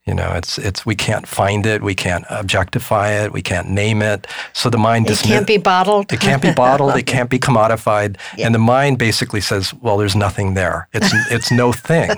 You 0.07 0.13
know, 0.13 0.31
it's 0.35 0.57
it's 0.57 0.85
we 0.85 0.95
can't 0.95 1.27
find 1.27 1.65
it, 1.65 1.83
we 1.83 1.93
can't 1.93 2.23
objectify 2.29 3.11
it, 3.11 3.33
we 3.33 3.41
can't 3.41 3.69
name 3.69 4.01
it. 4.01 4.25
So 4.53 4.69
the 4.69 4.77
mind 4.77 5.09
it 5.09 5.19
can't 5.19 5.45
be 5.45 5.57
bottled. 5.57 6.13
It 6.13 6.21
can't 6.21 6.41
be 6.41 6.53
bottled. 6.53 6.95
it 6.95 7.03
can't 7.03 7.29
be 7.29 7.39
commodified. 7.39 8.17
Yeah. 8.37 8.47
And 8.47 8.55
the 8.55 8.59
mind 8.59 8.97
basically 8.99 9.41
says, 9.41 9.73
"Well, 9.73 9.97
there's 9.97 10.15
nothing 10.15 10.53
there. 10.53 10.87
It's 10.93 11.11
it's 11.31 11.51
no 11.51 11.71
thing." 11.71 12.11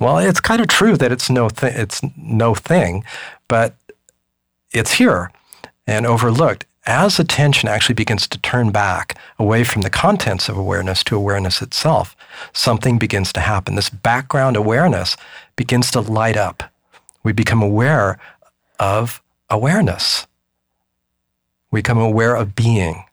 well, 0.00 0.18
it's 0.18 0.40
kind 0.40 0.60
of 0.60 0.68
true 0.68 0.96
that 0.96 1.10
it's 1.12 1.30
no 1.30 1.48
thing. 1.48 1.72
It's 1.74 2.00
no 2.16 2.54
thing, 2.54 3.04
but 3.48 3.74
it's 4.72 4.92
here 4.92 5.30
and 5.86 6.06
overlooked 6.06 6.66
as 6.86 7.20
attention 7.20 7.68
actually 7.68 7.94
begins 7.94 8.26
to 8.28 8.38
turn 8.38 8.70
back 8.70 9.16
away 9.38 9.62
from 9.64 9.82
the 9.82 9.90
contents 9.90 10.48
of 10.48 10.56
awareness 10.56 11.04
to 11.04 11.16
awareness 11.16 11.62
itself, 11.62 12.16
something 12.52 12.98
begins 12.98 13.32
to 13.34 13.40
happen. 13.40 13.76
This 13.76 13.90
background 13.90 14.56
awareness 14.56 15.16
begins 15.54 15.90
to 15.92 16.00
light 16.00 16.36
up. 16.36 16.71
We 17.22 17.32
become 17.32 17.62
aware 17.62 18.18
of 18.78 19.22
awareness. 19.48 20.26
We 21.70 21.78
become 21.78 21.98
aware 21.98 22.34
of 22.34 22.54
being, 22.54 23.04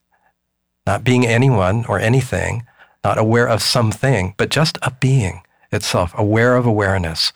not 0.85 1.03
being 1.03 1.25
anyone 1.25 1.85
or 1.85 1.99
anything, 1.99 2.65
not 3.03 3.17
aware 3.17 3.47
of 3.47 3.61
something, 3.61 4.33
but 4.37 4.49
just 4.49 4.77
a 4.81 4.91
being 4.91 5.41
itself, 5.71 6.13
aware 6.17 6.55
of 6.55 6.65
awareness. 6.65 7.31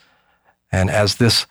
And 0.70 0.90
as 0.90 1.16
this 1.16 1.46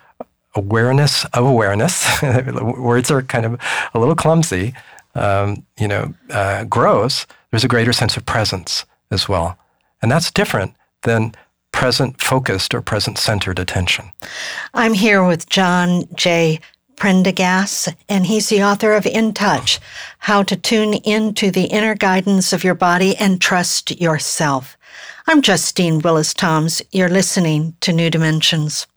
awareness 0.55 1.25
of 1.25 1.45
awareness, 1.45 2.21
words 2.21 3.09
are 3.09 3.21
kind 3.23 3.45
of 3.45 3.59
a 3.93 3.99
little 3.99 4.15
clumsy, 4.15 4.73
um, 5.15 5.65
you 5.79 5.87
know, 5.87 6.13
uh, 6.29 6.65
grows, 6.65 7.25
there's 7.51 7.63
a 7.63 7.67
greater 7.67 7.93
sense 7.93 8.17
of 8.17 8.25
presence 8.25 8.85
as 9.11 9.29
well. 9.29 9.57
And 10.01 10.11
that's 10.11 10.31
different 10.31 10.75
than 11.03 11.33
present 11.83 12.21
focused 12.21 12.73
or 12.73 12.81
present 12.81 13.17
centered 13.17 13.59
attention. 13.59 14.05
I'm 14.73 14.93
here 14.93 15.21
with 15.21 15.49
John 15.49 16.05
J. 16.15 16.61
Prendergast, 16.95 17.89
and 18.07 18.25
he's 18.25 18.47
the 18.47 18.63
author 18.63 18.93
of 18.93 19.05
In 19.05 19.33
Touch 19.33 19.81
How 20.19 20.43
to 20.43 20.55
Tune 20.55 20.93
Into 20.93 21.51
the 21.51 21.65
Inner 21.65 21.93
Guidance 21.93 22.53
of 22.53 22.63
Your 22.63 22.73
Body 22.73 23.17
and 23.17 23.41
Trust 23.41 23.99
Yourself. 23.99 24.77
I'm 25.27 25.41
Justine 25.41 25.99
Willis 25.99 26.33
Toms. 26.33 26.81
You're 26.93 27.09
listening 27.09 27.75
to 27.81 27.91
New 27.91 28.09
Dimensions. 28.09 28.87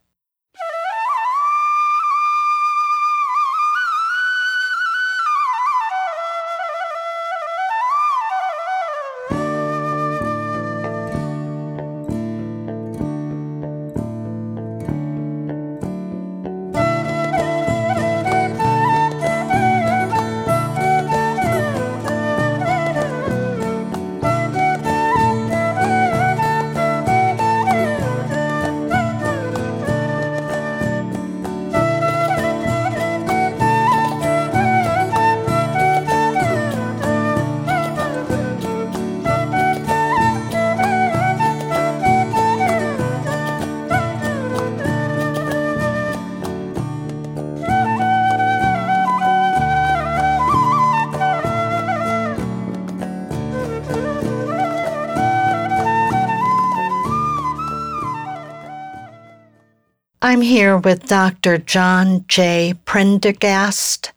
I'm 60.37 60.43
here 60.43 60.76
with 60.76 61.07
Dr. 61.07 61.57
John 61.57 62.26
J. 62.28 62.74
Prendergast, 62.84 64.12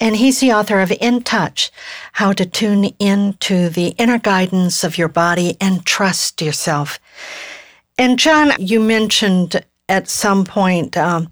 and 0.00 0.16
he's 0.16 0.40
the 0.40 0.50
author 0.50 0.80
of 0.80 0.90
In 0.98 1.22
Touch 1.22 1.70
How 2.14 2.32
to 2.32 2.46
Tune 2.46 2.84
Into 2.98 3.68
the 3.68 3.88
Inner 3.98 4.18
Guidance 4.18 4.82
of 4.82 4.96
Your 4.96 5.08
Body 5.08 5.58
and 5.60 5.84
Trust 5.84 6.40
Yourself. 6.40 6.98
And, 7.98 8.18
John, 8.18 8.52
you 8.58 8.80
mentioned 8.80 9.62
at 9.90 10.08
some 10.08 10.46
point 10.46 10.96
um, 10.96 11.30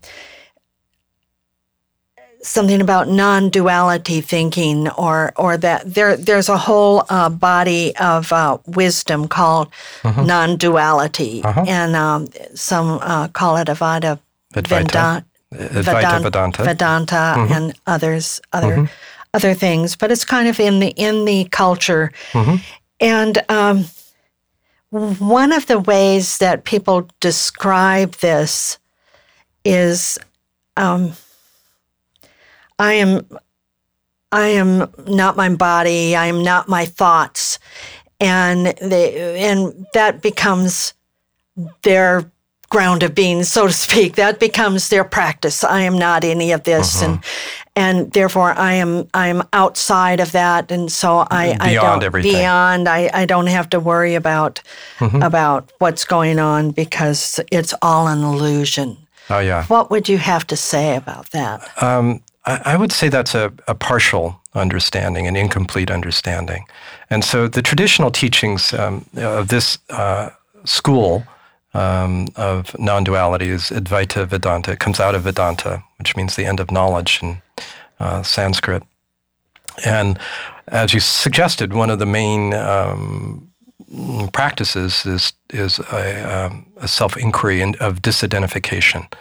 something 2.43 2.83
about 2.83 3.09
non-duality 3.09 4.21
thinking 4.21 4.91
or 4.91 5.33
or 5.37 5.57
that 5.57 5.95
there 5.95 6.15
there's 6.15 6.51
a 6.51 6.59
whole 6.59 7.05
uh, 7.09 7.31
body 7.31 7.97
of 7.97 8.31
uh, 8.33 8.59
wisdom 8.67 9.29
called 9.29 9.69
uh-huh. 10.05 10.23
non-duality 10.25 11.43
uh-huh. 11.43 11.65
and 11.67 11.97
um, 11.97 12.29
some 12.55 12.99
uh, 13.01 13.29
call 13.29 13.57
it 13.57 13.67
Advaita 13.67 14.21
Vedanta 14.57 15.25
Vedanta, 15.53 16.21
Vedanta, 16.21 16.65
Vedanta 16.65 17.15
mm-hmm. 17.15 17.53
and 17.53 17.75
others 17.87 18.41
other 18.53 18.77
mm-hmm. 18.77 18.85
other 19.33 19.55
things 19.55 19.97
but 19.97 20.11
it's 20.11 20.25
kind 20.25 20.49
of 20.49 20.59
in 20.59 20.81
the 20.81 20.89
in 20.97 21.25
the 21.25 21.45
culture 21.51 22.13
mm-hmm. 22.33 22.57
and 23.01 23.43
um, 23.49 23.85
one 24.91 25.53
of 25.53 25.67
the 25.67 25.79
ways 25.79 26.39
that 26.39 26.65
people 26.65 27.09
describe 27.21 28.13
this 28.17 28.79
is 29.65 30.19
um, 30.77 31.13
I 32.79 32.95
am 32.95 33.27
I 34.33 34.49
am 34.49 34.93
not 35.07 35.37
my 35.37 35.49
body, 35.55 36.15
I 36.17 36.27
am 36.27 36.43
not 36.43 36.69
my 36.69 36.85
thoughts. 36.85 37.59
And 38.21 38.67
they 38.81 39.45
and 39.45 39.87
that 39.93 40.23
becomes 40.23 40.95
their 41.83 42.31
ground 42.69 43.03
of 43.03 43.15
being, 43.15 43.45
so 43.45 43.67
to 43.67 43.73
speak. 43.73 44.15
That 44.17 44.39
becomes 44.41 44.89
their 44.89 45.05
practice. 45.05 45.65
I 45.65 45.83
am 45.83 45.99
not 45.99 46.25
any 46.25 46.53
of 46.53 46.63
this. 46.63 47.03
Uh-huh. 47.03 47.13
And 47.13 47.25
and 47.79 48.13
therefore 48.13 48.53
I 48.53 48.73
am 48.75 49.09
I 49.15 49.29
am 49.29 49.43
outside 49.53 50.21
of 50.21 50.33
that, 50.33 50.73
and 50.73 50.91
so 50.91 51.27
I 51.31 51.53
beyond 51.53 51.63
I 51.63 51.75
don't 51.75 52.03
everything. 52.05 52.33
beyond 52.33 52.89
I, 52.89 53.11
I 53.13 53.27
don't 53.27 53.49
have 53.49 53.69
to 53.71 53.81
worry 53.81 54.15
about 54.17 54.61
Mm-hmm. 54.99 55.23
about 55.23 55.71
what's 55.79 56.05
going 56.07 56.39
on 56.39 56.71
because 56.73 57.39
it's 57.53 57.75
all 57.83 58.07
an 58.09 58.23
illusion. 58.23 58.97
Oh 59.29 59.41
yeah. 59.41 59.65
What 59.67 59.91
would 59.91 60.09
you 60.09 60.19
have 60.19 60.47
to 60.47 60.57
say 60.57 60.97
about 60.97 61.31
that? 61.33 61.61
Um, 61.83 62.21
I, 62.47 62.73
I 62.73 62.77
would 62.77 62.93
say 62.93 63.11
that's 63.11 63.35
a, 63.35 63.53
a 63.69 63.75
partial 63.75 64.41
understanding, 64.55 65.27
an 65.27 65.37
incomplete 65.37 65.91
understanding. 65.91 66.65
And 67.11 67.25
so 67.25 67.47
the 67.49 67.61
traditional 67.61 68.11
teachings 68.11 68.73
um, 68.73 69.05
of 69.17 69.49
this 69.49 69.79
uh, 69.91 70.31
school 70.65 71.25
um, 71.77 72.29
of 72.37 72.79
non 72.79 73.05
duality 73.05 73.51
is 73.51 73.65
Advaita 73.65 74.27
Vedanta. 74.27 74.73
It 74.73 74.79
comes 74.79 74.99
out 74.99 75.15
of 75.15 75.23
Vedanta, 75.23 75.83
which 75.99 76.17
means 76.17 76.35
the 76.35 76.47
end 76.47 76.59
of 76.59 76.71
knowledge 76.71 77.21
in 77.23 77.43
uh, 78.01 78.23
Sanskrit. 78.23 78.83
And 79.85 80.19
as 80.69 80.95
you 80.95 81.01
suggested, 81.01 81.75
one 81.75 81.91
of 81.91 81.99
the 81.99 82.07
main 82.07 82.55
um, 82.55 83.51
practices 84.33 85.05
is 85.05 85.33
is 85.51 85.79
a, 85.93 86.47
um, 86.47 86.67
a 86.79 86.89
self 86.89 87.17
inquiry 87.17 87.63
of 87.63 88.01
disidentification. 88.03 89.13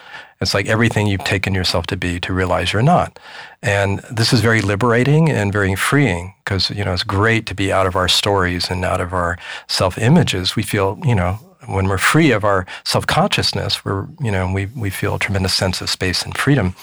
It's 0.41 0.53
like 0.53 0.67
everything 0.67 1.07
you've 1.07 1.23
taken 1.23 1.53
yourself 1.53 1.87
to 1.87 1.97
be 1.97 2.19
to 2.19 2.33
realize 2.33 2.73
you're 2.73 2.81
not, 2.81 3.19
and 3.61 3.99
this 4.11 4.33
is 4.33 4.41
very 4.41 4.61
liberating 4.61 5.29
and 5.29 5.51
very 5.51 5.75
freeing 5.75 6.33
because 6.43 6.69
you 6.69 6.83
know 6.85 6.93
it's 6.93 7.03
great 7.03 7.45
to 7.47 7.55
be 7.55 7.71
out 7.71 7.87
of 7.87 7.95
our 7.95 8.07
stories 8.07 8.69
and 8.69 8.85
out 8.85 9.01
of 9.01 9.13
our 9.13 9.37
self 9.67 9.97
images. 9.97 10.55
We 10.55 10.63
feel 10.63 10.99
you 11.05 11.15
know 11.15 11.39
when 11.67 11.87
we're 11.87 11.97
free 11.97 12.31
of 12.31 12.43
our 12.43 12.65
self 12.83 13.05
consciousness, 13.07 13.83
we're 13.85 14.07
you 14.19 14.31
know 14.31 14.51
we 14.51 14.67
we 14.67 14.89
feel 14.89 15.15
a 15.15 15.19
tremendous 15.19 15.53
sense 15.53 15.81
of 15.81 15.89
space 15.89 16.23
and 16.23 16.37
freedom. 16.37 16.75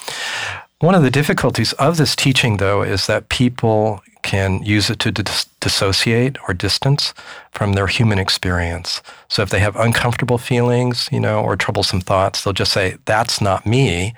One 0.83 0.97
of 0.97 1.05
the 1.05 1.13
difficulties 1.13 1.73
of 1.75 1.97
this 1.97 2.17
teaching, 2.17 2.57
though, 2.57 2.83
is 2.83 3.07
that 3.07 3.29
people 3.29 4.03
can 4.23 4.63
use 4.65 4.91
it 4.91 4.99
to 5.01 5.13
dis- 5.13 5.47
dissociate 5.61 6.39
or 6.49 6.55
distance 6.55 7.15
from 7.53 7.75
their 7.75 7.87
human 7.87 8.19
experience. 8.19 9.03
So 9.29 9.43
if 9.43 9.51
they 9.51 9.61
have 9.61 9.77
uncomfortable 9.77 10.39
feelings, 10.39 11.09
you 11.13 11.21
know, 11.21 11.41
or 11.41 11.57
troublesome 11.57 12.01
thoughts, 12.01 12.43
they'll 12.43 12.53
just 12.53 12.73
say, 12.73 12.97
that's 13.05 13.41
not 13.41 13.67
me. 13.67 14.15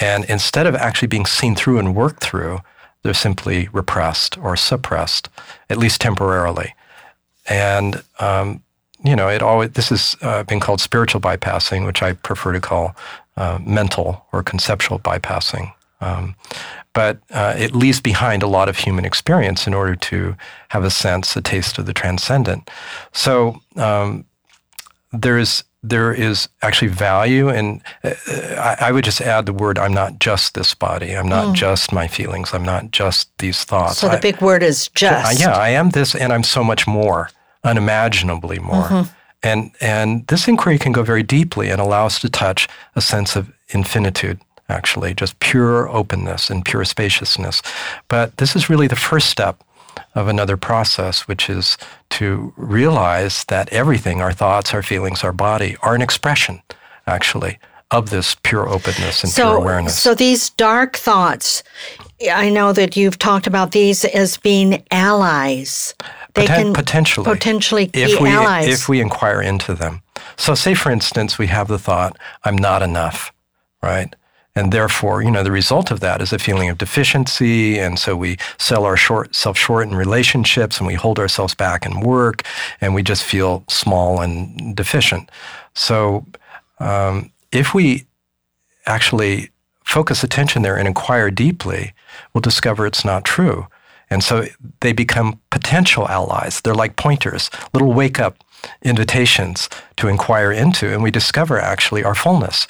And 0.00 0.24
instead 0.24 0.66
of 0.66 0.74
actually 0.74 1.08
being 1.08 1.26
seen 1.26 1.54
through 1.54 1.78
and 1.78 1.94
worked 1.94 2.22
through, 2.22 2.60
they're 3.02 3.14
simply 3.14 3.68
repressed 3.72 4.38
or 4.38 4.56
suppressed, 4.56 5.28
at 5.70 5.78
least 5.78 6.00
temporarily. 6.00 6.74
And, 7.48 8.02
um, 8.18 8.62
you 9.04 9.16
know, 9.16 9.28
it 9.28 9.42
always, 9.42 9.70
this 9.70 9.90
has 9.90 10.16
uh, 10.22 10.42
been 10.44 10.60
called 10.60 10.80
spiritual 10.80 11.20
bypassing, 11.20 11.86
which 11.86 12.02
I 12.02 12.14
prefer 12.14 12.52
to 12.52 12.60
call 12.60 12.96
uh, 13.36 13.58
mental 13.64 14.26
or 14.32 14.42
conceptual 14.42 14.98
bypassing. 14.98 15.72
Um, 16.00 16.34
but 16.92 17.20
uh, 17.30 17.54
it 17.56 17.74
leaves 17.74 18.00
behind 18.00 18.42
a 18.42 18.46
lot 18.46 18.68
of 18.68 18.76
human 18.76 19.04
experience 19.04 19.66
in 19.66 19.74
order 19.74 19.94
to 19.94 20.36
have 20.68 20.84
a 20.84 20.90
sense, 20.90 21.36
a 21.36 21.40
taste 21.40 21.78
of 21.78 21.86
the 21.86 21.92
transcendent. 21.92 22.70
So 23.12 23.60
um, 23.76 24.24
there 25.12 25.38
is 25.38 25.64
there 25.82 26.12
is 26.12 26.48
actually 26.62 26.88
value, 26.88 27.48
and 27.48 27.82
uh, 28.02 28.14
I, 28.56 28.76
I, 28.80 28.92
would 28.92 29.04
just 29.04 29.20
add 29.20 29.46
the 29.46 29.52
word: 29.52 29.78
I'm 29.78 29.94
not 29.94 30.18
just 30.18 30.54
this 30.54 30.74
body. 30.74 31.16
I'm 31.16 31.28
not 31.28 31.48
mm. 31.48 31.54
just 31.54 31.92
my 31.92 32.08
feelings. 32.08 32.52
I'm 32.52 32.64
not 32.64 32.90
just 32.90 33.30
these 33.38 33.62
thoughts. 33.64 33.98
So 33.98 34.08
the 34.08 34.16
I, 34.16 34.20
big 34.20 34.40
word 34.40 34.62
is 34.62 34.88
just. 34.88 35.38
yeah, 35.38 35.56
I 35.56 35.70
am 35.70 35.90
this, 35.90 36.16
and 36.16 36.32
I'm 36.32 36.42
so 36.42 36.64
much 36.64 36.88
more, 36.88 37.30
unimaginably 37.68 38.58
more. 38.58 38.84
Mm-hmm. 38.84 39.12
And 39.42 39.70
and 39.80 40.26
this 40.26 40.48
inquiry 40.48 40.78
can 40.78 40.92
go 40.92 41.02
very 41.02 41.22
deeply 41.22 41.70
and 41.70 41.80
allow 41.80 42.06
us 42.06 42.18
to 42.20 42.28
touch 42.28 42.68
a 42.96 43.00
sense 43.00 43.36
of 43.36 43.52
infinitude 43.68 44.40
actually, 44.68 45.14
just 45.14 45.38
pure 45.40 45.88
openness 45.88 46.50
and 46.50 46.64
pure 46.64 46.84
spaciousness. 46.84 47.62
But 48.08 48.36
this 48.36 48.54
is 48.54 48.68
really 48.68 48.86
the 48.86 48.96
first 48.96 49.30
step 49.30 49.62
of 50.14 50.28
another 50.28 50.56
process, 50.56 51.26
which 51.26 51.48
is 51.48 51.76
to 52.10 52.52
realize 52.56 53.44
that 53.44 53.68
everything, 53.70 54.20
our 54.20 54.32
thoughts, 54.32 54.74
our 54.74 54.82
feelings, 54.82 55.24
our 55.24 55.32
body, 55.32 55.76
are 55.82 55.94
an 55.94 56.02
expression, 56.02 56.62
actually, 57.06 57.58
of 57.90 58.10
this 58.10 58.36
pure 58.42 58.68
openness 58.68 59.24
and 59.24 59.32
so, 59.32 59.44
pure 59.44 59.56
awareness. 59.56 59.98
So 59.98 60.14
these 60.14 60.50
dark 60.50 60.96
thoughts, 60.96 61.62
I 62.30 62.50
know 62.50 62.72
that 62.72 62.96
you've 62.96 63.18
talked 63.18 63.46
about 63.46 63.72
these 63.72 64.04
as 64.04 64.36
being 64.36 64.84
allies. 64.90 65.94
They 66.38 66.46
Poten- 66.46 66.62
can 66.62 66.72
potentially 66.74 67.24
potentially 67.24 67.90
if 67.92 68.18
be 68.18 68.24
we, 68.24 68.28
allies 68.30 68.68
if 68.68 68.88
we 68.88 69.00
inquire 69.00 69.40
into 69.42 69.74
them. 69.74 70.02
So, 70.36 70.54
say 70.54 70.74
for 70.74 70.90
instance, 70.90 71.38
we 71.38 71.48
have 71.48 71.68
the 71.68 71.78
thought, 71.78 72.16
"I'm 72.44 72.56
not 72.56 72.82
enough," 72.82 73.32
right? 73.82 74.14
And 74.58 74.72
therefore, 74.72 75.22
you 75.22 75.30
know, 75.30 75.44
the 75.44 75.52
result 75.52 75.92
of 75.92 76.00
that 76.00 76.20
is 76.20 76.32
a 76.32 76.38
feeling 76.38 76.68
of 76.68 76.78
deficiency. 76.78 77.78
And 77.78 77.96
so 77.96 78.16
we 78.16 78.38
sell 78.58 78.84
our 78.84 78.96
short, 78.96 79.36
self 79.36 79.56
short 79.56 79.86
in 79.86 79.94
relationships 79.94 80.78
and 80.78 80.86
we 80.86 80.94
hold 80.94 81.20
ourselves 81.20 81.54
back 81.54 81.86
in 81.86 82.00
work 82.00 82.42
and 82.80 82.92
we 82.92 83.04
just 83.04 83.22
feel 83.22 83.62
small 83.68 84.20
and 84.20 84.74
deficient. 84.74 85.30
So 85.74 86.26
um, 86.80 87.30
if 87.52 87.72
we 87.72 88.06
actually 88.86 89.50
focus 89.84 90.24
attention 90.24 90.62
there 90.62 90.76
and 90.76 90.88
inquire 90.88 91.30
deeply, 91.30 91.92
we'll 92.34 92.42
discover 92.42 92.84
it's 92.84 93.04
not 93.04 93.24
true. 93.24 93.68
And 94.10 94.24
so 94.24 94.46
they 94.80 94.92
become 94.92 95.40
potential 95.50 96.08
allies. 96.08 96.60
They're 96.60 96.74
like 96.74 96.96
pointers, 96.96 97.50
little 97.72 97.92
wake 97.92 98.18
up 98.18 98.42
invitations 98.82 99.68
to 99.96 100.08
inquire 100.08 100.50
into, 100.50 100.92
and 100.92 101.02
we 101.02 101.10
discover 101.10 101.60
actually 101.60 102.04
our 102.04 102.14
fullness. 102.14 102.66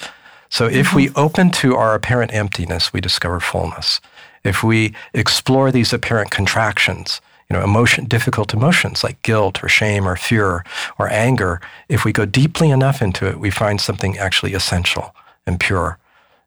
So 0.49 0.65
if 0.65 0.87
mm-hmm. 0.87 0.95
we 0.95 1.09
open 1.11 1.51
to 1.51 1.75
our 1.75 1.95
apparent 1.95 2.33
emptiness, 2.33 2.91
we 2.91 3.01
discover 3.01 3.39
fullness. 3.39 4.01
If 4.43 4.63
we 4.63 4.93
explore 5.13 5.71
these 5.71 5.93
apparent 5.93 6.31
contractions, 6.31 7.21
you 7.49 7.57
know, 7.57 7.63
emotion, 7.63 8.05
difficult 8.05 8.53
emotions 8.53 9.03
like 9.03 9.21
guilt 9.21 9.63
or 9.63 9.69
shame 9.69 10.07
or 10.07 10.15
fear 10.15 10.63
or 10.97 11.09
anger, 11.09 11.59
if 11.87 12.05
we 12.05 12.11
go 12.11 12.25
deeply 12.25 12.69
enough 12.69 13.01
into 13.01 13.27
it, 13.27 13.39
we 13.39 13.49
find 13.49 13.81
something 13.81 14.17
actually 14.17 14.53
essential 14.53 15.15
and 15.45 15.59
pure. 15.59 15.97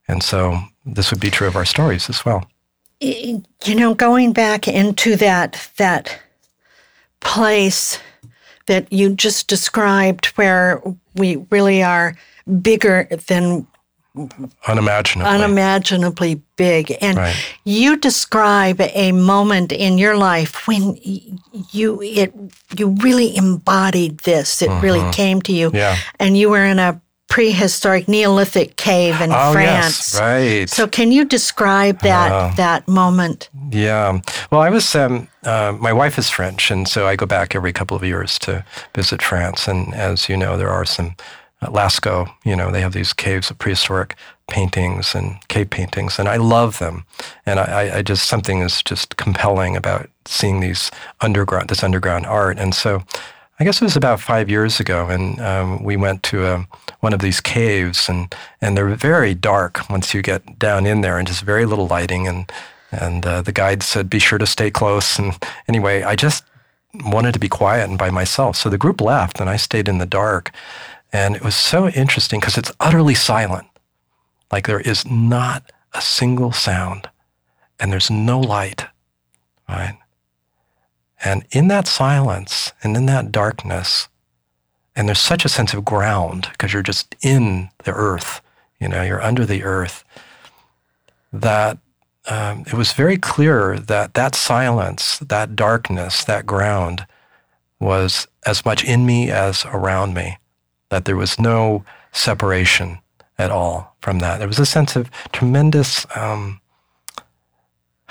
And 0.09 0.22
so 0.22 0.61
this 0.84 1.11
would 1.11 1.20
be 1.20 1.30
true 1.30 1.49
of 1.49 1.57
our 1.57 1.64
stories 1.64 2.09
as 2.09 2.24
well. 2.24 2.49
You 3.03 3.74
know, 3.74 3.94
going 3.94 4.32
back 4.32 4.68
into 4.68 5.16
that 5.16 5.68
that 5.76 6.18
place 7.20 7.98
that 8.66 8.92
you 8.92 9.14
just 9.14 9.48
described 9.48 10.26
where 10.36 10.80
we 11.14 11.44
really 11.50 11.82
are 11.82 12.16
bigger 12.62 13.09
than 13.28 13.66
unimaginably 14.68 15.32
unimaginably 15.32 16.42
big 16.57 16.94
and 17.00 17.16
right. 17.16 17.34
you 17.64 17.96
describe 17.96 18.78
a 18.78 19.11
moment 19.11 19.72
in 19.72 19.96
your 19.96 20.18
life 20.18 20.68
when 20.68 20.98
you 21.72 21.98
it 22.03 22.30
you 22.76 22.88
really 23.03 23.34
embodied 23.34 24.18
this 24.18 24.61
it 24.61 24.68
really 24.82 24.98
Mm-hmm. 24.98 25.11
came 25.12 25.40
to 25.42 25.53
you 25.53 25.70
Yeah. 25.72 25.96
and 26.20 26.36
you 26.36 26.50
were 26.50 26.62
in 26.66 26.78
a 26.78 27.00
prehistoric 27.32 28.08
neolithic 28.08 28.76
cave 28.76 29.18
in 29.22 29.30
Oh, 29.32 29.52
France 29.52 30.12
yes, 30.14 30.20
right. 30.20 30.68
so 30.68 30.86
can 30.86 31.10
you 31.10 31.24
describe 31.24 31.98
that 32.00 32.30
Oh. 32.30 32.52
that 32.56 32.86
moment 32.86 33.48
Yeah. 33.70 34.20
Well, 34.50 34.60
I 34.60 34.68
was, 34.68 34.94
um, 34.94 35.28
uh, 35.44 35.72
my 35.80 35.92
wife 35.94 36.18
is 36.18 36.28
French, 36.28 36.70
and 36.70 36.86
so 36.86 37.06
I 37.08 37.16
go 37.16 37.24
back 37.26 37.54
every 37.54 37.72
couple 37.72 37.96
of 37.96 38.04
years 38.04 38.38
to 38.40 38.64
visit 38.94 39.22
France. 39.22 39.66
And 39.66 39.94
as 39.94 40.28
you 40.28 40.36
know, 40.36 40.58
there 40.58 40.68
are 40.68 40.84
some, 40.84 41.14
uh, 41.62 41.68
Lascaux, 41.70 42.28
you 42.44 42.54
know, 42.54 42.70
they 42.70 42.82
have 42.82 42.92
these 42.92 43.14
caves 43.14 43.50
of 43.50 43.56
prehistoric 43.58 44.14
paintings 44.48 45.14
and 45.14 45.36
cave 45.48 45.70
paintings, 45.70 46.18
and 46.18 46.28
I 46.28 46.36
love 46.36 46.78
them. 46.78 47.04
And 47.46 47.58
I, 47.58 47.64
I- 47.64 47.96
I 47.98 48.02
just, 48.02 48.28
something 48.28 48.60
is 48.60 48.82
just 48.82 49.16
compelling 49.16 49.74
about 49.76 50.10
seeing 50.26 50.60
these 50.60 50.90
underground, 51.22 51.68
this 51.70 51.82
underground 51.82 52.26
art. 52.26 52.58
And 52.58 52.74
so 52.74 53.02
I 53.62 53.64
guess 53.64 53.80
it 53.80 53.84
was 53.84 53.94
about 53.94 54.18
five 54.20 54.50
years 54.50 54.80
ago, 54.80 55.06
and 55.06 55.40
um, 55.40 55.84
we 55.84 55.96
went 55.96 56.24
to 56.24 56.52
um 56.52 56.66
one 56.98 57.12
of 57.14 57.20
these 57.20 57.40
caves, 57.40 58.08
and, 58.08 58.34
and 58.60 58.76
they're 58.76 58.96
very 58.96 59.34
dark 59.36 59.88
once 59.88 60.12
you 60.12 60.20
get 60.20 60.58
down 60.58 60.84
in 60.84 61.00
there, 61.00 61.16
and 61.16 61.28
just 61.28 61.44
very 61.44 61.64
little 61.64 61.86
lighting. 61.86 62.26
And 62.26 62.50
and 62.90 63.24
uh, 63.24 63.40
the 63.40 63.52
guide 63.52 63.84
said, 63.84 64.10
"Be 64.10 64.18
sure 64.18 64.38
to 64.38 64.46
stay 64.46 64.68
close." 64.72 65.16
And 65.16 65.40
anyway, 65.68 66.02
I 66.02 66.16
just 66.16 66.42
wanted 67.04 67.34
to 67.34 67.38
be 67.38 67.48
quiet 67.48 67.88
and 67.88 67.96
by 67.96 68.10
myself, 68.10 68.56
so 68.56 68.68
the 68.68 68.76
group 68.76 69.00
left, 69.00 69.38
and 69.40 69.48
I 69.48 69.58
stayed 69.58 69.88
in 69.88 69.98
the 69.98 70.06
dark. 70.06 70.50
And 71.12 71.36
it 71.36 71.44
was 71.44 71.54
so 71.54 71.88
interesting 71.88 72.40
because 72.40 72.58
it's 72.58 72.72
utterly 72.80 73.14
silent, 73.14 73.68
like 74.50 74.66
there 74.66 74.80
is 74.80 75.06
not 75.06 75.70
a 75.92 76.00
single 76.00 76.50
sound, 76.50 77.08
and 77.78 77.92
there's 77.92 78.10
no 78.10 78.40
light, 78.40 78.86
right? 79.68 79.96
And 81.24 81.44
in 81.50 81.68
that 81.68 81.86
silence 81.86 82.72
and 82.82 82.96
in 82.96 83.06
that 83.06 83.30
darkness, 83.30 84.08
and 84.94 85.08
there's 85.08 85.20
such 85.20 85.44
a 85.44 85.48
sense 85.48 85.72
of 85.72 85.84
ground 85.84 86.48
because 86.52 86.72
you're 86.72 86.82
just 86.82 87.14
in 87.22 87.70
the 87.84 87.92
earth, 87.92 88.40
you 88.80 88.88
know, 88.88 89.02
you're 89.02 89.22
under 89.22 89.46
the 89.46 89.62
earth, 89.62 90.04
that 91.32 91.78
um, 92.28 92.60
it 92.66 92.74
was 92.74 92.92
very 92.92 93.16
clear 93.16 93.78
that 93.78 94.14
that 94.14 94.34
silence, 94.34 95.18
that 95.18 95.56
darkness, 95.56 96.24
that 96.24 96.46
ground 96.46 97.06
was 97.80 98.28
as 98.46 98.64
much 98.64 98.84
in 98.84 99.06
me 99.06 99.30
as 99.30 99.64
around 99.66 100.14
me, 100.14 100.38
that 100.90 101.04
there 101.04 101.16
was 101.16 101.38
no 101.38 101.84
separation 102.12 102.98
at 103.38 103.50
all 103.50 103.96
from 104.00 104.18
that. 104.20 104.38
There 104.38 104.48
was 104.48 104.60
a 104.60 104.66
sense 104.66 104.94
of 104.94 105.10
tremendous 105.32 106.06
um, 106.16 106.60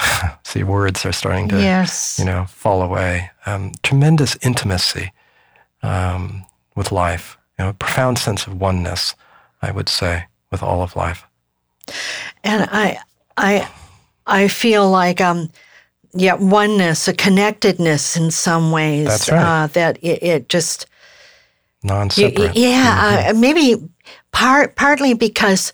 See, 0.44 0.64
words 0.64 1.06
are 1.06 1.12
starting 1.14 1.48
to, 1.50 1.62
Yes. 1.62 2.18
you 2.20 2.26
know, 2.26 2.46
fall 2.46 2.82
away. 2.82 3.30
Um, 3.46 3.74
tremendous 3.84 4.38
intimacy 4.42 5.12
um, 5.84 6.46
with 6.76 6.92
life. 6.92 7.38
You 7.60 7.66
know, 7.66 7.74
profound 7.74 8.18
sense 8.18 8.48
of 8.48 8.60
oneness. 8.60 9.16
I 9.62 9.72
would 9.72 9.90
say 9.90 10.26
with 10.52 10.64
all 10.64 10.82
of 10.82 10.96
life. 10.96 11.24
And 12.44 12.68
I, 12.72 12.98
I, 13.38 13.68
I 14.26 14.48
feel 14.48 14.90
like 14.90 15.22
um, 15.22 15.50
yeah, 16.14 16.34
oneness, 16.34 17.08
a 17.08 17.14
connectedness 17.14 18.18
in 18.18 18.32
some 18.32 18.72
ways. 18.72 19.08
That's 19.08 19.30
right. 19.32 19.64
Uh, 19.64 19.68
that 19.68 19.98
it, 20.02 20.24
it 20.24 20.50
just 20.50 20.88
Non-separate. 21.84 22.56
yeah, 22.56 23.30
uh, 23.30 23.34
maybe 23.34 23.76
part 24.32 24.76
partly 24.76 25.14
because 25.14 25.72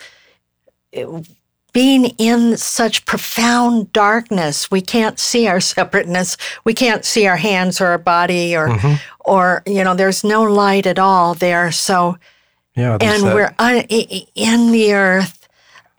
being 1.77 2.05
in 2.17 2.57
such 2.57 3.05
profound 3.05 3.93
darkness, 3.93 4.71
we 4.71 4.81
can't 4.81 5.19
see 5.19 5.47
our 5.47 5.59
separateness. 5.75 6.35
We 6.63 6.73
can't 6.73 7.05
see 7.05 7.27
our 7.27 7.37
hands 7.37 7.79
or 7.79 7.87
our 7.87 7.99
body, 7.99 8.55
or 8.55 8.67
Mm-hmm. 8.69 8.95
or 9.25 9.61
you 9.67 9.83
know, 9.83 9.93
there's 9.95 10.23
no 10.23 10.41
light 10.43 10.87
at 10.87 10.97
all 10.97 11.35
there. 11.35 11.71
So 11.71 12.17
yeah, 12.75 12.97
and 12.99 13.23
that- 13.23 13.35
we're 13.35 13.53
un, 13.59 13.77
in 14.35 14.71
the 14.71 14.93
earth. 14.93 15.36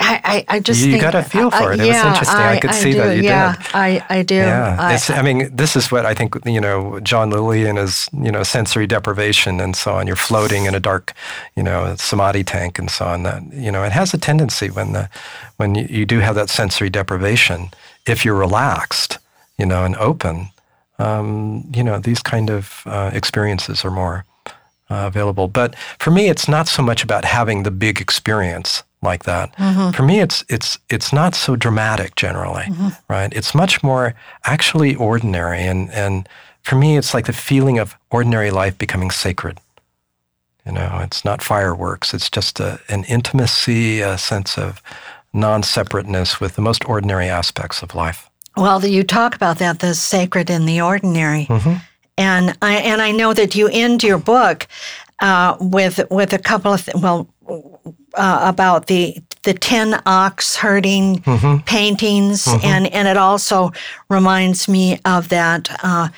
I, 0.00 0.20
I, 0.48 0.56
I 0.56 0.60
just 0.60 0.80
You 0.80 0.92
think, 0.92 1.02
got 1.02 1.14
a 1.14 1.22
feel 1.22 1.50
I- 1.52 1.58
for 1.60 1.72
it. 1.72 1.80
It 1.80 1.86
was 1.86 1.88
yeah, 1.88 2.08
interesting. 2.08 2.36
I 2.40 2.60
could 2.60 2.74
see 2.74 2.92
do. 2.92 2.98
that 2.98 3.16
you 3.16 3.22
yeah, 3.24 3.56
did. 3.56 3.66
I, 3.74 4.06
I 4.08 4.22
do. 4.22 4.36
Yeah, 4.36 4.76
I, 4.78 5.12
I 5.12 5.22
mean, 5.22 5.54
this 5.54 5.74
is 5.74 5.90
what 5.90 6.06
I 6.06 6.14
think. 6.14 6.36
You 6.46 6.60
know, 6.60 7.00
John 7.00 7.30
Lilly 7.30 7.66
and 7.66 7.78
his, 7.78 8.08
you 8.12 8.30
know, 8.30 8.44
sensory 8.44 8.86
deprivation 8.86 9.60
and 9.60 9.74
so 9.74 9.94
on. 9.94 10.06
You're 10.06 10.16
floating 10.16 10.66
in 10.66 10.74
a 10.74 10.80
dark, 10.80 11.14
you 11.56 11.62
know, 11.62 11.96
samadhi 11.96 12.44
tank 12.44 12.78
and 12.78 12.90
so 12.90 13.06
on. 13.06 13.24
That 13.24 13.42
you 13.52 13.72
know, 13.72 13.82
it 13.82 13.92
has 13.92 14.14
a 14.14 14.18
tendency 14.18 14.70
when 14.70 14.92
the 14.92 15.10
when 15.56 15.74
you, 15.74 15.86
you 15.90 16.06
do 16.06 16.20
have 16.20 16.36
that 16.36 16.48
sensory 16.48 16.90
deprivation. 16.90 17.70
If 18.06 18.24
you're 18.24 18.36
relaxed, 18.36 19.18
you 19.58 19.66
know, 19.66 19.84
and 19.84 19.96
open, 19.96 20.50
um, 21.00 21.64
you 21.74 21.82
know, 21.82 21.98
these 21.98 22.22
kind 22.22 22.50
of 22.50 22.82
uh, 22.86 23.10
experiences 23.12 23.84
are 23.84 23.90
more 23.90 24.24
uh, 24.90 25.04
available. 25.06 25.48
But 25.48 25.74
for 25.98 26.10
me, 26.12 26.28
it's 26.28 26.48
not 26.48 26.68
so 26.68 26.82
much 26.82 27.02
about 27.02 27.24
having 27.24 27.64
the 27.64 27.70
big 27.72 28.00
experience 28.00 28.82
like 29.02 29.24
that. 29.24 29.54
For 29.94 30.02
me, 30.02 30.20
it's 30.20 30.44
it's 30.48 30.78
it's 30.90 31.12
not 31.12 31.34
so 31.34 31.56
dramatic 31.56 32.14
generally, 32.16 32.66
right? 33.08 33.32
It's 33.32 33.54
much 33.54 33.82
more 33.82 34.14
actually 34.44 34.94
ordinary, 34.96 35.62
and 35.62 35.90
and 35.92 36.28
for 36.62 36.76
me, 36.76 36.96
it's 36.98 37.14
like 37.14 37.26
the 37.26 37.32
feeling 37.32 37.78
of 37.78 37.96
ordinary 38.10 38.50
life 38.50 38.76
becoming 38.78 39.10
sacred. 39.12 39.58
You 40.66 40.72
know, 40.72 41.00
it's 41.02 41.24
not 41.24 41.42
fireworks. 41.42 42.12
It's 42.12 42.28
just 42.28 42.60
a, 42.60 42.78
an 42.90 43.04
intimacy, 43.04 44.00
a 44.02 44.18
sense 44.18 44.58
of 44.58 44.82
non-separateness 45.32 46.40
with 46.40 46.56
the 46.56 46.62
most 46.62 46.84
ordinary 46.88 47.28
aspects 47.28 47.82
of 47.82 47.94
life. 47.94 48.28
well, 48.56 48.84
you 48.84 49.04
talk 49.04 49.34
about 49.34 49.58
that, 49.58 49.78
the 49.78 49.94
sacred 49.94 50.50
and 50.50 50.68
the 50.68 50.80
ordinary, 50.80 51.46
Mm-hmm. 51.46 51.74
and 52.18 52.56
I 52.60 52.74
and 52.90 53.00
I 53.00 53.12
know 53.12 53.32
that 53.34 53.54
you 53.54 53.68
end 53.68 54.02
your 54.02 54.18
book 54.18 54.66
uh, 55.22 55.56
with 55.60 56.00
with 56.10 56.32
a 56.32 56.38
couple 56.38 56.72
of 56.74 56.84
th- 56.84 56.96
well 57.02 57.26
uh, 57.48 58.40
about 58.42 58.86
the 58.86 59.16
the 59.44 59.54
ten 59.54 60.00
ox 60.06 60.56
herding 60.56 61.20
Mm-hmm. 61.20 61.58
paintings, 61.64 62.46
and 62.62 62.86
and 62.92 63.08
it 63.08 63.16
also 63.16 63.72
reminds 64.08 64.68
me 64.68 65.00
of 65.04 65.28
that. 65.28 65.68
Uh, 65.82 66.08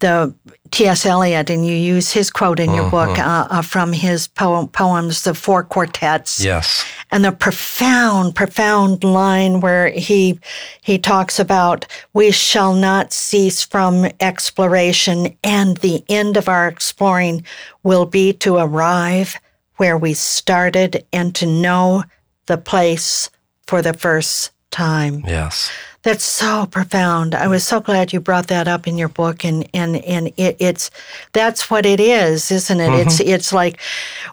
the 0.00 0.32
T.S. 0.70 1.04
Eliot, 1.06 1.50
and 1.50 1.66
you 1.66 1.74
use 1.74 2.12
his 2.12 2.30
quote 2.30 2.60
in 2.60 2.72
your 2.72 2.88
book 2.88 3.08
Mm-hmm. 3.16 3.28
uh, 3.28 3.58
uh, 3.58 3.62
from 3.62 3.92
his 3.92 4.28
poem, 4.28 4.68
poems, 4.68 5.24
The 5.24 5.34
Four 5.34 5.64
Quartets. 5.64 6.38
Yes. 6.44 6.84
and 7.10 7.24
the 7.24 7.32
profound, 7.32 8.36
profound 8.36 9.02
line 9.02 9.60
where 9.60 9.88
he 9.88 10.38
he 10.82 10.98
talks 10.98 11.40
about 11.40 11.84
we 12.12 12.30
shall 12.30 12.74
not 12.74 13.12
cease 13.12 13.64
from 13.64 14.06
exploration, 14.20 15.36
and 15.42 15.78
the 15.78 16.04
end 16.08 16.36
of 16.36 16.48
our 16.48 16.68
exploring 16.68 17.44
will 17.82 18.06
be 18.06 18.32
to 18.34 18.56
arrive 18.56 19.34
where 19.78 19.96
we 19.96 20.14
started 20.14 21.04
and 21.12 21.34
to 21.34 21.46
know 21.46 22.04
the 22.46 22.58
place 22.58 23.30
for 23.66 23.82
the 23.82 23.94
first 23.94 24.50
time. 24.70 25.22
Yes. 25.26 25.70
That's 26.02 26.24
so 26.24 26.66
profound. 26.66 27.34
I 27.34 27.48
was 27.48 27.66
so 27.66 27.80
glad 27.80 28.12
you 28.12 28.20
brought 28.20 28.46
that 28.46 28.68
up 28.68 28.86
in 28.86 28.96
your 28.96 29.08
book, 29.08 29.44
and 29.44 29.68
and 29.74 29.96
and 29.96 30.28
it, 30.36 30.56
it's 30.60 30.90
that's 31.32 31.70
what 31.70 31.84
it 31.84 31.98
is, 31.98 32.52
isn't 32.52 32.80
it? 32.80 32.92
It's 33.00 33.18
mm-hmm. 33.18 33.28
it's 33.28 33.52
like 33.52 33.80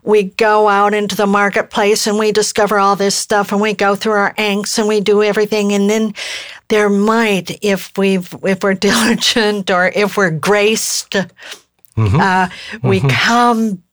we 0.04 0.24
go 0.24 0.68
out 0.68 0.94
into 0.94 1.16
the 1.16 1.26
marketplace 1.26 2.06
and 2.06 2.20
we 2.20 2.32
discover 2.32 2.78
all 2.78 2.96
this 2.96 3.16
stuff, 3.16 3.52
and 3.52 3.60
we 3.60 3.74
go 3.74 3.96
through 3.96 4.14
our 4.14 4.34
angst 4.36 4.78
and 4.78 4.88
we 4.88 5.02
do 5.02 5.24
everything, 5.24 5.74
and 5.74 5.90
then 5.90 6.14
there 6.68 6.90
might, 6.90 7.58
if 7.64 7.98
we've 7.98 8.34
if 8.44 8.64
we're 8.64 8.74
diligent 8.90 9.72
or 9.72 9.88
if 9.88 10.18
we're 10.18 10.30
graced, 10.30 11.12
mm-hmm. 11.98 12.20
uh, 12.20 12.48
we 12.84 13.00
mm-hmm. 13.00 13.10
come 13.10 13.84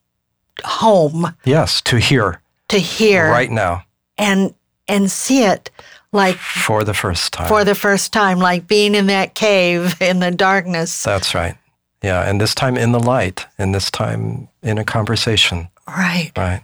home 0.63 1.35
Yes. 1.45 1.81
To 1.81 1.97
hear 1.99 2.41
to 2.69 2.77
hear 2.77 3.29
right 3.29 3.51
now 3.51 3.83
and 4.17 4.53
and 4.87 5.09
see 5.11 5.43
it 5.43 5.69
like 6.11 6.35
for 6.37 6.83
the 6.83 6.93
first 6.93 7.33
time. 7.33 7.47
for 7.47 7.63
the 7.63 7.75
first 7.75 8.13
time, 8.13 8.37
like 8.39 8.67
being 8.67 8.93
in 8.95 9.07
that 9.07 9.33
cave 9.35 9.99
in 10.01 10.19
the 10.19 10.31
darkness. 10.31 11.03
That's 11.03 11.33
right. 11.33 11.55
Yeah, 12.03 12.21
and 12.29 12.39
this 12.39 12.53
time 12.53 12.77
in 12.77 12.91
the 12.91 12.99
light, 12.99 13.45
and 13.57 13.73
this 13.73 13.89
time 13.89 14.49
in 14.61 14.77
a 14.77 14.83
conversation, 14.83 15.69
Right, 15.87 16.31
right? 16.37 16.63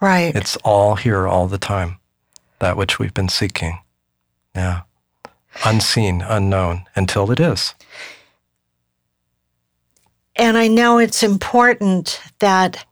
right. 0.00 0.34
It's 0.34 0.56
all 0.64 0.96
here 0.96 1.26
all 1.28 1.46
the 1.46 1.58
time, 1.58 1.98
that 2.58 2.76
which 2.76 2.98
we've 2.98 3.14
been 3.14 3.28
seeking. 3.28 3.78
Yeah. 4.54 4.82
Unseen, 5.64 6.22
unknown, 6.22 6.86
until 6.96 7.30
it 7.30 7.38
is. 7.40 7.74
And 10.36 10.56
I 10.56 10.68
know 10.68 10.98
it's 10.98 11.22
important 11.22 12.20
that 12.38 12.84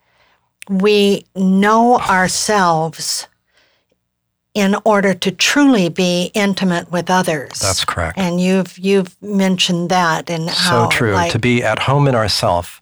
we 0.68 1.26
know 1.34 1.98
ourselves 1.98 3.26
in 4.54 4.74
order 4.84 5.14
to 5.14 5.30
truly 5.30 5.88
be 5.88 6.30
intimate 6.34 6.90
with 6.90 7.10
others. 7.10 7.60
That's 7.60 7.84
correct. 7.84 8.18
And 8.18 8.40
you've 8.40 8.76
you've 8.78 9.20
mentioned 9.22 9.90
that 9.90 10.30
and 10.30 10.48
how 10.48 10.88
so 10.88 10.96
true. 10.96 11.12
like, 11.12 11.32
to 11.32 11.38
be 11.38 11.62
at 11.62 11.80
home 11.80 12.08
in 12.08 12.14
ourself, 12.14 12.80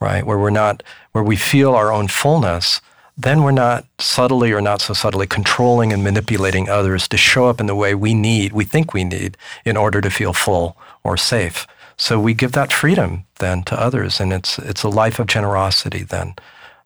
right, 0.00 0.24
where 0.24 0.38
we're 0.38 0.50
not, 0.50 0.82
where 1.12 1.24
we 1.24 1.36
feel 1.36 1.74
our 1.74 1.92
own 1.92 2.08
fullness, 2.08 2.80
then 3.16 3.42
we're 3.42 3.50
not 3.50 3.84
subtly 3.98 4.52
or 4.52 4.60
not 4.60 4.80
so 4.80 4.94
subtly 4.94 5.26
controlling 5.26 5.92
and 5.92 6.04
manipulating 6.04 6.68
others 6.68 7.08
to 7.08 7.16
show 7.16 7.46
up 7.46 7.60
in 7.60 7.66
the 7.66 7.74
way 7.74 7.94
we 7.94 8.14
need, 8.14 8.52
we 8.52 8.64
think 8.64 8.94
we 8.94 9.04
need, 9.04 9.36
in 9.64 9.76
order 9.76 10.00
to 10.00 10.10
feel 10.10 10.32
full 10.32 10.76
or 11.02 11.16
safe. 11.16 11.66
So 11.96 12.20
we 12.20 12.32
give 12.32 12.52
that 12.52 12.72
freedom 12.72 13.24
then 13.40 13.64
to 13.64 13.78
others, 13.78 14.20
and 14.20 14.32
it's 14.32 14.58
it's 14.60 14.84
a 14.84 14.88
life 14.88 15.18
of 15.18 15.26
generosity 15.26 16.04
then, 16.04 16.36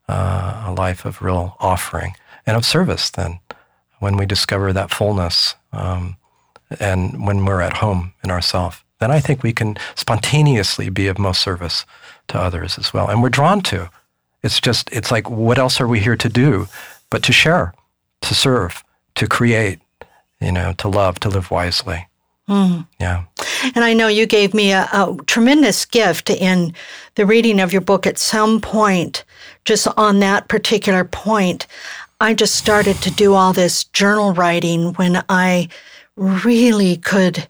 uh, 0.07 0.65
a 0.67 0.73
life 0.73 1.05
of 1.05 1.21
real 1.21 1.55
offering 1.59 2.15
and 2.45 2.57
of 2.57 2.65
service 2.65 3.09
then, 3.09 3.39
when 3.99 4.17
we 4.17 4.25
discover 4.25 4.73
that 4.73 4.91
fullness. 4.91 5.55
Um, 5.71 6.17
and 6.79 7.25
when 7.25 7.45
we're 7.45 7.61
at 7.61 7.77
home 7.77 8.13
in 8.23 8.31
ourself, 8.31 8.83
then 8.99 9.11
I 9.11 9.19
think 9.19 9.43
we 9.43 9.53
can 9.53 9.77
spontaneously 9.95 10.89
be 10.89 11.07
of 11.07 11.19
most 11.19 11.41
service 11.41 11.85
to 12.27 12.39
others 12.39 12.77
as 12.77 12.93
well. 12.93 13.09
And 13.09 13.21
we're 13.21 13.29
drawn 13.29 13.61
to. 13.63 13.89
It's 14.41 14.59
just, 14.59 14.91
it's 14.91 15.11
like, 15.11 15.29
what 15.29 15.57
else 15.57 15.79
are 15.79 15.87
we 15.87 15.99
here 15.99 16.17
to 16.17 16.29
do 16.29 16.67
but 17.09 17.23
to 17.23 17.31
share, 17.31 17.73
to 18.21 18.33
serve, 18.33 18.83
to 19.15 19.27
create, 19.27 19.79
you 20.41 20.51
know, 20.51 20.73
to 20.79 20.87
love, 20.87 21.19
to 21.19 21.29
live 21.29 21.51
wisely. 21.51 22.07
Yeah. 22.47 23.23
And 23.75 23.85
I 23.85 23.93
know 23.93 24.07
you 24.07 24.25
gave 24.25 24.53
me 24.53 24.73
a, 24.73 24.89
a 24.91 25.15
tremendous 25.27 25.85
gift 25.85 26.29
in 26.29 26.73
the 27.15 27.25
reading 27.25 27.61
of 27.61 27.71
your 27.71 27.81
book 27.81 28.05
at 28.05 28.17
some 28.17 28.59
point, 28.59 29.23
just 29.65 29.87
on 29.97 30.19
that 30.19 30.47
particular 30.47 31.03
point. 31.03 31.67
I 32.19 32.33
just 32.33 32.55
started 32.55 32.97
to 32.97 33.11
do 33.11 33.33
all 33.33 33.53
this 33.53 33.83
journal 33.85 34.33
writing 34.33 34.93
when 34.93 35.23
I 35.29 35.69
really 36.15 36.97
could 36.97 37.47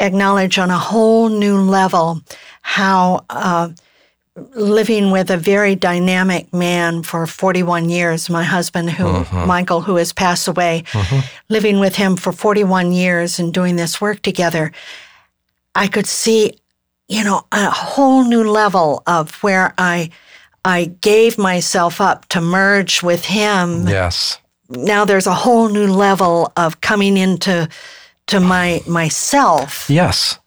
acknowledge 0.00 0.58
on 0.58 0.70
a 0.70 0.78
whole 0.78 1.28
new 1.28 1.58
level 1.58 2.20
how 2.62 3.24
uh, 3.30 3.70
living 4.54 5.10
with 5.10 5.30
a 5.30 5.36
very 5.36 5.74
dynamic 5.74 6.52
man 6.52 7.02
for 7.02 7.26
41 7.26 7.88
years, 7.88 8.28
my 8.28 8.44
husband, 8.44 8.90
who 8.90 9.24
Michael, 9.46 9.80
who 9.80 9.96
has 9.96 10.12
passed 10.12 10.46
away, 10.48 10.84
living 11.48 11.78
with 11.80 11.96
him 11.96 12.16
for 12.16 12.32
41 12.32 12.92
years 12.92 13.38
and 13.38 13.52
doing 13.52 13.76
this 13.76 14.00
work 14.00 14.20
together, 14.22 14.72
I 15.74 15.88
could 15.88 16.06
see, 16.06 16.58
you 17.08 17.24
know, 17.24 17.46
a 17.52 17.70
whole 17.70 18.24
new 18.24 18.44
level 18.50 19.02
of 19.06 19.42
where 19.42 19.72
I 19.78 20.10
I 20.66 20.86
gave 21.00 21.38
myself 21.38 22.00
up 22.00 22.26
to 22.30 22.40
merge 22.40 23.00
with 23.00 23.24
him. 23.24 23.86
Yes. 23.86 24.40
Now 24.68 25.04
there's 25.04 25.28
a 25.28 25.34
whole 25.34 25.68
new 25.68 25.86
level 25.86 26.52
of 26.56 26.80
coming 26.80 27.16
into 27.16 27.68
to 28.26 28.40
my 28.40 28.82
myself. 28.88 29.88
Yes. 29.88 30.40